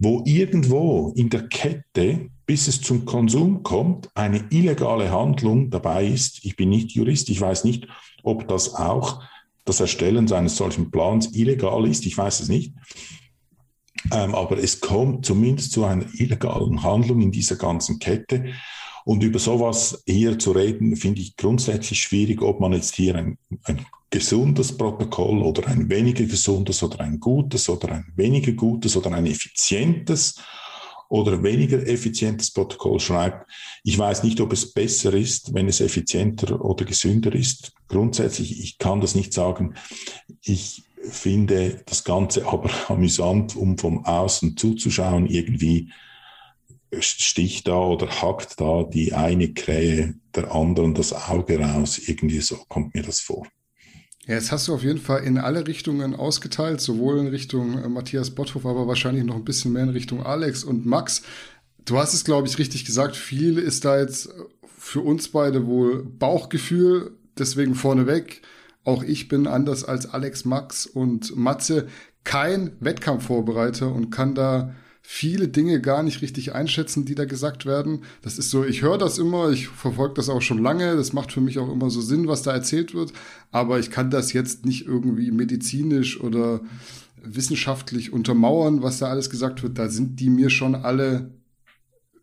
wo 0.00 0.22
irgendwo 0.24 1.12
in 1.14 1.28
der 1.28 1.46
Kette, 1.48 2.30
bis 2.46 2.66
es 2.66 2.80
zum 2.80 3.04
Konsum 3.04 3.62
kommt, 3.62 4.08
eine 4.16 4.46
illegale 4.50 5.12
Handlung 5.12 5.70
dabei 5.70 6.06
ist. 6.06 6.44
Ich 6.44 6.56
bin 6.56 6.70
nicht 6.70 6.92
Jurist, 6.92 7.28
ich 7.28 7.40
weiß 7.40 7.64
nicht, 7.64 7.86
ob 8.22 8.48
das 8.48 8.74
auch 8.74 9.22
das 9.66 9.78
Erstellen 9.78 10.32
eines 10.32 10.56
solchen 10.56 10.90
Plans 10.90 11.34
illegal 11.34 11.86
ist, 11.86 12.06
ich 12.06 12.16
weiß 12.16 12.40
es 12.40 12.48
nicht. 12.48 12.74
Ähm, 14.10 14.34
aber 14.34 14.58
es 14.58 14.80
kommt 14.80 15.26
zumindest 15.26 15.72
zu 15.72 15.84
einer 15.84 16.06
illegalen 16.14 16.82
Handlung 16.82 17.20
in 17.20 17.30
dieser 17.30 17.56
ganzen 17.56 17.98
Kette. 17.98 18.54
Und 19.10 19.24
über 19.24 19.40
sowas 19.40 20.04
hier 20.06 20.38
zu 20.38 20.52
reden, 20.52 20.94
finde 20.94 21.20
ich 21.20 21.36
grundsätzlich 21.36 22.00
schwierig, 22.00 22.42
ob 22.42 22.60
man 22.60 22.72
jetzt 22.72 22.94
hier 22.94 23.16
ein, 23.16 23.38
ein 23.64 23.84
gesundes 24.08 24.76
Protokoll 24.76 25.42
oder 25.42 25.66
ein 25.66 25.90
weniger 25.90 26.22
gesundes 26.22 26.80
oder 26.84 27.00
ein 27.00 27.18
gutes 27.18 27.68
oder 27.68 27.90
ein 27.90 28.12
weniger 28.14 28.52
gutes 28.52 28.96
oder 28.96 29.10
ein 29.10 29.26
effizientes 29.26 30.36
oder 31.08 31.42
weniger 31.42 31.84
effizientes 31.84 32.52
Protokoll 32.52 33.00
schreibt. 33.00 33.50
Ich 33.82 33.98
weiß 33.98 34.22
nicht, 34.22 34.40
ob 34.40 34.52
es 34.52 34.72
besser 34.72 35.12
ist, 35.12 35.54
wenn 35.54 35.66
es 35.66 35.80
effizienter 35.80 36.64
oder 36.64 36.84
gesünder 36.84 37.34
ist. 37.34 37.72
Grundsätzlich, 37.88 38.62
ich 38.62 38.78
kann 38.78 39.00
das 39.00 39.16
nicht 39.16 39.32
sagen. 39.32 39.74
Ich 40.40 40.84
finde 41.02 41.82
das 41.84 42.04
Ganze 42.04 42.46
aber 42.46 42.70
amüsant, 42.88 43.56
um 43.56 43.76
vom 43.76 44.04
Außen 44.04 44.56
zuzuschauen, 44.56 45.26
irgendwie 45.26 45.90
sticht 46.98 47.68
da 47.68 47.78
oder 47.78 48.08
hackt 48.08 48.60
da 48.60 48.84
die 48.84 49.12
eine 49.12 49.52
Krähe 49.52 50.14
der 50.34 50.52
anderen 50.52 50.94
das 50.94 51.12
Auge 51.12 51.58
raus. 51.60 51.98
Irgendwie 51.98 52.40
so 52.40 52.56
kommt 52.68 52.94
mir 52.94 53.02
das 53.02 53.20
vor. 53.20 53.46
Ja, 54.26 54.34
jetzt 54.34 54.52
hast 54.52 54.68
du 54.68 54.74
auf 54.74 54.82
jeden 54.82 55.00
Fall 55.00 55.24
in 55.24 55.38
alle 55.38 55.66
Richtungen 55.66 56.14
ausgeteilt, 56.14 56.80
sowohl 56.80 57.18
in 57.18 57.26
Richtung 57.26 57.82
äh, 57.82 57.88
Matthias 57.88 58.30
Botthoff, 58.30 58.66
aber 58.66 58.86
wahrscheinlich 58.86 59.24
noch 59.24 59.36
ein 59.36 59.44
bisschen 59.44 59.72
mehr 59.72 59.82
in 59.82 59.88
Richtung 59.88 60.22
Alex 60.22 60.62
und 60.62 60.86
Max. 60.86 61.22
Du 61.84 61.98
hast 61.98 62.14
es, 62.14 62.24
glaube 62.24 62.46
ich, 62.46 62.58
richtig 62.58 62.84
gesagt. 62.84 63.16
Viel 63.16 63.58
ist 63.58 63.84
da 63.84 63.98
jetzt 63.98 64.28
für 64.78 65.00
uns 65.00 65.28
beide 65.28 65.66
wohl 65.66 66.04
Bauchgefühl, 66.04 67.16
deswegen 67.38 67.74
vorneweg. 67.74 68.42
Auch 68.84 69.02
ich 69.02 69.28
bin 69.28 69.46
anders 69.46 69.84
als 69.84 70.06
Alex, 70.06 70.44
Max 70.44 70.86
und 70.86 71.36
Matze 71.36 71.88
kein 72.24 72.72
Wettkampfvorbereiter 72.80 73.92
und 73.92 74.10
kann 74.10 74.34
da 74.34 74.74
viele 75.02 75.48
Dinge 75.48 75.80
gar 75.80 76.02
nicht 76.02 76.22
richtig 76.22 76.54
einschätzen, 76.54 77.04
die 77.04 77.14
da 77.14 77.24
gesagt 77.24 77.66
werden. 77.66 78.04
Das 78.22 78.38
ist 78.38 78.50
so, 78.50 78.64
ich 78.64 78.82
höre 78.82 78.98
das 78.98 79.18
immer, 79.18 79.50
ich 79.50 79.68
verfolge 79.68 80.14
das 80.14 80.28
auch 80.28 80.42
schon 80.42 80.62
lange, 80.62 80.96
das 80.96 81.12
macht 81.12 81.32
für 81.32 81.40
mich 81.40 81.58
auch 81.58 81.70
immer 81.70 81.90
so 81.90 82.00
Sinn, 82.00 82.28
was 82.28 82.42
da 82.42 82.52
erzählt 82.52 82.94
wird, 82.94 83.12
aber 83.50 83.78
ich 83.78 83.90
kann 83.90 84.10
das 84.10 84.32
jetzt 84.32 84.64
nicht 84.64 84.86
irgendwie 84.86 85.30
medizinisch 85.30 86.20
oder 86.20 86.60
wissenschaftlich 87.22 88.12
untermauern, 88.12 88.82
was 88.82 88.98
da 88.98 89.08
alles 89.08 89.30
gesagt 89.30 89.62
wird. 89.62 89.78
Da 89.78 89.88
sind 89.88 90.20
die 90.20 90.30
mir 90.30 90.50
schon 90.50 90.74
alle 90.74 91.30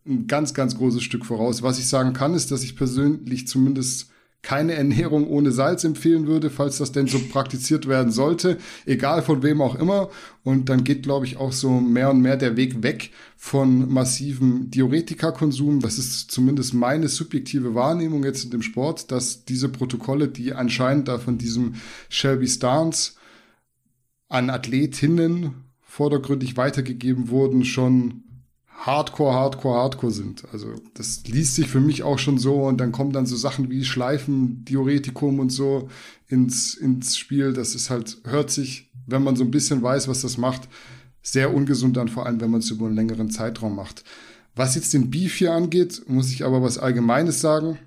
ein 0.05 0.27
ganz, 0.27 0.53
ganz 0.53 0.77
großes 0.77 1.03
Stück 1.03 1.25
voraus. 1.25 1.61
Was 1.61 1.79
ich 1.79 1.87
sagen 1.87 2.13
kann, 2.13 2.33
ist, 2.33 2.51
dass 2.51 2.63
ich 2.63 2.75
persönlich 2.75 3.47
zumindest 3.47 4.09
keine 4.47 4.75
Ernährung 4.75 5.27
ohne 5.27 5.51
Salz 5.51 5.83
empfehlen 5.83 6.25
würde, 6.25 6.49
falls 6.49 6.77
das 6.77 6.93
denn 6.93 7.07
so 7.07 7.19
praktiziert 7.19 7.85
werden 7.85 8.13
sollte, 8.13 8.57
egal 8.85 9.21
von 9.21 9.43
wem 9.43 9.61
auch 9.61 9.75
immer. 9.75 10.09
Und 10.45 10.69
dann 10.69 10.85
geht, 10.85 11.03
glaube 11.03 11.25
ich, 11.25 11.35
auch 11.35 11.51
so 11.51 11.81
mehr 11.81 12.11
und 12.11 12.21
mehr 12.21 12.37
der 12.37 12.55
Weg 12.55 12.81
weg 12.81 13.11
von 13.35 13.91
massivem 13.91 14.71
Diuretikakonsum. 14.71 15.81
Das 15.81 15.97
ist 15.97 16.31
zumindest 16.31 16.73
meine 16.73 17.09
subjektive 17.09 17.75
Wahrnehmung 17.75 18.23
jetzt 18.23 18.45
in 18.45 18.51
dem 18.51 18.61
Sport, 18.61 19.11
dass 19.11 19.43
diese 19.43 19.67
Protokolle, 19.67 20.29
die 20.29 20.53
anscheinend 20.53 21.09
da 21.09 21.17
von 21.17 21.37
diesem 21.37 21.75
Shelby 22.07 22.47
Starnes 22.47 23.17
an 24.29 24.49
Athletinnen 24.49 25.55
vordergründig 25.81 26.55
weitergegeben 26.55 27.27
wurden, 27.27 27.65
schon 27.65 28.23
Hardcore, 28.77 29.33
Hardcore, 29.33 29.77
Hardcore 29.77 30.13
sind. 30.13 30.43
Also 30.53 30.73
das 30.93 31.23
liest 31.25 31.55
sich 31.55 31.67
für 31.67 31.79
mich 31.79 32.03
auch 32.03 32.19
schon 32.19 32.37
so 32.37 32.63
und 32.63 32.77
dann 32.77 32.91
kommen 32.91 33.11
dann 33.11 33.25
so 33.25 33.35
Sachen 33.35 33.69
wie 33.69 33.83
Schleifen, 33.83 34.63
Diuretikum 34.65 35.39
und 35.39 35.49
so 35.49 35.89
ins, 36.27 36.75
ins 36.75 37.17
Spiel. 37.17 37.53
Das 37.53 37.75
ist 37.75 37.89
halt, 37.89 38.17
hört 38.23 38.51
sich, 38.51 38.91
wenn 39.07 39.23
man 39.23 39.35
so 39.35 39.43
ein 39.43 39.51
bisschen 39.51 39.81
weiß, 39.81 40.07
was 40.07 40.21
das 40.21 40.37
macht, 40.37 40.69
sehr 41.21 41.53
ungesund 41.53 41.97
an, 41.97 42.07
vor 42.07 42.25
allem 42.25 42.39
wenn 42.39 42.51
man 42.51 42.59
es 42.61 42.69
über 42.69 42.85
einen 42.85 42.95
längeren 42.95 43.31
Zeitraum 43.31 43.75
macht. 43.75 44.03
Was 44.55 44.75
jetzt 44.75 44.93
den 44.93 45.09
Beef 45.09 45.35
hier 45.35 45.53
angeht, 45.53 46.03
muss 46.07 46.31
ich 46.31 46.45
aber 46.45 46.61
was 46.61 46.77
Allgemeines 46.77 47.41
sagen 47.41 47.79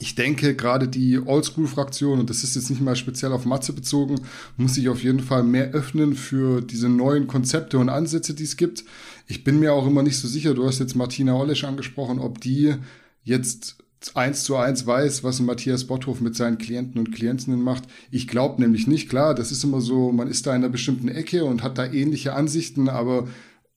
ich 0.00 0.14
denke, 0.14 0.54
gerade 0.54 0.88
die 0.88 1.18
Oldschool-Fraktion, 1.18 2.20
und 2.20 2.30
das 2.30 2.42
ist 2.42 2.56
jetzt 2.56 2.70
nicht 2.70 2.80
mal 2.80 2.96
speziell 2.96 3.32
auf 3.32 3.44
Matze 3.44 3.74
bezogen, 3.74 4.22
muss 4.56 4.74
sich 4.74 4.88
auf 4.88 5.02
jeden 5.02 5.20
Fall 5.20 5.42
mehr 5.42 5.72
öffnen 5.72 6.14
für 6.14 6.62
diese 6.62 6.88
neuen 6.88 7.26
Konzepte 7.26 7.78
und 7.78 7.90
Ansätze, 7.90 8.32
die 8.32 8.44
es 8.44 8.56
gibt. 8.56 8.84
Ich 9.30 9.44
bin 9.44 9.60
mir 9.60 9.72
auch 9.72 9.86
immer 9.86 10.02
nicht 10.02 10.18
so 10.18 10.26
sicher, 10.26 10.54
du 10.54 10.66
hast 10.66 10.80
jetzt 10.80 10.96
Martina 10.96 11.36
Olesch 11.36 11.62
angesprochen, 11.62 12.18
ob 12.18 12.40
die 12.40 12.74
jetzt 13.22 13.76
eins 14.14 14.42
zu 14.42 14.56
eins 14.56 14.88
weiß, 14.88 15.22
was 15.22 15.38
Matthias 15.38 15.84
Botthof 15.84 16.20
mit 16.20 16.34
seinen 16.34 16.58
Klienten 16.58 16.98
und 16.98 17.12
Klientinnen 17.12 17.62
macht. 17.62 17.84
Ich 18.10 18.26
glaube 18.26 18.60
nämlich 18.60 18.88
nicht. 18.88 19.08
Klar, 19.08 19.36
das 19.36 19.52
ist 19.52 19.62
immer 19.62 19.80
so, 19.80 20.10
man 20.10 20.26
ist 20.26 20.48
da 20.48 20.50
in 20.50 20.64
einer 20.64 20.68
bestimmten 20.68 21.06
Ecke 21.06 21.44
und 21.44 21.62
hat 21.62 21.78
da 21.78 21.86
ähnliche 21.86 22.32
Ansichten, 22.32 22.88
aber 22.88 23.28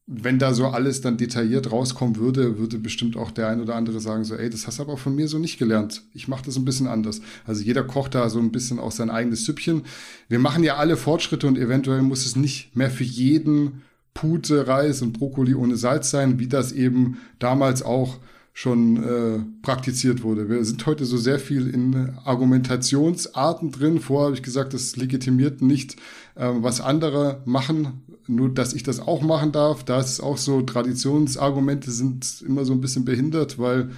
wenn 0.08 0.40
da 0.40 0.56
so 0.56 0.66
alles 0.66 1.02
dann 1.02 1.18
detailliert 1.18 1.72
rauskommen 1.72 2.16
würde, 2.16 2.58
würde 2.58 2.80
bestimmt 2.80 3.16
auch 3.16 3.30
der 3.30 3.48
ein 3.48 3.62
oder 3.62 3.76
andere 3.76 4.00
sagen 4.00 4.24
so, 4.24 4.34
ey, 4.36 4.50
das 4.50 4.66
hast 4.66 4.80
du 4.80 4.84
aber 4.84 4.98
von 4.98 5.14
mir 5.14 5.28
so 5.28 5.38
nicht 5.38 5.60
gelernt. 5.60 6.02
Ich 6.16 6.28
mache 6.28 6.46
das 6.46 6.56
ein 6.56 6.66
bisschen 6.66 6.88
anders. 6.88 7.22
Also 7.46 7.62
jeder 7.62 7.84
kocht 7.84 8.16
da 8.16 8.28
so 8.32 8.40
ein 8.40 8.52
bisschen 8.52 8.80
auch 8.80 8.92
sein 8.92 9.12
eigenes 9.12 9.46
Süppchen. 9.46 9.84
Wir 10.30 10.40
machen 10.40 10.64
ja 10.64 10.78
alle 10.78 10.98
Fortschritte 10.98 11.46
und 11.46 11.60
eventuell 11.60 12.02
muss 12.02 12.26
es 12.26 12.36
nicht 12.36 12.76
mehr 12.76 12.90
für 12.90 13.04
jeden 13.04 13.84
Pute, 14.14 14.68
Reis 14.68 15.02
und 15.02 15.14
Brokkoli 15.14 15.56
ohne 15.56 15.76
Salz 15.76 16.10
sein, 16.10 16.40
wie 16.40 16.48
das 16.48 16.72
eben 16.72 17.18
damals 17.40 17.82
auch 17.82 18.20
schon 18.54 19.04
äh, 19.04 19.40
praktiziert 19.64 20.22
wurde. 20.22 20.48
Wir 20.48 20.64
sind 20.64 20.86
heute 20.86 21.06
so 21.06 21.18
sehr 21.18 21.40
viel 21.40 21.68
in 21.68 22.14
Argumentationsarten 22.24 23.72
drin. 23.72 24.00
Vorher 24.00 24.28
habe 24.28 24.36
ich 24.36 24.44
gesagt, 24.44 24.76
das 24.76 24.96
legitimiert 24.96 25.64
nicht, 25.64 25.96
äh, 26.36 26.50
was 26.54 26.80
andere 26.80 27.42
machen, 27.46 28.04
nur 28.28 28.54
dass 28.54 28.74
ich 28.74 28.84
das 28.84 29.00
auch 29.00 29.24
machen 29.24 29.52
darf. 29.52 29.84
Da 29.84 30.00
ist 30.00 30.20
auch 30.20 30.38
so, 30.38 30.62
Traditionsargumente 30.62 31.90
sind 31.90 32.44
immer 32.48 32.64
so 32.64 32.74
ein 32.74 32.82
bisschen 32.82 33.06
behindert, 33.06 33.58
weil 33.58 33.90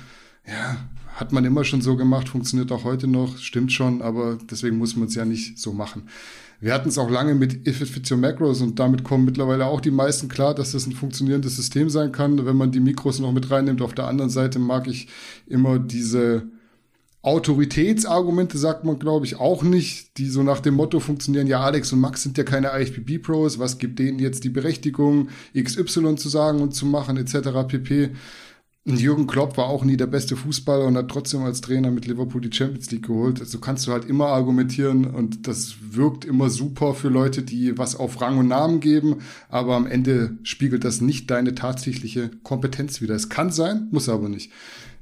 ja, 0.47 0.78
hat 1.16 1.34
man 1.34 1.43
immer 1.43 1.66
schon 1.66 1.82
so 1.82 1.97
gemacht, 1.97 2.30
funktioniert 2.30 2.72
auch 2.72 2.86
heute 2.86 3.07
noch, 3.07 3.38
stimmt 3.38 3.74
schon, 3.74 4.01
aber 4.01 4.38
deswegen 4.49 4.78
muss 4.78 4.95
man 4.95 5.07
es 5.09 5.16
ja 5.16 5.26
nicht 5.26 5.59
so 5.59 5.74
machen. 5.74 6.03
Wir 6.60 6.74
hatten 6.74 6.89
es 6.89 6.97
auch 6.97 7.10
lange 7.10 7.36
mit 7.36 7.68
If 7.68 7.82
It 7.82 7.89
Fits 7.89 8.12
Your 8.12 8.18
Macros 8.18 8.62
und 8.62 8.80
damit 8.80 9.03
kommen 9.03 9.26
mittlerweile 9.26 9.66
auch 9.66 9.82
die 9.82 9.91
meisten 9.91 10.30
klar, 10.30 10.56
dass 10.56 10.72
das 10.72 10.88
ein 10.88 10.93
funktionierendes 10.93 11.56
System 11.56 11.89
sein 11.89 12.12
kann, 12.12 12.45
wenn 12.45 12.56
man 12.56 12.72
die 12.72 12.80
Mikros 12.80 13.20
noch 13.20 13.32
mit 13.32 13.51
reinnimmt. 13.51 13.82
Auf 13.82 13.93
der 13.93 14.08
anderen 14.08 14.30
Seite 14.30 14.60
mag 14.60 14.88
ich 14.88 15.08
immer 15.47 15.80
diese 15.80 16.47
Autoritätsargumente, 17.26 18.60
sagt 18.60 18.86
man, 18.86 18.99
glaube 18.99 19.26
ich, 19.26 19.38
auch 19.38 19.64
nicht, 19.64 20.20
die 20.20 20.28
so 20.28 20.43
nach 20.43 20.60
dem 20.60 20.76
Motto 20.76 20.99
funktionieren, 20.99 21.47
ja, 21.47 21.60
Alex 21.60 21.91
und 21.91 21.99
Max 21.99 22.22
sind 22.22 22.38
ja 22.38 22.43
keine 22.43 22.70
IFBB-Pros, 22.80 23.58
was 23.58 23.80
gibt 23.80 23.97
denen 23.97 24.20
jetzt 24.20 24.43
die 24.43 24.49
Berechtigung, 24.49 25.30
XY 25.60 26.18
zu 26.18 26.30
sagen 26.30 26.62
und 26.62 26.76
zu 26.76 26.86
machen, 26.86 27.18
etc. 27.18 27.68
pp. 27.68 28.12
Jürgen 28.88 29.25
Klopp 29.25 29.57
war 29.57 29.65
auch 29.65 29.83
nie 29.83 29.97
der 29.97 30.05
beste 30.05 30.36
Fußballer 30.36 30.86
und 30.86 30.95
hat 30.95 31.09
trotzdem 31.09 31.41
als 31.41 31.59
Trainer 31.59 31.89
mit 31.89 32.05
Liverpool 32.05 32.39
die 32.39 32.55
Champions 32.55 32.91
League 32.91 33.07
geholt. 33.07 33.39
Also 33.39 33.57
kannst 33.57 33.88
du 33.88 33.91
halt 33.91 34.05
immer 34.05 34.27
argumentieren 34.27 35.05
und 35.05 35.47
das 35.47 35.77
wirkt 35.81 36.23
immer 36.23 36.51
super 36.51 36.93
für 36.93 37.09
Leute, 37.09 37.41
die 37.41 37.79
was 37.79 37.95
auf 37.95 38.21
Rang 38.21 38.38
und 38.38 38.47
Namen 38.47 38.81
geben, 38.81 39.21
aber 39.49 39.75
am 39.75 39.88
Ende 39.88 40.38
spiegelt 40.43 40.83
das 40.83 41.01
nicht 41.01 41.31
deine 41.31 41.55
tatsächliche 41.55 42.29
Kompetenz 42.43 43.01
wider. 43.01 43.15
Es 43.15 43.29
kann 43.29 43.51
sein, 43.51 43.88
muss 43.89 44.07
aber 44.07 44.29
nicht. 44.29 44.51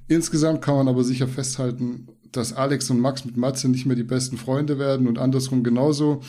Insgesamt 0.08 0.62
kann 0.62 0.76
man 0.76 0.88
aber 0.88 1.04
sicher 1.04 1.28
festhalten, 1.28 2.08
dass 2.32 2.54
Alex 2.54 2.90
und 2.90 3.02
Max 3.02 3.26
mit 3.26 3.36
Matze 3.36 3.68
nicht 3.68 3.86
mehr 3.86 3.98
die 3.98 4.04
besten 4.04 4.38
Freunde 4.38 4.80
werden 4.80 5.08
und 5.08 5.20
andersrum 5.20 5.62
genauso. 5.62 6.22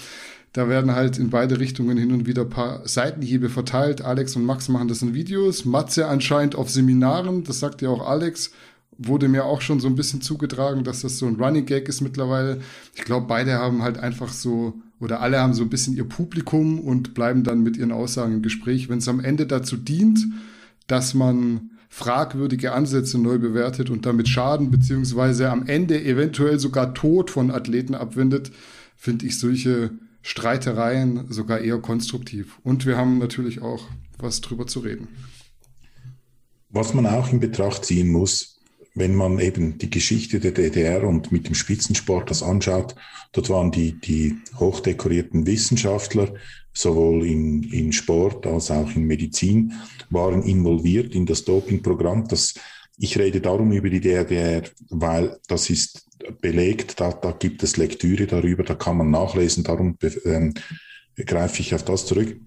Da 0.54 0.68
werden 0.68 0.94
halt 0.94 1.18
in 1.18 1.30
beide 1.30 1.58
Richtungen 1.58 1.98
hin 1.98 2.12
und 2.12 2.26
wieder 2.26 2.44
paar 2.44 2.86
Seitenhiebe 2.86 3.48
verteilt. 3.48 4.02
Alex 4.02 4.36
und 4.36 4.44
Max 4.44 4.68
machen 4.68 4.86
das 4.86 5.02
in 5.02 5.12
Videos. 5.12 5.64
Matze 5.64 6.06
anscheinend 6.06 6.54
auf 6.54 6.70
Seminaren. 6.70 7.42
Das 7.42 7.58
sagt 7.58 7.82
ja 7.82 7.88
auch 7.88 8.08
Alex. 8.08 8.52
Wurde 8.96 9.26
mir 9.26 9.46
auch 9.46 9.60
schon 9.60 9.80
so 9.80 9.88
ein 9.88 9.96
bisschen 9.96 10.20
zugetragen, 10.20 10.84
dass 10.84 11.00
das 11.00 11.18
so 11.18 11.26
ein 11.26 11.34
Running 11.34 11.66
Gag 11.66 11.88
ist 11.88 12.02
mittlerweile. 12.02 12.60
Ich 12.94 13.02
glaube, 13.02 13.26
beide 13.26 13.54
haben 13.54 13.82
halt 13.82 13.98
einfach 13.98 14.32
so, 14.32 14.74
oder 15.00 15.20
alle 15.20 15.40
haben 15.40 15.54
so 15.54 15.64
ein 15.64 15.70
bisschen 15.70 15.96
ihr 15.96 16.08
Publikum 16.08 16.78
und 16.78 17.14
bleiben 17.14 17.42
dann 17.42 17.64
mit 17.64 17.76
ihren 17.76 17.90
Aussagen 17.90 18.34
im 18.34 18.42
Gespräch. 18.42 18.88
Wenn 18.88 18.98
es 18.98 19.08
am 19.08 19.18
Ende 19.18 19.46
dazu 19.46 19.76
dient, 19.76 20.24
dass 20.86 21.14
man 21.14 21.70
fragwürdige 21.88 22.72
Ansätze 22.72 23.18
neu 23.18 23.38
bewertet 23.38 23.90
und 23.90 24.06
damit 24.06 24.28
Schaden 24.28 24.70
beziehungsweise 24.70 25.50
am 25.50 25.66
Ende 25.66 26.00
eventuell 26.00 26.60
sogar 26.60 26.94
Tod 26.94 27.32
von 27.32 27.50
Athleten 27.50 27.96
abwendet, 27.96 28.52
finde 28.96 29.26
ich 29.26 29.40
solche 29.40 29.90
Streitereien 30.24 31.26
sogar 31.30 31.60
eher 31.60 31.78
konstruktiv. 31.78 32.58
Und 32.64 32.86
wir 32.86 32.96
haben 32.96 33.18
natürlich 33.18 33.60
auch 33.60 33.86
was 34.18 34.40
drüber 34.40 34.66
zu 34.66 34.80
reden. 34.80 35.08
Was 36.70 36.94
man 36.94 37.06
auch 37.06 37.30
in 37.30 37.40
Betracht 37.40 37.84
ziehen 37.84 38.10
muss, 38.10 38.58
wenn 38.94 39.14
man 39.14 39.38
eben 39.38 39.76
die 39.76 39.90
Geschichte 39.90 40.40
der 40.40 40.52
DDR 40.52 41.04
und 41.04 41.30
mit 41.30 41.46
dem 41.46 41.54
Spitzensport 41.54 42.30
das 42.30 42.42
anschaut, 42.42 42.94
dort 43.32 43.50
waren 43.50 43.70
die, 43.70 44.00
die 44.00 44.36
hochdekorierten 44.58 45.46
Wissenschaftler, 45.46 46.32
sowohl 46.72 47.26
in, 47.26 47.62
in 47.64 47.92
Sport 47.92 48.46
als 48.46 48.70
auch 48.70 48.90
in 48.96 49.04
Medizin, 49.04 49.74
waren 50.08 50.42
involviert 50.42 51.14
in 51.14 51.26
das 51.26 51.44
Dopingprogramm. 51.44 52.26
Das, 52.28 52.54
ich 52.96 53.18
rede 53.18 53.40
darum 53.40 53.72
über 53.72 53.90
die 53.90 54.00
DDR, 54.00 54.62
weil 54.90 55.38
das 55.48 55.70
ist 55.70 56.06
belegt, 56.40 57.00
da, 57.00 57.12
da 57.12 57.32
gibt 57.32 57.62
es 57.62 57.76
Lektüre 57.76 58.26
darüber, 58.26 58.62
da 58.62 58.74
kann 58.74 58.96
man 58.96 59.10
nachlesen, 59.10 59.64
darum 59.64 59.98
ähm, 60.24 60.54
greife 61.16 61.60
ich 61.60 61.74
auf 61.74 61.84
das 61.84 62.06
zurück. 62.06 62.40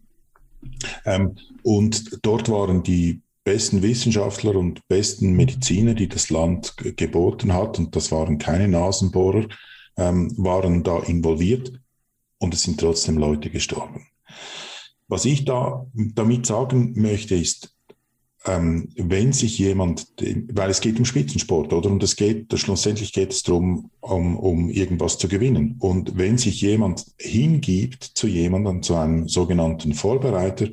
Ähm, 1.05 1.35
und 1.63 2.19
dort 2.23 2.49
waren 2.49 2.83
die 2.83 3.21
besten 3.43 3.81
Wissenschaftler 3.81 4.55
und 4.55 4.85
besten 4.87 5.33
Mediziner, 5.33 5.93
die 5.93 6.09
das 6.09 6.29
Land 6.29 6.75
geboten 6.97 7.53
hat, 7.53 7.79
und 7.79 7.95
das 7.95 8.11
waren 8.11 8.37
keine 8.37 8.67
Nasenbohrer, 8.67 9.47
ähm, 9.97 10.33
waren 10.37 10.83
da 10.83 10.99
involviert 10.99 11.71
und 12.39 12.53
es 12.53 12.63
sind 12.63 12.79
trotzdem 12.79 13.17
Leute 13.17 13.49
gestorben. 13.49 14.07
Was 15.07 15.25
ich 15.25 15.45
da 15.45 15.85
damit 15.93 16.45
sagen 16.45 16.93
möchte, 16.99 17.35
ist, 17.35 17.76
ähm, 18.47 18.89
wenn 18.95 19.33
sich 19.33 19.59
jemand, 19.59 20.07
weil 20.53 20.69
es 20.69 20.81
geht 20.81 20.97
um 20.97 21.05
Spitzensport, 21.05 21.73
oder? 21.73 21.89
Und 21.89 22.01
es 22.01 22.15
geht, 22.15 22.57
schlussendlich 22.57 23.13
geht 23.13 23.31
es 23.31 23.43
darum, 23.43 23.91
um, 23.99 24.37
um 24.37 24.69
irgendwas 24.69 25.17
zu 25.17 25.27
gewinnen. 25.27 25.75
Und 25.79 26.17
wenn 26.17 26.37
sich 26.37 26.61
jemand 26.61 27.05
hingibt 27.19 28.03
zu 28.03 28.27
jemandem, 28.27 28.81
zu 28.81 28.95
einem 28.95 29.27
sogenannten 29.27 29.93
Vorbereiter, 29.93 30.69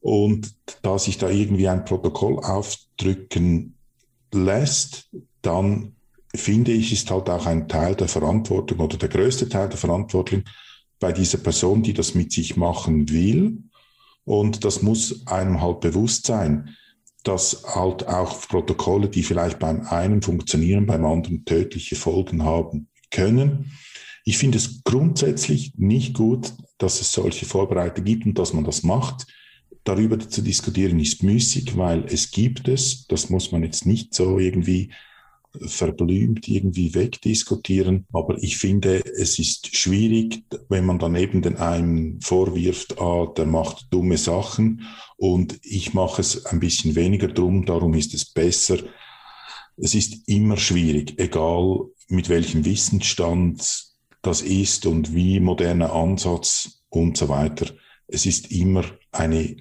und 0.00 0.54
da 0.82 0.98
sich 0.98 1.16
da 1.16 1.30
irgendwie 1.30 1.68
ein 1.68 1.84
Protokoll 1.84 2.40
aufdrücken 2.40 3.76
lässt, 4.32 5.08
dann 5.42 5.94
finde 6.34 6.72
ich, 6.72 6.92
ist 6.92 7.10
halt 7.10 7.30
auch 7.30 7.46
ein 7.46 7.68
Teil 7.68 7.94
der 7.94 8.08
Verantwortung 8.08 8.80
oder 8.80 8.96
der 8.96 9.08
größte 9.08 9.48
Teil 9.48 9.68
der 9.68 9.78
Verantwortung 9.78 10.42
bei 10.98 11.12
dieser 11.12 11.38
Person, 11.38 11.84
die 11.84 11.92
das 11.92 12.14
mit 12.14 12.32
sich 12.32 12.56
machen 12.56 13.10
will. 13.10 13.58
Und 14.24 14.64
das 14.64 14.82
muss 14.82 15.26
einem 15.26 15.60
halt 15.60 15.80
bewusst 15.80 16.26
sein, 16.26 16.76
dass 17.24 17.64
halt 17.74 18.06
auch 18.06 18.40
Protokolle, 18.48 19.08
die 19.08 19.22
vielleicht 19.22 19.58
beim 19.58 19.82
einen 19.82 20.22
funktionieren, 20.22 20.86
beim 20.86 21.04
anderen 21.04 21.44
tödliche 21.44 21.96
Folgen 21.96 22.44
haben 22.44 22.88
können. 23.10 23.72
Ich 24.24 24.38
finde 24.38 24.58
es 24.58 24.82
grundsätzlich 24.84 25.72
nicht 25.76 26.14
gut, 26.14 26.52
dass 26.78 27.00
es 27.00 27.12
solche 27.12 27.46
Vorbereitungen 27.46 28.04
gibt 28.04 28.26
und 28.26 28.38
dass 28.38 28.52
man 28.52 28.64
das 28.64 28.82
macht. 28.82 29.26
Darüber 29.84 30.18
zu 30.18 30.42
diskutieren 30.42 31.00
ist 31.00 31.22
müßig, 31.22 31.76
weil 31.76 32.04
es 32.04 32.30
gibt 32.30 32.68
es. 32.68 33.06
Das 33.08 33.30
muss 33.30 33.50
man 33.50 33.64
jetzt 33.64 33.84
nicht 33.84 34.14
so 34.14 34.38
irgendwie 34.38 34.92
verblümt 35.60 36.48
irgendwie 36.48 36.94
wegdiskutieren. 36.94 38.06
Aber 38.12 38.36
ich 38.42 38.58
finde, 38.58 39.04
es 39.04 39.38
ist 39.38 39.76
schwierig, 39.76 40.44
wenn 40.68 40.86
man 40.86 40.98
dann 40.98 41.14
eben 41.14 41.42
den 41.42 41.56
einen 41.56 42.20
vorwirft, 42.20 43.00
ah, 43.00 43.26
der 43.36 43.46
macht 43.46 43.86
dumme 43.90 44.18
Sachen 44.18 44.86
und 45.16 45.58
ich 45.62 45.94
mache 45.94 46.20
es 46.20 46.46
ein 46.46 46.60
bisschen 46.60 46.94
weniger 46.94 47.28
drum, 47.28 47.66
darum 47.66 47.94
ist 47.94 48.14
es 48.14 48.24
besser. 48.24 48.78
Es 49.76 49.94
ist 49.94 50.28
immer 50.28 50.56
schwierig, 50.56 51.18
egal 51.18 51.86
mit 52.08 52.28
welchem 52.28 52.64
Wissensstand 52.64 53.92
das 54.22 54.42
ist 54.42 54.86
und 54.86 55.14
wie 55.14 55.40
moderner 55.40 55.92
Ansatz 55.92 56.82
und 56.88 57.16
so 57.16 57.28
weiter. 57.28 57.66
Es 58.06 58.26
ist 58.26 58.52
immer 58.52 58.84
eine 59.10 59.56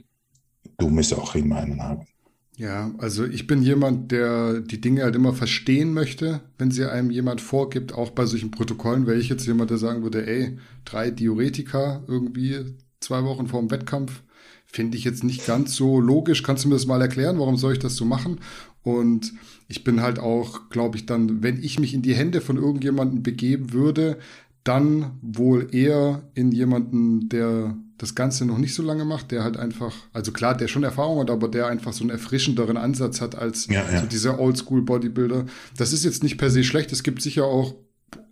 dumme 0.78 1.04
Sache 1.04 1.40
in 1.40 1.48
meinen 1.48 1.80
Augen. 1.80 2.08
Ja, 2.58 2.94
also 2.98 3.26
ich 3.26 3.48
bin 3.48 3.64
jemand, 3.64 4.12
der 4.12 4.60
die 4.60 4.82
Dinge 4.82 5.04
halt 5.04 5.16
immer 5.16 5.34
verstehen 5.34 5.94
möchte, 5.94 6.42
wenn 6.58 6.70
sie 6.70 6.86
einem 6.86 7.10
jemand 7.10 7.42
vorgibt, 7.42 7.94
auch 7.94 8.12
bei 8.12 8.26
solchen 8.26 8.52
Protokollen, 8.52 9.08
wäre 9.08 9.18
ich 9.18 9.30
jetzt 9.30 9.48
jemand, 9.48 9.72
der 9.72 9.78
sagen 9.78 10.04
würde, 10.04 10.28
ey, 10.28 10.58
drei 10.86 11.12
Diuretika 11.12 12.04
irgendwie 12.08 12.76
zwei 13.00 13.24
Wochen 13.24 13.48
vor 13.48 13.62
dem 13.62 13.72
Wettkampf, 13.72 14.22
finde 14.66 14.98
ich 14.98 15.04
jetzt 15.04 15.24
nicht 15.24 15.46
ganz 15.46 15.76
so 15.76 16.00
logisch. 16.00 16.44
Kannst 16.44 16.64
du 16.64 16.70
mir 16.70 16.76
das 16.76 16.86
mal 16.86 17.02
erklären? 17.02 17.40
Warum 17.40 17.58
soll 17.58 17.74
ich 17.74 17.80
das 17.80 17.96
so 17.96 18.06
machen? 18.06 18.40
Und 18.84 19.34
ich 19.68 19.84
bin 19.84 20.02
halt 20.02 20.20
auch, 20.20 20.70
glaube 20.70 20.98
ich, 20.98 21.06
dann, 21.06 21.44
wenn 21.44 21.62
ich 21.62 21.80
mich 21.80 21.94
in 21.94 22.02
die 22.02 22.16
Hände 22.16 22.42
von 22.42 22.58
irgendjemandem 22.58 23.24
begeben 23.24 23.74
würde, 23.74 24.18
dann 24.64 25.18
wohl 25.22 25.74
eher 25.74 26.24
in 26.34 26.52
jemanden, 26.52 27.30
der 27.30 27.76
das 27.98 28.16
Ganze 28.16 28.46
noch 28.46 28.58
nicht 28.58 28.74
so 28.74 28.84
lange 28.84 29.06
macht, 29.06 29.32
der 29.32 29.44
halt 29.44 29.58
einfach, 29.58 29.94
also 30.12 30.32
klar, 30.32 30.56
der 30.58 30.68
schon 30.68 30.84
Erfahrung 30.84 31.20
hat, 31.20 31.30
aber 31.30 31.48
der 31.48 31.68
einfach 31.68 31.94
so 31.94 32.04
einen 32.04 32.10
erfrischenderen 32.10 32.78
Ansatz 32.78 33.22
hat 33.22 33.36
als 33.36 33.68
ja, 33.68 33.84
ja. 33.92 34.02
so 34.02 34.08
dieser 34.08 34.40
Oldschool-Bodybuilder. 34.40 35.46
Das 35.78 35.94
ist 35.94 36.04
jetzt 36.04 36.24
nicht 36.24 36.38
per 36.38 36.50
se 36.50 36.64
schlecht. 36.64 36.92
Es 36.92 37.04
gibt 37.04 37.22
sicher 37.22 37.46
auch 37.46 37.76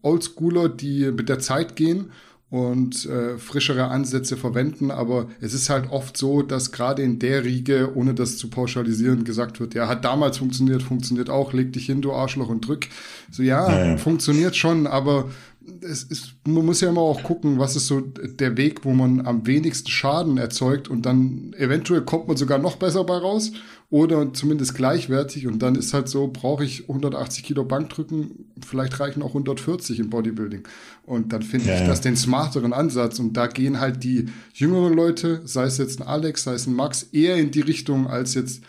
Oldschooler, 0.01 0.69
die 0.69 1.11
mit 1.11 1.29
der 1.29 1.39
Zeit 1.39 1.75
gehen 1.75 2.11
und 2.49 3.05
äh, 3.05 3.37
frischere 3.37 3.89
Ansätze 3.89 4.35
verwenden, 4.35 4.89
aber 4.89 5.27
es 5.39 5.53
ist 5.53 5.69
halt 5.69 5.91
oft 5.91 6.17
so, 6.17 6.41
dass 6.41 6.71
gerade 6.71 7.03
in 7.03 7.19
der 7.19 7.43
Riege, 7.43 7.91
ohne 7.93 8.15
das 8.15 8.37
zu 8.37 8.49
pauschalisieren, 8.49 9.23
gesagt 9.23 9.59
wird, 9.59 9.75
ja, 9.75 9.87
hat 9.87 10.03
damals 10.03 10.39
funktioniert, 10.39 10.81
funktioniert 10.81 11.29
auch, 11.29 11.53
leg 11.53 11.73
dich 11.73 11.85
hin, 11.85 12.01
du 12.01 12.11
Arschloch 12.11 12.49
und 12.49 12.67
drück. 12.67 12.87
So 13.29 13.43
ja, 13.43 13.69
ja, 13.69 13.85
ja. 13.91 13.97
funktioniert 13.97 14.55
schon, 14.55 14.87
aber 14.87 15.29
es 15.81 16.03
ist, 16.03 16.35
man 16.45 16.65
muss 16.65 16.81
ja 16.81 16.89
immer 16.89 17.01
auch 17.01 17.23
gucken, 17.23 17.59
was 17.59 17.75
ist 17.75 17.87
so 17.87 18.01
der 18.01 18.57
Weg, 18.57 18.85
wo 18.85 18.93
man 18.93 19.25
am 19.25 19.45
wenigsten 19.47 19.89
Schaden 19.89 20.37
erzeugt 20.37 20.87
und 20.87 21.05
dann 21.05 21.53
eventuell 21.57 22.01
kommt 22.01 22.27
man 22.27 22.37
sogar 22.37 22.57
noch 22.57 22.75
besser 22.75 23.03
bei 23.03 23.17
raus 23.17 23.51
oder 23.89 24.33
zumindest 24.33 24.75
gleichwertig 24.75 25.47
und 25.47 25.59
dann 25.59 25.75
ist 25.75 25.93
halt 25.93 26.07
so, 26.07 26.27
brauche 26.27 26.63
ich 26.63 26.83
180 26.83 27.43
Kilo 27.43 27.63
Bankdrücken, 27.63 28.45
vielleicht 28.65 28.99
reichen 28.99 29.21
auch 29.21 29.29
140 29.29 29.99
im 29.99 30.09
Bodybuilding. 30.09 30.67
Und 31.05 31.33
dann 31.33 31.41
finde 31.41 31.69
ja, 31.69 31.81
ich 31.81 31.87
das 31.87 32.01
den 32.01 32.15
smarteren 32.15 32.73
Ansatz 32.73 33.19
und 33.19 33.33
da 33.33 33.47
gehen 33.47 33.79
halt 33.79 34.03
die 34.03 34.27
jüngeren 34.53 34.93
Leute, 34.93 35.41
sei 35.45 35.63
es 35.63 35.77
jetzt 35.77 36.01
ein 36.01 36.07
Alex, 36.07 36.43
sei 36.43 36.53
es 36.53 36.67
ein 36.67 36.75
Max, 36.75 37.03
eher 37.11 37.37
in 37.37 37.51
die 37.51 37.61
Richtung 37.61 38.07
als 38.07 38.35
jetzt 38.35 38.61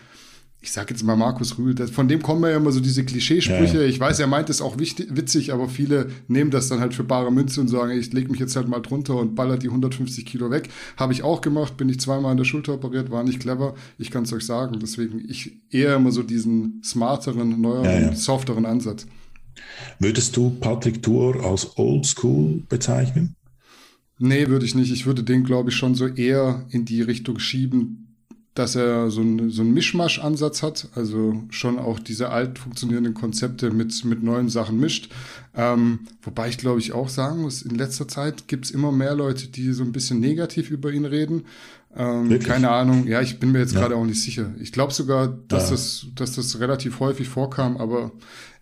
ich 0.63 0.73
sag 0.73 0.91
jetzt 0.91 1.03
mal 1.03 1.17
Markus 1.17 1.57
Rühl, 1.57 1.75
von 1.89 2.07
dem 2.07 2.21
kommen 2.21 2.43
ja 2.43 2.57
immer 2.57 2.71
so 2.71 2.81
diese 2.81 3.03
Klischeesprüche. 3.03 3.79
Ja, 3.79 3.83
ja. 3.83 3.89
Ich 3.89 3.99
weiß, 3.99 4.19
er 4.21 4.27
meint 4.27 4.51
es 4.51 4.61
auch 4.61 4.79
wichtig, 4.79 5.09
witzig, 5.11 5.55
aber 5.55 5.69
viele 5.69 6.11
nehmen 6.29 6.51
das 6.51 6.69
dann 6.69 6.81
halt 6.81 6.93
für 6.93 7.03
bare 7.03 7.33
Münze 7.33 7.63
und 7.63 7.69
sagen, 7.69 7.99
ich 7.99 8.13
lege 8.13 8.31
mich 8.31 8.41
jetzt 8.41 8.57
halt 8.57 8.69
mal 8.69 8.81
drunter 8.81 9.17
und 9.17 9.35
baller 9.35 9.57
die 9.57 9.69
150 9.69 10.27
Kilo 10.27 10.51
weg. 10.51 10.69
Habe 10.99 11.15
ich 11.15 11.23
auch 11.23 11.41
gemacht, 11.41 11.79
bin 11.79 11.89
ich 11.89 11.99
zweimal 11.99 12.33
an 12.33 12.37
der 12.37 12.45
Schulter 12.45 12.75
operiert, 12.75 13.11
war 13.11 13.25
nicht 13.25 13.41
clever. 13.41 13.75
Ich 13.97 14.11
kann 14.11 14.25
es 14.25 14.33
euch 14.35 14.45
sagen. 14.45 14.79
Deswegen 14.81 15.25
ich 15.29 15.63
eher 15.71 15.97
immer 15.97 16.13
so 16.13 16.23
diesen 16.23 16.83
smarteren, 16.85 17.61
neueren, 17.61 18.03
ja, 18.03 18.15
softeren 18.15 18.67
Ansatz. 18.67 19.07
Würdest 19.99 20.37
du 20.37 20.51
Patrick 20.51 21.03
Tour 21.03 21.43
als 21.43 21.79
Oldschool 21.79 22.65
bezeichnen? 22.69 23.35
Nee, 24.19 24.49
würde 24.49 24.67
ich 24.67 24.75
nicht. 24.75 24.93
Ich 24.93 25.07
würde 25.07 25.23
den, 25.23 25.45
glaube 25.45 25.71
ich, 25.71 25.77
schon 25.77 25.95
so 25.95 26.07
eher 26.07 26.67
in 26.69 26.85
die 26.85 27.01
Richtung 27.01 27.39
schieben, 27.39 28.10
dass 28.55 28.75
er 28.75 29.11
so, 29.11 29.21
ein, 29.21 29.51
so 29.51 29.63
einen 29.63 29.75
Mischmasch-Ansatz 29.75 30.63
hat, 30.63 30.89
also 30.95 31.45
schon 31.51 31.79
auch 31.79 32.01
diese 32.01 32.31
alt 32.31 32.59
funktionierenden 32.59 33.15
Konzepte 33.15 33.71
mit, 33.71 34.05
mit 34.05 34.23
neuen 34.23 34.49
Sachen 34.49 34.79
mischt. 34.79 35.11
Ähm, 35.55 36.01
wobei 36.23 36.49
ich 36.49 36.59
glaube 36.59 36.81
ich 36.81 36.93
auch 36.93 37.09
sagen 37.09 37.43
muss, 37.43 37.63
in 37.63 37.77
letzter 37.77 38.09
Zeit 38.09 38.49
gibt 38.49 38.65
es 38.65 38.71
immer 38.71 38.91
mehr 38.91 39.15
Leute, 39.15 39.49
die 39.49 39.73
so 39.73 39.85
ein 39.85 39.93
bisschen 39.93 40.19
negativ 40.19 40.71
über 40.71 40.91
ihn 40.91 41.05
reden. 41.05 41.45
Ähm, 41.97 42.39
keine 42.41 42.71
Ahnung, 42.71 43.07
ja, 43.07 43.21
ich 43.21 43.41
bin 43.41 43.53
mir 43.53 43.59
jetzt 43.61 43.75
ja. 43.75 43.81
gerade 43.81 43.97
auch 43.97 44.05
nicht 44.05 44.23
sicher. 44.23 44.55
Ich 44.61 44.73
glaube 44.73 44.93
sogar, 44.93 45.29
dass, 45.49 45.65
ja. 45.65 45.71
das, 45.71 46.07
dass 46.15 46.33
das 46.37 46.61
relativ 46.61 47.01
häufig 47.01 47.29
vorkam, 47.29 47.77
aber 47.77 48.13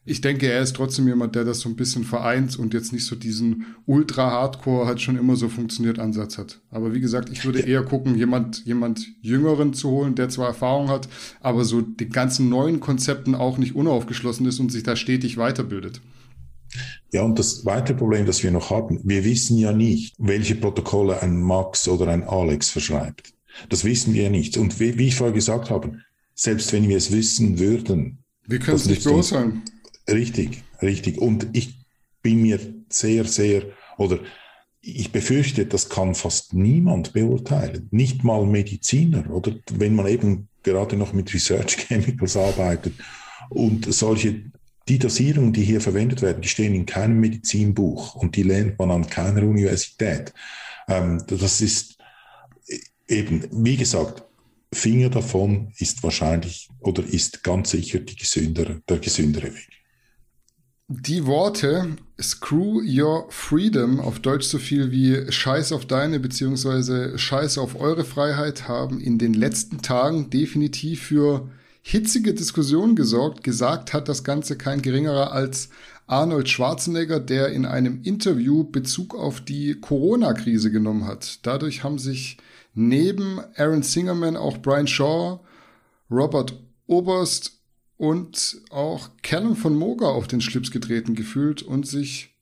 ich 0.08 0.20
denke, 0.20 0.50
er 0.50 0.62
ist 0.62 0.74
trotzdem 0.74 1.06
jemand, 1.06 1.34
der 1.34 1.44
das 1.44 1.60
so 1.60 1.68
ein 1.68 1.76
bisschen 1.76 2.04
vereint 2.04 2.58
und 2.58 2.72
jetzt 2.72 2.92
nicht 2.92 3.04
so 3.04 3.14
diesen 3.14 3.66
Ultra-Hardcore 3.86 4.86
hat 4.86 5.00
schon 5.00 5.18
immer 5.18 5.36
so 5.36 5.48
funktioniert 5.48 5.98
Ansatz 5.98 6.38
hat. 6.38 6.60
Aber 6.70 6.94
wie 6.94 7.00
gesagt, 7.00 7.28
ich 7.30 7.44
würde 7.44 7.60
eher 7.60 7.82
gucken, 7.82 8.16
jemand, 8.16 8.64
jemand 8.64 9.06
Jüngeren 9.20 9.74
zu 9.74 9.90
holen, 9.90 10.14
der 10.14 10.30
zwar 10.30 10.48
Erfahrung 10.48 10.88
hat, 10.88 11.08
aber 11.40 11.64
so 11.64 11.82
den 11.82 12.10
ganzen 12.10 12.48
neuen 12.48 12.80
Konzepten 12.80 13.34
auch 13.34 13.58
nicht 13.58 13.74
unaufgeschlossen 13.74 14.46
ist 14.46 14.60
und 14.60 14.72
sich 14.72 14.82
da 14.82 14.96
stetig 14.96 15.36
weiterbildet. 15.36 16.00
Ja, 17.12 17.22
und 17.22 17.38
das 17.38 17.64
weitere 17.64 17.96
Problem, 17.96 18.26
das 18.26 18.42
wir 18.42 18.50
noch 18.50 18.70
haben, 18.70 19.00
wir 19.04 19.24
wissen 19.24 19.58
ja 19.58 19.72
nicht, 19.72 20.14
welche 20.18 20.54
Protokolle 20.54 21.22
ein 21.22 21.40
Max 21.40 21.86
oder 21.88 22.08
ein 22.08 22.24
Alex 22.24 22.70
verschreibt. 22.70 23.34
Das 23.68 23.84
wissen 23.84 24.14
wir 24.14 24.24
ja 24.24 24.30
nicht. 24.30 24.56
Und 24.56 24.80
wie, 24.80 24.98
wie 24.98 25.08
ich 25.08 25.16
vorher 25.16 25.34
gesagt 25.34 25.70
habe, 25.70 25.98
selbst 26.34 26.72
wenn 26.72 26.88
wir 26.88 26.96
es 26.96 27.10
wissen 27.10 27.58
würden, 27.58 28.24
wir 28.46 28.58
können 28.58 28.76
es 28.76 28.86
nicht 28.86 29.04
beurteilen. 29.04 29.62
Richtig, 30.08 30.64
richtig. 30.80 31.18
Und 31.18 31.48
ich 31.52 31.78
bin 32.22 32.42
mir 32.42 32.58
sehr, 32.88 33.24
sehr, 33.24 33.62
oder 33.98 34.18
ich 34.80 35.12
befürchte, 35.12 35.66
das 35.66 35.88
kann 35.88 36.14
fast 36.14 36.54
niemand 36.54 37.12
beurteilen. 37.12 37.88
Nicht 37.90 38.24
mal 38.24 38.46
Mediziner, 38.46 39.30
oder 39.30 39.54
wenn 39.72 39.94
man 39.94 40.06
eben 40.06 40.48
gerade 40.62 40.96
noch 40.96 41.12
mit 41.12 41.32
Research 41.34 41.76
Chemicals 41.88 42.36
arbeitet. 42.36 42.94
Und 43.50 43.92
solche, 43.92 44.50
die 44.88 44.98
Dosierungen, 44.98 45.52
die 45.52 45.62
hier 45.62 45.80
verwendet 45.80 46.22
werden, 46.22 46.42
die 46.42 46.48
stehen 46.48 46.74
in 46.74 46.86
keinem 46.86 47.20
Medizinbuch 47.20 48.14
und 48.14 48.36
die 48.36 48.42
lernt 48.42 48.78
man 48.78 48.90
an 48.90 49.06
keiner 49.06 49.42
Universität. 49.42 50.32
Ähm, 50.88 51.22
das 51.26 51.60
ist 51.60 51.98
eben, 53.06 53.44
wie 53.50 53.76
gesagt, 53.76 54.24
Finger 54.72 55.08
davon 55.08 55.72
ist 55.78 56.02
wahrscheinlich 56.02 56.68
oder 56.80 57.02
ist 57.02 57.42
ganz 57.42 57.70
sicher 57.70 58.00
die 58.00 58.16
gesündere, 58.16 58.82
der 58.88 58.98
gesündere 58.98 59.54
Weg. 59.54 59.77
Die 60.90 61.26
Worte 61.26 61.98
Screw 62.18 62.80
Your 62.82 63.26
Freedom, 63.28 64.00
auf 64.00 64.20
Deutsch 64.20 64.46
so 64.46 64.56
viel 64.56 64.90
wie 64.90 65.30
Scheiß 65.30 65.72
auf 65.72 65.84
deine 65.84 66.18
beziehungsweise 66.18 67.18
Scheiß 67.18 67.58
auf 67.58 67.78
eure 67.78 68.06
Freiheit, 68.06 68.68
haben 68.68 68.98
in 68.98 69.18
den 69.18 69.34
letzten 69.34 69.82
Tagen 69.82 70.30
definitiv 70.30 71.02
für 71.02 71.46
hitzige 71.82 72.32
Diskussionen 72.32 72.96
gesorgt. 72.96 73.44
Gesagt 73.44 73.92
hat 73.92 74.08
das 74.08 74.24
Ganze 74.24 74.56
kein 74.56 74.80
geringerer 74.80 75.32
als 75.32 75.68
Arnold 76.06 76.48
Schwarzenegger, 76.48 77.20
der 77.20 77.48
in 77.48 77.66
einem 77.66 78.00
Interview 78.02 78.64
Bezug 78.64 79.14
auf 79.14 79.42
die 79.42 79.74
Corona-Krise 79.78 80.70
genommen 80.70 81.06
hat. 81.06 81.40
Dadurch 81.42 81.84
haben 81.84 81.98
sich 81.98 82.38
neben 82.72 83.40
Aaron 83.56 83.82
Singerman 83.82 84.38
auch 84.38 84.56
Brian 84.56 84.86
Shaw, 84.86 85.40
Robert 86.10 86.58
Oberst 86.86 87.57
und 87.98 88.62
auch 88.70 89.10
Callum 89.22 89.56
von 89.56 89.76
Moga 89.76 90.06
auf 90.06 90.28
den 90.28 90.40
Schlips 90.40 90.70
getreten 90.70 91.14
gefühlt 91.14 91.62
und 91.62 91.86
sich 91.86 92.34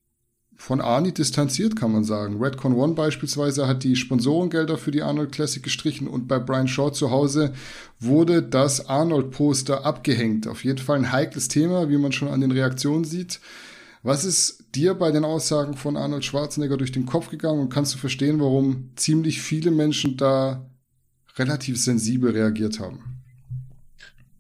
von 0.55 0.81
Arnie 0.81 1.13
distanziert, 1.13 1.77
kann 1.77 1.93
man 1.93 2.05
sagen. 2.05 2.43
Redcon 2.43 2.75
One 2.75 2.95
beispielsweise 2.95 3.67
hat 3.67 3.83
die 3.83 3.97
Sponsorengelder 3.97 4.79
für 4.79 4.91
die 4.91 5.03
Arnold 5.03 5.33
Classic 5.33 5.63
gestrichen 5.63 6.09
und 6.09 6.29
bei 6.29 6.39
Brian 6.39 6.69
Shaw 6.69 6.91
zu 6.93 7.11
Hause 7.11 7.53
wurde 8.01 8.43
das 8.43 8.89
Arnold-Poster 8.89 9.85
abgehängt. 9.85 10.47
Auf 10.47 10.65
jeden 10.65 10.79
Fall 10.79 10.97
ein 10.97 11.13
heikles 11.13 11.49
Thema, 11.49 11.91
wie 11.91 11.99
man 11.99 12.13
schon 12.13 12.29
an 12.29 12.41
den 12.41 12.53
Reaktionen 12.53 13.05
sieht. 13.05 13.41
Was 14.03 14.25
ist 14.25 14.65
dir 14.75 14.95
bei 14.95 15.11
den 15.11 15.25
Aussagen 15.25 15.75
von 15.75 15.97
Arnold 15.97 16.25
Schwarzenegger 16.25 16.77
durch 16.77 16.93
den 16.93 17.07
Kopf 17.07 17.29
gegangen 17.29 17.61
und 17.61 17.73
kannst 17.73 17.95
du 17.95 17.99
verstehen, 17.99 18.41
warum 18.41 18.91
ziemlich 18.97 19.41
viele 19.43 19.71
Menschen 19.71 20.17
da 20.17 20.71
relativ 21.37 21.83
sensibel 21.83 22.31
reagiert 22.31 22.79
haben? 22.79 23.16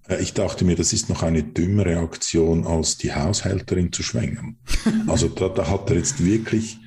Äh, 0.08 0.22
ich 0.22 0.32
dachte 0.32 0.64
mir, 0.64 0.76
das 0.76 0.92
ist 0.92 1.08
noch 1.08 1.22
eine 1.22 1.42
dümmere 1.42 1.98
Aktion, 1.98 2.66
als 2.66 2.98
die 2.98 3.14
Haushälterin 3.14 3.92
zu 3.92 4.02
schwängern. 4.02 4.56
Also 5.06 5.28
da, 5.28 5.48
da 5.48 5.68
hat 5.68 5.90
er 5.90 5.96
jetzt 5.96 6.24
wirklich 6.24 6.78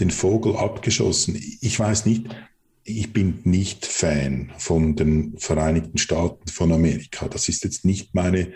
den 0.00 0.10
Vogel 0.10 0.56
abgeschossen. 0.56 1.40
Ich 1.60 1.78
weiß 1.78 2.06
nicht, 2.06 2.26
ich 2.84 3.12
bin 3.12 3.40
nicht 3.44 3.84
Fan 3.84 4.52
von 4.58 4.94
den 4.94 5.36
Vereinigten 5.38 5.98
Staaten 5.98 6.48
von 6.48 6.72
Amerika. 6.72 7.28
Das 7.28 7.48
ist 7.48 7.64
jetzt 7.64 7.84
nicht 7.84 8.14
meine 8.14 8.52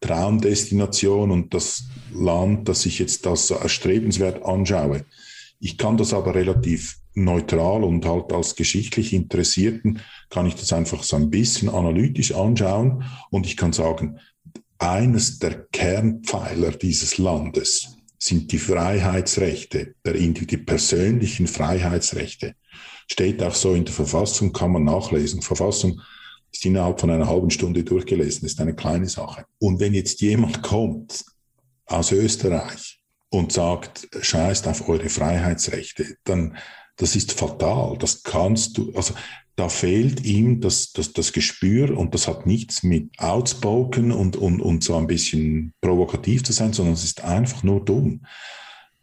Traumdestination 0.00 1.30
und 1.30 1.54
das 1.54 1.84
Land, 2.12 2.68
das 2.68 2.86
ich 2.86 2.98
jetzt 2.98 3.26
als 3.26 3.46
so 3.46 3.54
erstrebenswert 3.54 4.44
anschaue. 4.44 5.04
Ich 5.60 5.78
kann 5.78 5.96
das 5.96 6.12
aber 6.12 6.34
relativ 6.34 6.98
neutral 7.14 7.84
und 7.84 8.04
halt 8.06 8.32
als 8.32 8.56
geschichtlich 8.56 9.12
Interessierten 9.12 10.00
kann 10.30 10.46
ich 10.46 10.54
das 10.56 10.72
einfach 10.72 11.02
so 11.02 11.16
ein 11.16 11.30
bisschen 11.30 11.68
analytisch 11.68 12.34
anschauen 12.34 13.04
und 13.30 13.46
ich 13.46 13.56
kann 13.56 13.72
sagen, 13.72 14.18
eines 14.78 15.38
der 15.38 15.66
Kernpfeiler 15.72 16.72
dieses 16.72 17.18
Landes 17.18 17.96
sind 18.18 18.52
die 18.52 18.58
Freiheitsrechte, 18.58 19.94
der, 20.04 20.14
die 20.14 20.56
persönlichen 20.56 21.46
Freiheitsrechte. 21.46 22.54
Steht 23.06 23.42
auch 23.42 23.54
so 23.54 23.74
in 23.74 23.84
der 23.84 23.94
Verfassung, 23.94 24.52
kann 24.52 24.72
man 24.72 24.84
nachlesen. 24.84 25.42
Verfassung 25.42 26.00
ist 26.50 26.64
innerhalb 26.64 27.00
von 27.00 27.10
einer 27.10 27.28
halben 27.28 27.50
Stunde 27.50 27.84
durchgelesen, 27.84 28.46
ist 28.46 28.60
eine 28.60 28.74
kleine 28.74 29.08
Sache. 29.08 29.44
Und 29.58 29.80
wenn 29.80 29.92
jetzt 29.92 30.20
jemand 30.20 30.62
kommt 30.62 31.24
aus 31.86 32.12
Österreich 32.12 33.00
und 33.28 33.52
sagt, 33.52 34.08
scheißt 34.18 34.68
auf 34.68 34.88
eure 34.88 35.08
Freiheitsrechte, 35.08 36.16
dann 36.24 36.56
das 36.96 37.16
ist 37.16 37.32
fatal. 37.32 37.96
Das 37.98 38.22
kannst 38.22 38.78
du, 38.78 38.92
also 38.94 39.14
da 39.56 39.68
fehlt 39.68 40.24
ihm 40.24 40.60
das, 40.60 40.92
das, 40.92 41.12
das 41.12 41.32
Gespür 41.32 41.96
und 41.96 42.14
das 42.14 42.26
hat 42.26 42.46
nichts 42.46 42.82
mit 42.82 43.10
outspoken 43.18 44.10
und, 44.10 44.36
und, 44.36 44.60
und 44.60 44.82
so 44.82 44.96
ein 44.96 45.06
bisschen 45.06 45.72
provokativ 45.80 46.42
zu 46.42 46.52
sein, 46.52 46.72
sondern 46.72 46.94
es 46.94 47.04
ist 47.04 47.22
einfach 47.22 47.62
nur 47.62 47.84
dumm. 47.84 48.26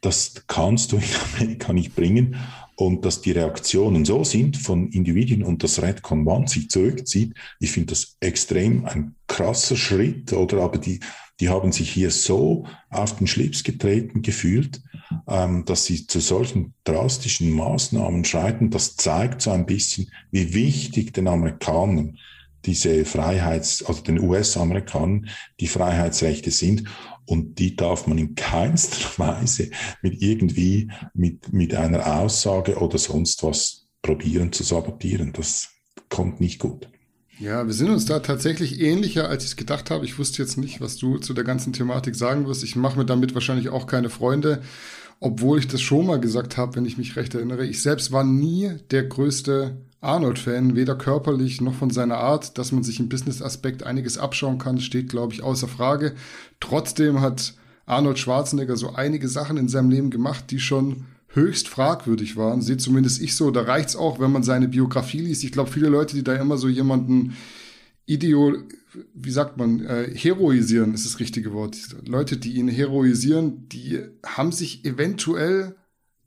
Das 0.02 0.44
kannst 0.48 0.92
du 0.92 0.98
in 0.98 1.04
Amerika 1.36 1.74
nicht 1.74 1.96
bringen 1.96 2.36
und 2.82 3.06
dass 3.06 3.22
die 3.22 3.32
Reaktionen 3.32 4.06
so 4.06 4.24
sind 4.24 4.58
von 4.58 4.90
Individuen 4.90 5.44
und 5.44 5.62
das 5.62 5.84
Red 5.84 6.02
One 6.10 6.48
sich 6.48 6.68
zurückzieht, 6.68 7.36
ich 7.60 7.72
finde 7.72 7.92
das 7.92 8.18
extrem 8.22 8.86
ein 8.86 9.14
krasser 9.28 9.76
Schritt 9.76 10.34
oder 10.34 10.64
aber 10.64 10.80
die, 10.80 11.00
die 11.40 11.50
haben 11.50 11.72
sich 11.72 11.92
hier 11.92 12.10
so 12.10 12.66
auf 12.90 13.18
den 13.18 13.28
Schlips 13.28 13.64
getreten 13.64 14.24
gefühlt, 14.24 14.82
ähm, 15.28 15.64
dass 15.66 15.86
sie 15.86 16.08
zu 16.08 16.20
solchen 16.20 16.74
drastischen 16.84 17.52
Maßnahmen 17.52 18.26
schreiten. 18.26 18.72
Das 18.72 18.96
zeigt 18.96 19.44
so 19.44 19.52
ein 19.52 19.68
bisschen, 19.68 20.10
wie 20.32 20.56
wichtig 20.56 21.14
den 21.14 21.28
Amerikanern 21.28 22.18
diese 22.66 23.06
Freiheits-, 23.06 23.84
also 23.84 24.02
den 24.02 24.20
US-Amerikanern 24.20 25.30
die 25.60 25.68
Freiheitsrechte 25.68 26.50
sind. 26.50 26.86
Und 27.32 27.60
die 27.60 27.78
darf 27.78 28.08
man 28.08 28.18
in 28.18 28.36
keinster 28.36 29.08
Weise 29.18 29.70
mit 30.02 30.22
irgendwie, 30.22 30.92
mit, 31.14 31.54
mit 31.54 31.74
einer 31.74 32.20
Aussage 32.20 32.76
oder 32.76 32.98
sonst 32.98 33.42
was 33.42 33.88
probieren 34.02 34.52
zu 34.52 34.64
sabotieren. 34.64 35.32
Das 35.32 35.70
kommt 36.10 36.42
nicht 36.42 36.60
gut. 36.60 36.90
Ja, 37.40 37.66
wir 37.66 37.74
sind 37.74 37.90
uns 37.90 38.04
da 38.04 38.20
tatsächlich 38.20 38.82
ähnlicher, 38.82 39.30
als 39.30 39.46
ich 39.46 39.52
es 39.52 39.56
gedacht 39.56 39.92
habe. 39.92 40.04
Ich 40.04 40.20
wusste 40.20 40.42
jetzt 40.42 40.58
nicht, 40.58 40.82
was 40.82 40.98
du 40.98 41.20
zu 41.20 41.34
der 41.34 41.46
ganzen 41.46 41.72
Thematik 41.72 42.16
sagen 42.16 42.48
wirst. 42.48 42.66
Ich 42.66 42.76
mache 42.76 42.98
mir 42.98 43.06
damit 43.06 43.34
wahrscheinlich 43.34 43.70
auch 43.70 43.88
keine 43.88 44.10
Freunde, 44.10 44.62
obwohl 45.22 45.58
ich 45.58 45.70
das 45.70 45.80
schon 45.80 46.08
mal 46.08 46.20
gesagt 46.20 46.58
habe, 46.58 46.76
wenn 46.76 46.86
ich 46.86 46.98
mich 46.98 47.16
recht 47.16 47.34
erinnere. 47.34 47.66
Ich 47.66 47.82
selbst 47.82 48.12
war 48.12 48.26
nie 48.26 48.74
der 48.92 49.04
größte 49.04 49.78
Arnold-Fan, 50.02 50.76
weder 50.76 50.96
körperlich 50.96 51.62
noch 51.62 51.76
von 51.76 51.92
seiner 51.92 52.18
Art. 52.18 52.58
Dass 52.58 52.72
man 52.72 52.84
sich 52.84 53.00
im 53.00 53.10
Business-Aspekt 53.10 53.84
einiges 53.84 54.18
abschauen 54.18 54.58
kann, 54.58 54.80
steht, 54.80 55.10
glaube 55.10 55.34
ich, 55.34 55.44
außer 55.44 55.68
Frage. 55.68 56.16
Trotzdem 56.60 57.22
hat 57.22 57.54
Arnold 57.86 58.20
Schwarzenegger 58.20 58.76
so 58.76 58.94
einige 58.94 59.28
Sachen 59.28 59.58
in 59.58 59.70
seinem 59.70 59.90
Leben 59.90 60.10
gemacht, 60.10 60.46
die 60.50 60.60
schon 60.60 61.06
höchst 61.28 61.68
fragwürdig 61.68 62.36
waren. 62.36 62.62
Seht 62.62 62.82
zumindest 62.82 63.22
ich 63.22 63.36
so. 63.36 63.52
Da 63.52 63.62
reicht's 63.62 63.96
auch, 63.96 64.20
wenn 64.20 64.32
man 64.32 64.44
seine 64.44 64.68
Biografie 64.68 65.22
liest. 65.22 65.44
Ich 65.44 65.52
glaube, 65.52 65.72
viele 65.72 65.88
Leute, 65.88 66.16
die 66.16 66.24
da 66.24 66.36
immer 66.36 66.58
so 66.58 66.68
jemanden 66.68 67.36
Ideo, 68.06 68.58
wie 69.14 69.32
sagt 69.32 69.58
man, 69.58 69.86
äh, 69.86 70.12
heroisieren 70.14 70.94
ist 70.94 71.06
das 71.06 71.20
richtige 71.20 71.54
Wort. 71.54 71.78
Leute, 72.06 72.38
die 72.38 72.54
ihn 72.54 72.68
heroisieren, 72.68 73.70
die 73.70 74.00
haben 74.26 74.52
sich 74.52 74.84
eventuell 74.84 75.76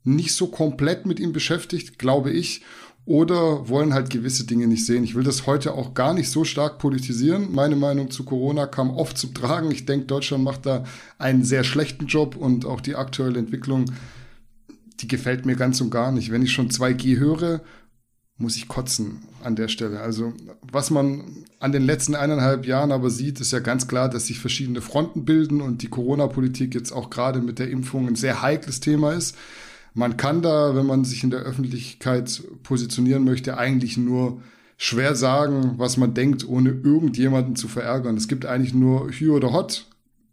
nicht 0.03 0.33
so 0.33 0.47
komplett 0.47 1.05
mit 1.05 1.19
ihm 1.19 1.33
beschäftigt, 1.33 1.99
glaube 1.99 2.31
ich, 2.31 2.61
oder 3.05 3.69
wollen 3.69 3.93
halt 3.93 4.09
gewisse 4.09 4.45
Dinge 4.45 4.67
nicht 4.67 4.85
sehen. 4.85 5.03
Ich 5.03 5.15
will 5.15 5.23
das 5.23 5.45
heute 5.45 5.73
auch 5.73 5.93
gar 5.93 6.13
nicht 6.13 6.29
so 6.29 6.43
stark 6.43 6.79
politisieren. 6.79 7.51
Meine 7.51 7.75
Meinung 7.75 8.09
zu 8.09 8.23
Corona 8.23 8.65
kam 8.65 8.89
oft 8.89 9.17
zum 9.17 9.33
Tragen. 9.33 9.71
Ich 9.71 9.85
denke, 9.85 10.07
Deutschland 10.07 10.43
macht 10.43 10.65
da 10.65 10.83
einen 11.19 11.43
sehr 11.43 11.63
schlechten 11.63 12.07
Job 12.07 12.35
und 12.35 12.65
auch 12.65 12.81
die 12.81 12.95
aktuelle 12.95 13.39
Entwicklung 13.39 13.85
die 14.99 15.07
gefällt 15.07 15.45
mir 15.45 15.55
ganz 15.55 15.81
und 15.81 15.89
gar 15.89 16.11
nicht. 16.11 16.31
Wenn 16.31 16.41
ich 16.41 16.51
schon 16.51 16.69
2G 16.69 17.17
höre, 17.17 17.61
muss 18.37 18.57
ich 18.57 18.67
kotzen 18.67 19.23
an 19.43 19.55
der 19.55 19.67
Stelle. 19.67 20.01
Also 20.01 20.33
was 20.61 20.89
man 20.89 21.45
an 21.59 21.71
den 21.71 21.83
letzten 21.83 22.15
eineinhalb 22.15 22.65
Jahren 22.65 22.91
aber 22.91 23.09
sieht, 23.09 23.39
ist 23.39 23.51
ja 23.51 23.59
ganz 23.59 23.87
klar, 23.87 24.09
dass 24.09 24.27
sich 24.27 24.39
verschiedene 24.39 24.81
Fronten 24.81 25.25
bilden 25.25 25.61
und 25.61 25.81
die 25.81 25.87
Corona-Politik 25.87 26.73
jetzt 26.73 26.91
auch 26.91 27.09
gerade 27.09 27.39
mit 27.39 27.59
der 27.59 27.69
Impfung 27.69 28.07
ein 28.07 28.15
sehr 28.15 28.41
heikles 28.41 28.79
Thema 28.79 29.13
ist. 29.13 29.37
Man 29.95 30.17
kann 30.17 30.41
da, 30.41 30.75
wenn 30.75 30.85
man 30.85 31.05
sich 31.05 31.23
in 31.23 31.31
der 31.31 31.39
Öffentlichkeit 31.39 32.43
positionieren 32.63 33.23
möchte, 33.23 33.57
eigentlich 33.57 33.95
nur 33.95 34.41
schwer 34.77 35.15
sagen, 35.15 35.75
was 35.77 35.95
man 35.95 36.13
denkt, 36.13 36.47
ohne 36.47 36.69
irgendjemanden 36.69 37.55
zu 37.55 37.69
verärgern. 37.69 38.17
Es 38.17 38.27
gibt 38.27 38.45
eigentlich 38.45 38.73
nur 38.73 39.09
Hü 39.09 39.31
oder 39.31 39.53
Hot. 39.53 39.87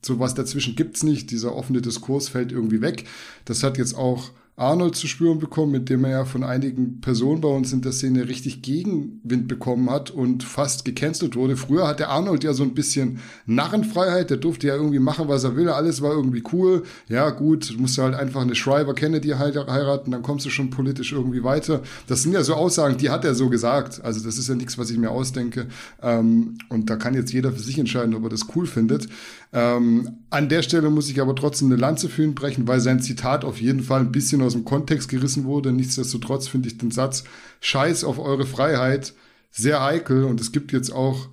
So 0.05 0.19
was 0.19 0.35
dazwischen 0.35 0.75
gibt's 0.75 1.05
nicht. 1.05 1.31
Dieser 1.31 1.55
offene 1.55 1.81
Diskurs 1.81 2.29
fällt 2.29 2.51
irgendwie 2.51 2.81
weg. 2.81 3.05
Das 3.45 3.63
hat 3.63 3.79
jetzt 3.79 3.95
auch 3.95 4.33
Arnold 4.55 4.95
zu 4.95 5.07
spüren 5.07 5.39
bekommen, 5.39 5.73
mit 5.73 5.89
dem 5.89 6.05
er 6.05 6.11
ja 6.11 6.25
von 6.27 6.45
einigen 6.45 7.01
Personen 7.01 7.41
bei 7.41 7.49
uns 7.49 7.73
in 7.73 7.81
der 7.81 7.93
Szene 7.93 8.29
richtig 8.29 8.61
Gegenwind 8.61 9.49
bekommen 9.49 9.89
hat 9.89 10.11
und 10.11 10.45
fast 10.45 10.85
gecancelt 10.85 11.37
wurde. 11.37 11.57
Früher 11.57 11.89
hatte 11.89 12.09
Arnold 12.09 12.45
ja 12.45 12.53
so 12.53 12.63
ein 12.63 12.75
bisschen 12.75 13.21
Narrenfreiheit, 13.47 14.29
der 14.29 14.37
durfte 14.37 14.67
ja 14.67 14.77
irgendwie 14.77 14.99
machen, 14.99 15.27
was 15.29 15.45
er 15.45 15.57
will, 15.57 15.71
alles 15.71 16.03
war 16.03 16.13
irgendwie 16.13 16.45
cool. 16.53 16.83
Ja, 17.09 17.31
gut, 17.31 17.71
du 17.71 17.81
musst 17.81 17.97
halt 17.97 18.15
einfach 18.15 18.43
eine 18.43 18.55
Schreiber 18.55 18.95
Kennedy 18.95 19.31
heiraten, 19.31 20.11
dann 20.11 20.23
kommst 20.23 20.45
du 20.45 20.51
schon 20.51 20.69
politisch 20.69 21.13
irgendwie 21.13 21.43
weiter. 21.43 21.81
Das 22.07 22.23
sind 22.23 22.33
ja 22.33 22.45
so 22.45 22.55
Aussagen, 22.55 22.99
die 22.99 23.09
hat 23.09 23.25
er 23.25 23.35
so 23.35 23.49
gesagt. 23.49 24.05
Also 24.05 24.23
das 24.23 24.37
ist 24.37 24.51
ja 24.51 24.55
nichts, 24.55 24.77
was 24.77 24.91
ich 24.91 24.99
mir 24.99 25.11
ausdenke. 25.11 25.67
Ähm, 26.03 26.59
und 26.69 26.91
da 26.91 26.97
kann 26.97 27.15
jetzt 27.15 27.33
jeder 27.33 27.53
für 27.53 27.61
sich 27.61 27.79
entscheiden, 27.79 28.15
ob 28.15 28.25
er 28.25 28.29
das 28.29 28.55
cool 28.55 28.67
findet. 28.67 29.09
Ähm, 29.55 30.11
an 30.29 30.49
der 30.51 30.63
Stelle 30.63 30.91
muss 30.91 31.11
ich 31.11 31.21
aber 31.21 31.35
trotzdem 31.35 31.69
eine 31.69 31.77
Lanze 31.77 32.11
für 32.11 32.23
ihn 32.23 32.35
brechen, 32.35 32.69
weil 32.69 32.81
sein 32.81 33.01
Zitat 33.01 33.45
auf 33.45 33.61
jeden 33.61 33.83
Fall 33.83 34.01
ein 34.01 34.13
bisschen 34.13 34.42
aus 34.43 34.53
dem 34.53 34.65
Kontext 34.65 35.09
gerissen 35.09 35.45
wurde. 35.45 35.73
Nichtsdestotrotz 35.73 36.49
finde 36.49 36.69
ich 36.69 36.79
den 36.79 36.91
Satz 36.91 37.25
Scheiß 37.61 38.05
auf 38.05 38.19
eure 38.19 38.47
Freiheit 38.47 39.15
sehr 39.51 39.83
heikel 39.83 40.25
und 40.25 40.41
es 40.41 40.53
gibt 40.53 40.73
jetzt 40.73 40.93
auch 40.93 41.29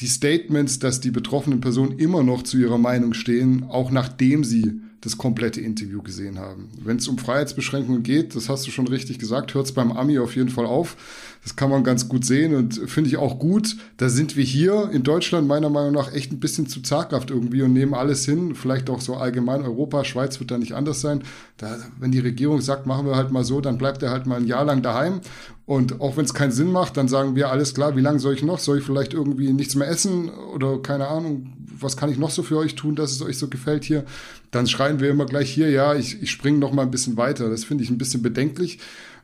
die 0.00 0.06
Statements, 0.06 0.78
dass 0.78 1.00
die 1.00 1.10
betroffenen 1.10 1.60
Personen 1.60 1.98
immer 1.98 2.22
noch 2.22 2.42
zu 2.42 2.56
ihrer 2.56 2.78
Meinung 2.78 3.14
stehen, 3.14 3.64
auch 3.64 3.90
nachdem 3.90 4.44
sie 4.44 4.80
das 5.00 5.16
komplette 5.16 5.60
Interview 5.60 6.02
gesehen 6.02 6.38
haben. 6.38 6.70
Wenn 6.82 6.96
es 6.96 7.06
um 7.06 7.18
Freiheitsbeschränkungen 7.18 8.02
geht, 8.02 8.34
das 8.34 8.48
hast 8.48 8.66
du 8.66 8.70
schon 8.70 8.88
richtig 8.88 9.18
gesagt, 9.18 9.54
hört 9.54 9.66
es 9.66 9.72
beim 9.72 9.92
Ami 9.92 10.18
auf 10.18 10.34
jeden 10.34 10.48
Fall 10.48 10.66
auf. 10.66 10.96
Das 11.44 11.54
kann 11.54 11.70
man 11.70 11.84
ganz 11.84 12.08
gut 12.08 12.24
sehen 12.24 12.54
und 12.54 12.74
finde 12.90 13.08
ich 13.08 13.16
auch 13.16 13.38
gut. 13.38 13.76
Da 13.96 14.08
sind 14.08 14.36
wir 14.36 14.44
hier 14.44 14.90
in 14.92 15.04
Deutschland 15.04 15.46
meiner 15.46 15.70
Meinung 15.70 15.92
nach 15.92 16.12
echt 16.12 16.32
ein 16.32 16.40
bisschen 16.40 16.66
zu 16.66 16.82
zaghaft 16.82 17.30
irgendwie 17.30 17.62
und 17.62 17.72
nehmen 17.72 17.94
alles 17.94 18.24
hin. 18.24 18.56
Vielleicht 18.56 18.90
auch 18.90 19.00
so 19.00 19.14
allgemein 19.14 19.62
Europa, 19.62 20.04
Schweiz 20.04 20.40
wird 20.40 20.50
da 20.50 20.58
nicht 20.58 20.74
anders 20.74 21.00
sein. 21.00 21.22
Da, 21.56 21.78
wenn 22.00 22.10
die 22.10 22.18
Regierung 22.18 22.60
sagt, 22.60 22.86
machen 22.86 23.06
wir 23.06 23.14
halt 23.14 23.30
mal 23.30 23.44
so, 23.44 23.60
dann 23.60 23.78
bleibt 23.78 24.02
er 24.02 24.10
halt 24.10 24.26
mal 24.26 24.40
ein 24.40 24.46
Jahr 24.48 24.64
lang 24.64 24.82
daheim. 24.82 25.20
Und 25.64 26.00
auch 26.00 26.16
wenn 26.16 26.24
es 26.24 26.34
keinen 26.34 26.52
Sinn 26.52 26.72
macht, 26.72 26.96
dann 26.96 27.08
sagen 27.08 27.36
wir, 27.36 27.50
alles 27.50 27.74
klar, 27.74 27.94
wie 27.94 28.00
lange 28.00 28.18
soll 28.18 28.34
ich 28.34 28.42
noch? 28.42 28.58
Soll 28.58 28.78
ich 28.78 28.84
vielleicht 28.84 29.14
irgendwie 29.14 29.52
nichts 29.52 29.74
mehr 29.74 29.88
essen 29.88 30.30
oder 30.30 30.78
keine 30.78 31.08
Ahnung, 31.08 31.52
was 31.80 31.96
kann 31.96 32.10
ich 32.10 32.18
noch 32.18 32.30
so 32.30 32.42
für 32.42 32.58
euch 32.58 32.74
tun, 32.74 32.94
dass 32.94 33.12
es 33.12 33.22
euch 33.22 33.38
so 33.38 33.48
gefällt 33.48 33.84
hier? 33.84 34.04
Dann 34.50 34.66
schreien 34.66 35.00
wir 35.00 35.10
immer 35.10 35.26
gleich 35.26 35.50
hier, 35.50 35.70
ja, 35.70 35.94
ich, 35.94 36.22
ich 36.22 36.30
springe 36.30 36.58
noch 36.58 36.72
mal 36.72 36.82
ein 36.82 36.90
bisschen 36.90 37.16
weiter. 37.16 37.50
Das 37.50 37.64
finde 37.64 37.84
ich 37.84 37.90
ein 37.90 37.98
bisschen 37.98 38.22
bedenklich. 38.22 38.78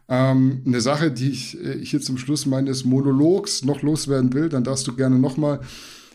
Ähm, 0.08 0.62
eine 0.66 0.80
Sache, 0.80 1.10
die 1.10 1.30
ich 1.30 1.58
äh, 1.64 1.78
hier 1.82 2.00
zum 2.00 2.18
Schluss 2.18 2.46
meines 2.46 2.84
Monologs 2.84 3.64
noch 3.64 3.82
loswerden 3.82 4.32
will, 4.34 4.48
dann 4.48 4.64
darfst 4.64 4.86
du 4.86 4.94
gerne 4.94 5.18
noch 5.18 5.36
mal. 5.36 5.60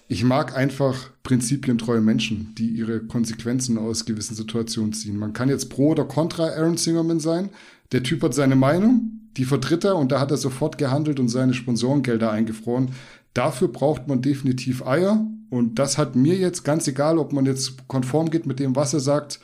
Ich 0.08 0.24
mag 0.24 0.56
einfach 0.56 1.12
prinzipientreue 1.24 2.02
Menschen, 2.02 2.54
die 2.58 2.68
ihre 2.68 3.00
Konsequenzen 3.00 3.78
aus 3.78 4.06
gewissen 4.06 4.36
Situationen 4.36 4.94
ziehen. 4.94 5.18
Man 5.18 5.34
kann 5.34 5.50
jetzt 5.50 5.70
pro 5.70 5.90
oder 5.90 6.04
contra 6.04 6.50
Aaron 6.50 6.78
Singerman 6.78 7.20
sein. 7.20 7.50
Der 7.92 8.02
Typ 8.04 8.24
hat 8.24 8.34
seine 8.34 8.56
Meinung, 8.56 9.22
die 9.38 9.46
vertritt 9.46 9.84
er 9.84 9.96
und 9.96 10.12
da 10.12 10.20
hat 10.20 10.32
er 10.32 10.38
sofort 10.38 10.78
gehandelt 10.78 11.20
und 11.20 11.30
seine 11.30 11.54
Sponsorengelder 11.54 12.32
eingefroren. 12.32 12.90
Dafür 13.34 13.68
braucht 13.68 14.08
man 14.08 14.22
definitiv 14.22 14.86
Eier 14.86 15.26
und 15.50 15.76
das 15.76 15.98
hat 15.98 16.16
mir 16.16 16.36
jetzt, 16.36 16.64
ganz 16.64 16.88
egal, 16.88 17.18
ob 17.18 17.34
man 17.34 17.46
jetzt 17.46 17.88
konform 17.88 18.30
geht 18.30 18.46
mit 18.46 18.60
dem, 18.60 18.76
was 18.76 18.94
er 18.94 19.00
sagt, 19.00 19.40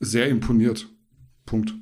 sehr 0.00 0.28
imponiert. 0.28 0.88
Punkt. 1.46 1.74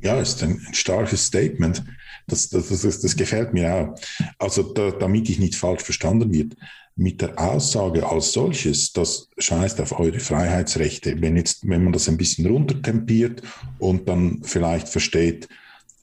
Ja, 0.00 0.20
ist 0.20 0.42
ein, 0.42 0.60
ein 0.66 0.74
starkes 0.74 1.26
Statement. 1.26 1.82
Das, 2.26 2.50
das, 2.50 2.68
das, 2.68 3.00
das, 3.00 3.16
gefällt 3.16 3.54
mir 3.54 3.74
auch. 3.74 3.94
Also 4.38 4.62
da, 4.62 4.90
damit 4.90 5.28
ich 5.30 5.38
nicht 5.38 5.56
falsch 5.56 5.82
verstanden 5.82 6.32
wird. 6.32 6.54
mit 6.96 7.20
der 7.20 7.38
Aussage 7.40 8.06
als 8.06 8.32
solches, 8.32 8.92
das 8.92 9.28
scheißt 9.38 9.80
auf 9.80 9.98
eure 9.98 10.20
Freiheitsrechte. 10.20 11.20
Wenn 11.20 11.36
jetzt, 11.36 11.68
wenn 11.68 11.84
man 11.84 11.92
das 11.92 12.08
ein 12.08 12.16
bisschen 12.16 12.46
runtertempiert 12.46 13.42
und 13.78 14.08
dann 14.08 14.42
vielleicht 14.42 14.88
versteht, 14.88 15.48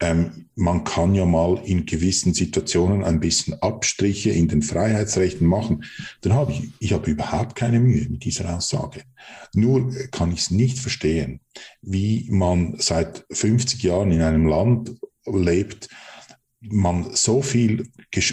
ähm, 0.02 0.48
man 0.56 0.84
kann 0.84 1.16
ja 1.16 1.26
mal 1.26 1.62
in 1.64 1.86
gewissen 1.86 2.34
Situationen 2.34 3.04
ein 3.04 3.20
bisschen 3.20 3.62
Abstriche 3.62 4.32
in 4.32 4.48
den 4.48 4.64
Freiheitsrechten 4.64 5.48
machen, 5.48 5.86
dann 6.22 6.34
habe 6.34 6.52
ich, 6.52 6.70
ich 6.80 6.94
habe 6.94 7.10
überhaupt 7.10 7.56
keine 7.56 7.80
Mühe 7.80 8.08
mit 8.10 8.26
dieser 8.26 8.56
Aussage. 8.56 9.04
Nur 9.54 9.94
kann 10.12 10.32
ich 10.32 10.40
es 10.40 10.52
nicht 10.52 10.80
verstehen, 10.80 11.40
wie 11.82 12.28
man 12.30 12.76
seit 12.80 13.26
50 13.32 13.84
Jahren 13.84 14.12
in 14.12 14.22
einem 14.22 14.48
Land 14.48 14.96
lebt, 15.26 15.88
man 16.62 17.16
so 17.16 17.42
viel 17.42 17.90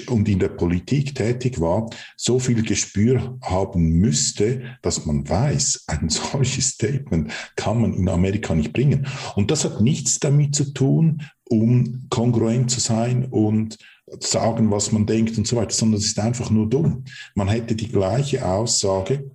und 0.08 0.28
in 0.28 0.38
der 0.38 0.48
Politik 0.48 1.14
tätig 1.14 1.60
war, 1.60 1.88
so 2.16 2.38
viel 2.38 2.62
Gespür 2.62 3.38
haben 3.42 3.90
müsste, 3.90 4.76
dass 4.82 5.06
man 5.06 5.28
weiß, 5.28 5.84
ein 5.86 6.08
solches 6.08 6.70
Statement 6.70 7.32
kann 7.56 7.80
man 7.80 7.94
in 7.94 8.08
Amerika 8.08 8.54
nicht 8.54 8.72
bringen. 8.72 9.06
Und 9.34 9.50
das 9.50 9.64
hat 9.64 9.80
nichts 9.80 10.18
damit 10.18 10.54
zu 10.54 10.72
tun, 10.72 11.22
um 11.48 12.06
kongruent 12.10 12.70
zu 12.70 12.80
sein 12.80 13.26
und 13.26 13.78
sagen, 14.20 14.70
was 14.70 14.92
man 14.92 15.06
denkt 15.06 15.36
und 15.38 15.46
so 15.46 15.56
weiter, 15.56 15.72
sondern 15.72 15.98
es 15.98 16.06
ist 16.06 16.18
einfach 16.18 16.50
nur 16.50 16.68
dumm. 16.68 17.04
Man 17.34 17.48
hätte 17.48 17.74
die 17.74 17.88
gleiche 17.88 18.46
Aussage 18.46 19.30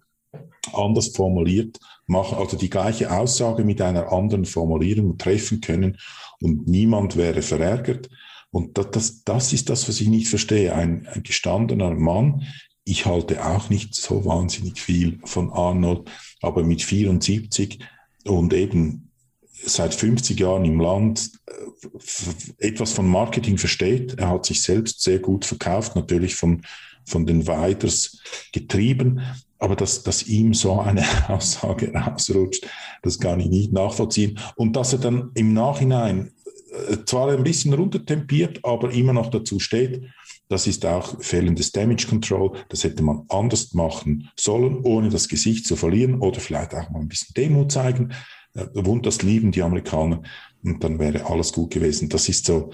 anders 0.72 1.10
formuliert 1.10 1.80
machen, 2.08 2.38
also 2.38 2.58
die 2.58 2.70
gleiche 2.70 3.12
Aussage 3.12 3.64
mit 3.64 3.82
einer 3.82 4.12
anderen 4.12 4.46
Formulierung 4.46 5.18
treffen 5.18 5.62
können 5.62 5.98
und 6.42 6.68
niemand 6.68 7.16
wäre 7.16 7.42
verärgert. 7.42 8.10
Und 8.54 8.78
das, 8.78 8.92
das, 8.92 9.24
das 9.24 9.52
ist 9.52 9.70
das, 9.70 9.90
was 9.90 10.00
ich 10.00 10.08
nicht 10.08 10.28
verstehe. 10.28 10.76
Ein, 10.76 11.08
ein 11.08 11.24
gestandener 11.24 11.90
Mann, 11.96 12.44
ich 12.86 13.08
halte 13.08 13.44
auch 13.44 13.70
nicht 13.70 13.96
so 13.96 14.26
wahnsinnig 14.26 14.80
viel 14.80 15.20
von 15.26 15.52
Arnold, 15.52 16.08
aber 16.40 16.64
mit 16.64 16.84
74 16.84 17.80
und 18.26 18.54
eben 18.54 19.10
seit 19.66 19.96
50 19.96 20.40
Jahren 20.40 20.66
im 20.66 20.80
Land 20.80 21.32
äh, 21.48 22.68
etwas 22.68 22.92
von 22.92 23.08
Marketing 23.08 23.58
versteht. 23.58 24.20
Er 24.20 24.30
hat 24.30 24.46
sich 24.46 24.62
selbst 24.62 25.02
sehr 25.02 25.18
gut 25.18 25.46
verkauft, 25.46 25.96
natürlich 25.96 26.36
von, 26.36 26.62
von 27.06 27.26
den 27.26 27.48
Weiders 27.48 28.20
getrieben. 28.52 29.22
Aber 29.58 29.76
dass, 29.76 30.04
dass 30.04 30.28
ihm 30.28 30.54
so 30.54 30.80
eine 30.80 31.04
Aussage 31.28 31.92
rausrutscht, 31.92 32.68
das 33.02 33.20
kann 33.20 33.40
ich 33.40 33.48
nicht 33.48 33.74
nachvollziehen. 33.74 34.38
Und 34.56 34.76
dass 34.76 34.94
er 34.94 35.00
dann 35.00 35.32
im 35.34 35.54
Nachhinein 35.54 36.33
zwar 37.06 37.32
ein 37.32 37.44
bisschen 37.44 37.74
runtertempiert, 37.74 38.64
aber 38.64 38.92
immer 38.92 39.14
noch 39.14 39.30
dazu 39.30 39.60
steht, 39.60 40.04
das 40.50 40.68
ist 40.68 40.86
auch 40.86 41.22
fehlendes 41.22 41.72
Damage 41.72 42.08
Control. 42.08 42.58
Das 42.70 42.84
hätte 42.84 43.04
man 43.04 43.24
anders 43.30 43.74
machen 43.74 44.30
sollen, 44.38 44.82
ohne 44.84 45.10
das 45.10 45.28
Gesicht 45.28 45.66
zu 45.66 45.76
verlieren 45.76 46.20
oder 46.20 46.40
vielleicht 46.40 46.76
auch 46.76 46.90
mal 46.90 47.00
ein 47.00 47.08
bisschen 47.08 47.34
Demut 47.36 47.72
zeigen. 47.72 48.12
Äh, 48.54 48.68
Wund, 48.74 49.06
das 49.06 49.22
lieben 49.22 49.52
die 49.52 49.64
Amerikaner 49.64 50.22
und 50.64 50.84
dann 50.84 51.00
wäre 51.00 51.26
alles 51.26 51.54
gut 51.54 51.72
gewesen. 51.72 52.10
Das 52.10 52.30
ist 52.30 52.46
so, 52.46 52.72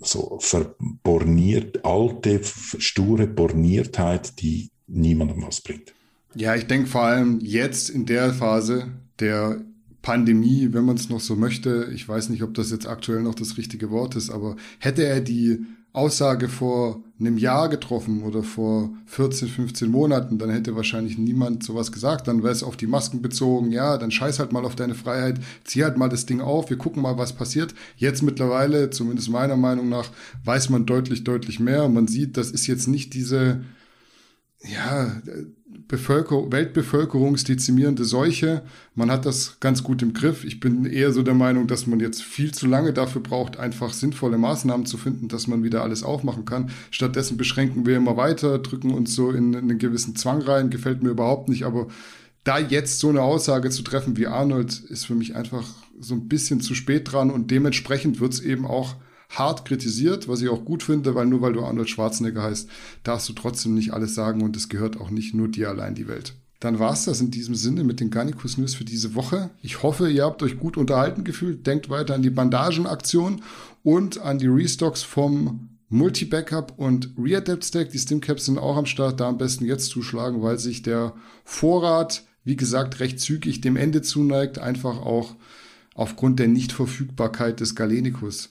so 0.00 0.38
verborniert, 0.40 1.84
alte, 1.84 2.40
sture 2.42 3.26
Borniertheit, 3.26 4.40
die 4.40 4.70
niemandem 4.86 5.42
was 5.42 5.60
bringt. 5.60 5.94
Ja, 6.34 6.54
ich 6.54 6.66
denke 6.66 6.88
vor 6.88 7.02
allem 7.02 7.40
jetzt 7.40 7.90
in 7.90 8.06
der 8.06 8.32
Phase 8.32 8.88
der 9.18 9.60
Pandemie, 10.08 10.70
wenn 10.72 10.86
man 10.86 10.96
es 10.96 11.10
noch 11.10 11.20
so 11.20 11.36
möchte, 11.36 11.90
ich 11.94 12.08
weiß 12.08 12.30
nicht, 12.30 12.42
ob 12.42 12.54
das 12.54 12.70
jetzt 12.70 12.88
aktuell 12.88 13.22
noch 13.22 13.34
das 13.34 13.58
richtige 13.58 13.90
Wort 13.90 14.16
ist, 14.16 14.30
aber 14.30 14.56
hätte 14.78 15.04
er 15.04 15.20
die 15.20 15.66
Aussage 15.92 16.48
vor 16.48 17.02
einem 17.20 17.36
Jahr 17.36 17.68
getroffen 17.68 18.22
oder 18.22 18.42
vor 18.42 18.88
14, 19.04 19.48
15 19.48 19.90
Monaten, 19.90 20.38
dann 20.38 20.48
hätte 20.48 20.74
wahrscheinlich 20.74 21.18
niemand 21.18 21.62
sowas 21.62 21.92
gesagt. 21.92 22.26
Dann 22.26 22.42
wäre 22.42 22.54
es 22.54 22.62
auf 22.62 22.78
die 22.78 22.86
Masken 22.86 23.20
bezogen. 23.20 23.70
Ja, 23.70 23.98
dann 23.98 24.10
scheiß 24.10 24.38
halt 24.38 24.50
mal 24.50 24.64
auf 24.64 24.76
deine 24.76 24.94
Freiheit, 24.94 25.40
zieh 25.64 25.84
halt 25.84 25.98
mal 25.98 26.08
das 26.08 26.24
Ding 26.24 26.40
auf, 26.40 26.70
wir 26.70 26.78
gucken 26.78 27.02
mal, 27.02 27.18
was 27.18 27.34
passiert. 27.34 27.74
Jetzt 27.98 28.22
mittlerweile, 28.22 28.88
zumindest 28.88 29.28
meiner 29.28 29.58
Meinung 29.58 29.90
nach, 29.90 30.10
weiß 30.42 30.70
man 30.70 30.86
deutlich, 30.86 31.22
deutlich 31.22 31.60
mehr. 31.60 31.86
Man 31.90 32.08
sieht, 32.08 32.38
das 32.38 32.50
ist 32.50 32.66
jetzt 32.66 32.88
nicht 32.88 33.12
diese, 33.12 33.60
ja, 34.62 35.20
Bevölker 35.88 36.52
weltbevölkerungsdezimierende 36.52 38.04
Seuche. 38.04 38.62
Man 38.94 39.10
hat 39.10 39.24
das 39.24 39.56
ganz 39.58 39.82
gut 39.82 40.02
im 40.02 40.12
Griff. 40.12 40.44
Ich 40.44 40.60
bin 40.60 40.84
eher 40.84 41.12
so 41.12 41.22
der 41.22 41.32
Meinung, 41.34 41.66
dass 41.66 41.86
man 41.86 41.98
jetzt 41.98 42.22
viel 42.22 42.52
zu 42.52 42.66
lange 42.66 42.92
dafür 42.92 43.22
braucht, 43.22 43.56
einfach 43.56 43.94
sinnvolle 43.94 44.36
Maßnahmen 44.36 44.84
zu 44.84 44.98
finden, 44.98 45.28
dass 45.28 45.46
man 45.46 45.62
wieder 45.62 45.82
alles 45.82 46.02
aufmachen 46.02 46.44
kann. 46.44 46.70
Stattdessen 46.90 47.38
beschränken 47.38 47.86
wir 47.86 47.96
immer 47.96 48.18
weiter, 48.18 48.58
drücken 48.58 48.92
uns 48.92 49.14
so 49.14 49.30
in, 49.30 49.54
in 49.54 49.70
einen 49.70 49.78
gewissen 49.78 50.14
Zwang 50.14 50.42
rein. 50.42 50.68
Gefällt 50.68 51.02
mir 51.02 51.10
überhaupt 51.10 51.48
nicht. 51.48 51.64
Aber 51.64 51.88
da 52.44 52.58
jetzt 52.58 53.00
so 53.00 53.08
eine 53.08 53.22
Aussage 53.22 53.70
zu 53.70 53.82
treffen 53.82 54.18
wie 54.18 54.26
Arnold, 54.26 54.78
ist 54.90 55.06
für 55.06 55.14
mich 55.14 55.36
einfach 55.36 55.66
so 55.98 56.14
ein 56.14 56.28
bisschen 56.28 56.60
zu 56.60 56.74
spät 56.74 57.10
dran 57.12 57.30
und 57.30 57.50
dementsprechend 57.50 58.20
wird 58.20 58.34
es 58.34 58.40
eben 58.40 58.66
auch 58.66 58.96
hart 59.30 59.64
kritisiert, 59.64 60.28
was 60.28 60.40
ich 60.40 60.48
auch 60.48 60.64
gut 60.64 60.82
finde, 60.82 61.14
weil 61.14 61.26
nur 61.26 61.40
weil 61.40 61.52
du 61.52 61.64
Arnold 61.64 61.88
Schwarzenegger 61.88 62.42
heißt, 62.42 62.68
darfst 63.02 63.28
du 63.28 63.32
trotzdem 63.32 63.74
nicht 63.74 63.92
alles 63.92 64.14
sagen 64.14 64.42
und 64.42 64.56
es 64.56 64.68
gehört 64.68 65.00
auch 65.00 65.10
nicht 65.10 65.34
nur 65.34 65.48
dir 65.48 65.68
allein 65.68 65.94
die 65.94 66.08
Welt. 66.08 66.34
Dann 66.60 66.80
war's 66.80 67.04
das 67.04 67.20
in 67.20 67.30
diesem 67.30 67.54
Sinne 67.54 67.84
mit 67.84 68.00
den 68.00 68.10
Garnicus 68.10 68.58
News 68.58 68.74
für 68.74 68.84
diese 68.84 69.14
Woche. 69.14 69.50
Ich 69.62 69.84
hoffe, 69.84 70.10
ihr 70.10 70.24
habt 70.24 70.42
euch 70.42 70.58
gut 70.58 70.76
unterhalten 70.76 71.22
gefühlt. 71.22 71.66
Denkt 71.66 71.88
weiter 71.88 72.14
an 72.14 72.22
die 72.22 72.30
Bandagenaktion 72.30 73.42
und 73.84 74.18
an 74.18 74.38
die 74.38 74.48
Restocks 74.48 75.02
vom 75.04 75.68
Multi-Backup 75.88 76.74
und 76.76 77.12
Readapt 77.16 77.64
Stack. 77.64 77.90
Die 77.90 77.98
Stimcaps 77.98 78.46
sind 78.46 78.58
auch 78.58 78.76
am 78.76 78.86
Start. 78.86 79.20
Da 79.20 79.28
am 79.28 79.38
besten 79.38 79.66
jetzt 79.66 79.90
zuschlagen, 79.90 80.42
weil 80.42 80.58
sich 80.58 80.82
der 80.82 81.14
Vorrat, 81.44 82.24
wie 82.42 82.56
gesagt, 82.56 82.98
recht 82.98 83.20
zügig 83.20 83.60
dem 83.60 83.76
Ende 83.76 84.02
zuneigt. 84.02 84.58
Einfach 84.58 84.98
auch 84.98 85.36
aufgrund 85.94 86.40
der 86.40 86.48
Nichtverfügbarkeit 86.48 87.60
des 87.60 87.76
Galenicus. 87.76 88.48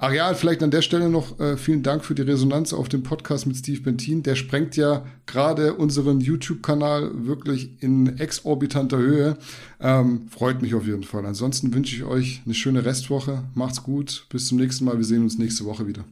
Ach 0.00 0.12
ja, 0.12 0.32
vielleicht 0.34 0.62
an 0.62 0.70
der 0.70 0.82
Stelle 0.82 1.10
noch 1.10 1.40
äh, 1.40 1.56
vielen 1.56 1.82
Dank 1.82 2.04
für 2.04 2.14
die 2.14 2.22
Resonanz 2.22 2.72
auf 2.72 2.88
dem 2.88 3.02
Podcast 3.02 3.48
mit 3.48 3.56
Steve 3.56 3.80
Bentin. 3.80 4.22
Der 4.22 4.36
sprengt 4.36 4.76
ja 4.76 5.04
gerade 5.26 5.74
unseren 5.74 6.20
YouTube-Kanal 6.20 7.26
wirklich 7.26 7.82
in 7.82 8.16
exorbitanter 8.16 8.98
Höhe. 8.98 9.36
Ähm, 9.80 10.28
freut 10.28 10.62
mich 10.62 10.76
auf 10.76 10.86
jeden 10.86 11.02
Fall. 11.02 11.26
Ansonsten 11.26 11.74
wünsche 11.74 11.96
ich 11.96 12.04
euch 12.04 12.42
eine 12.44 12.54
schöne 12.54 12.84
Restwoche. 12.84 13.42
Macht's 13.54 13.82
gut. 13.82 14.26
Bis 14.30 14.46
zum 14.46 14.58
nächsten 14.58 14.84
Mal. 14.84 14.98
Wir 14.98 15.04
sehen 15.04 15.24
uns 15.24 15.36
nächste 15.36 15.64
Woche 15.64 15.88
wieder. 15.88 16.04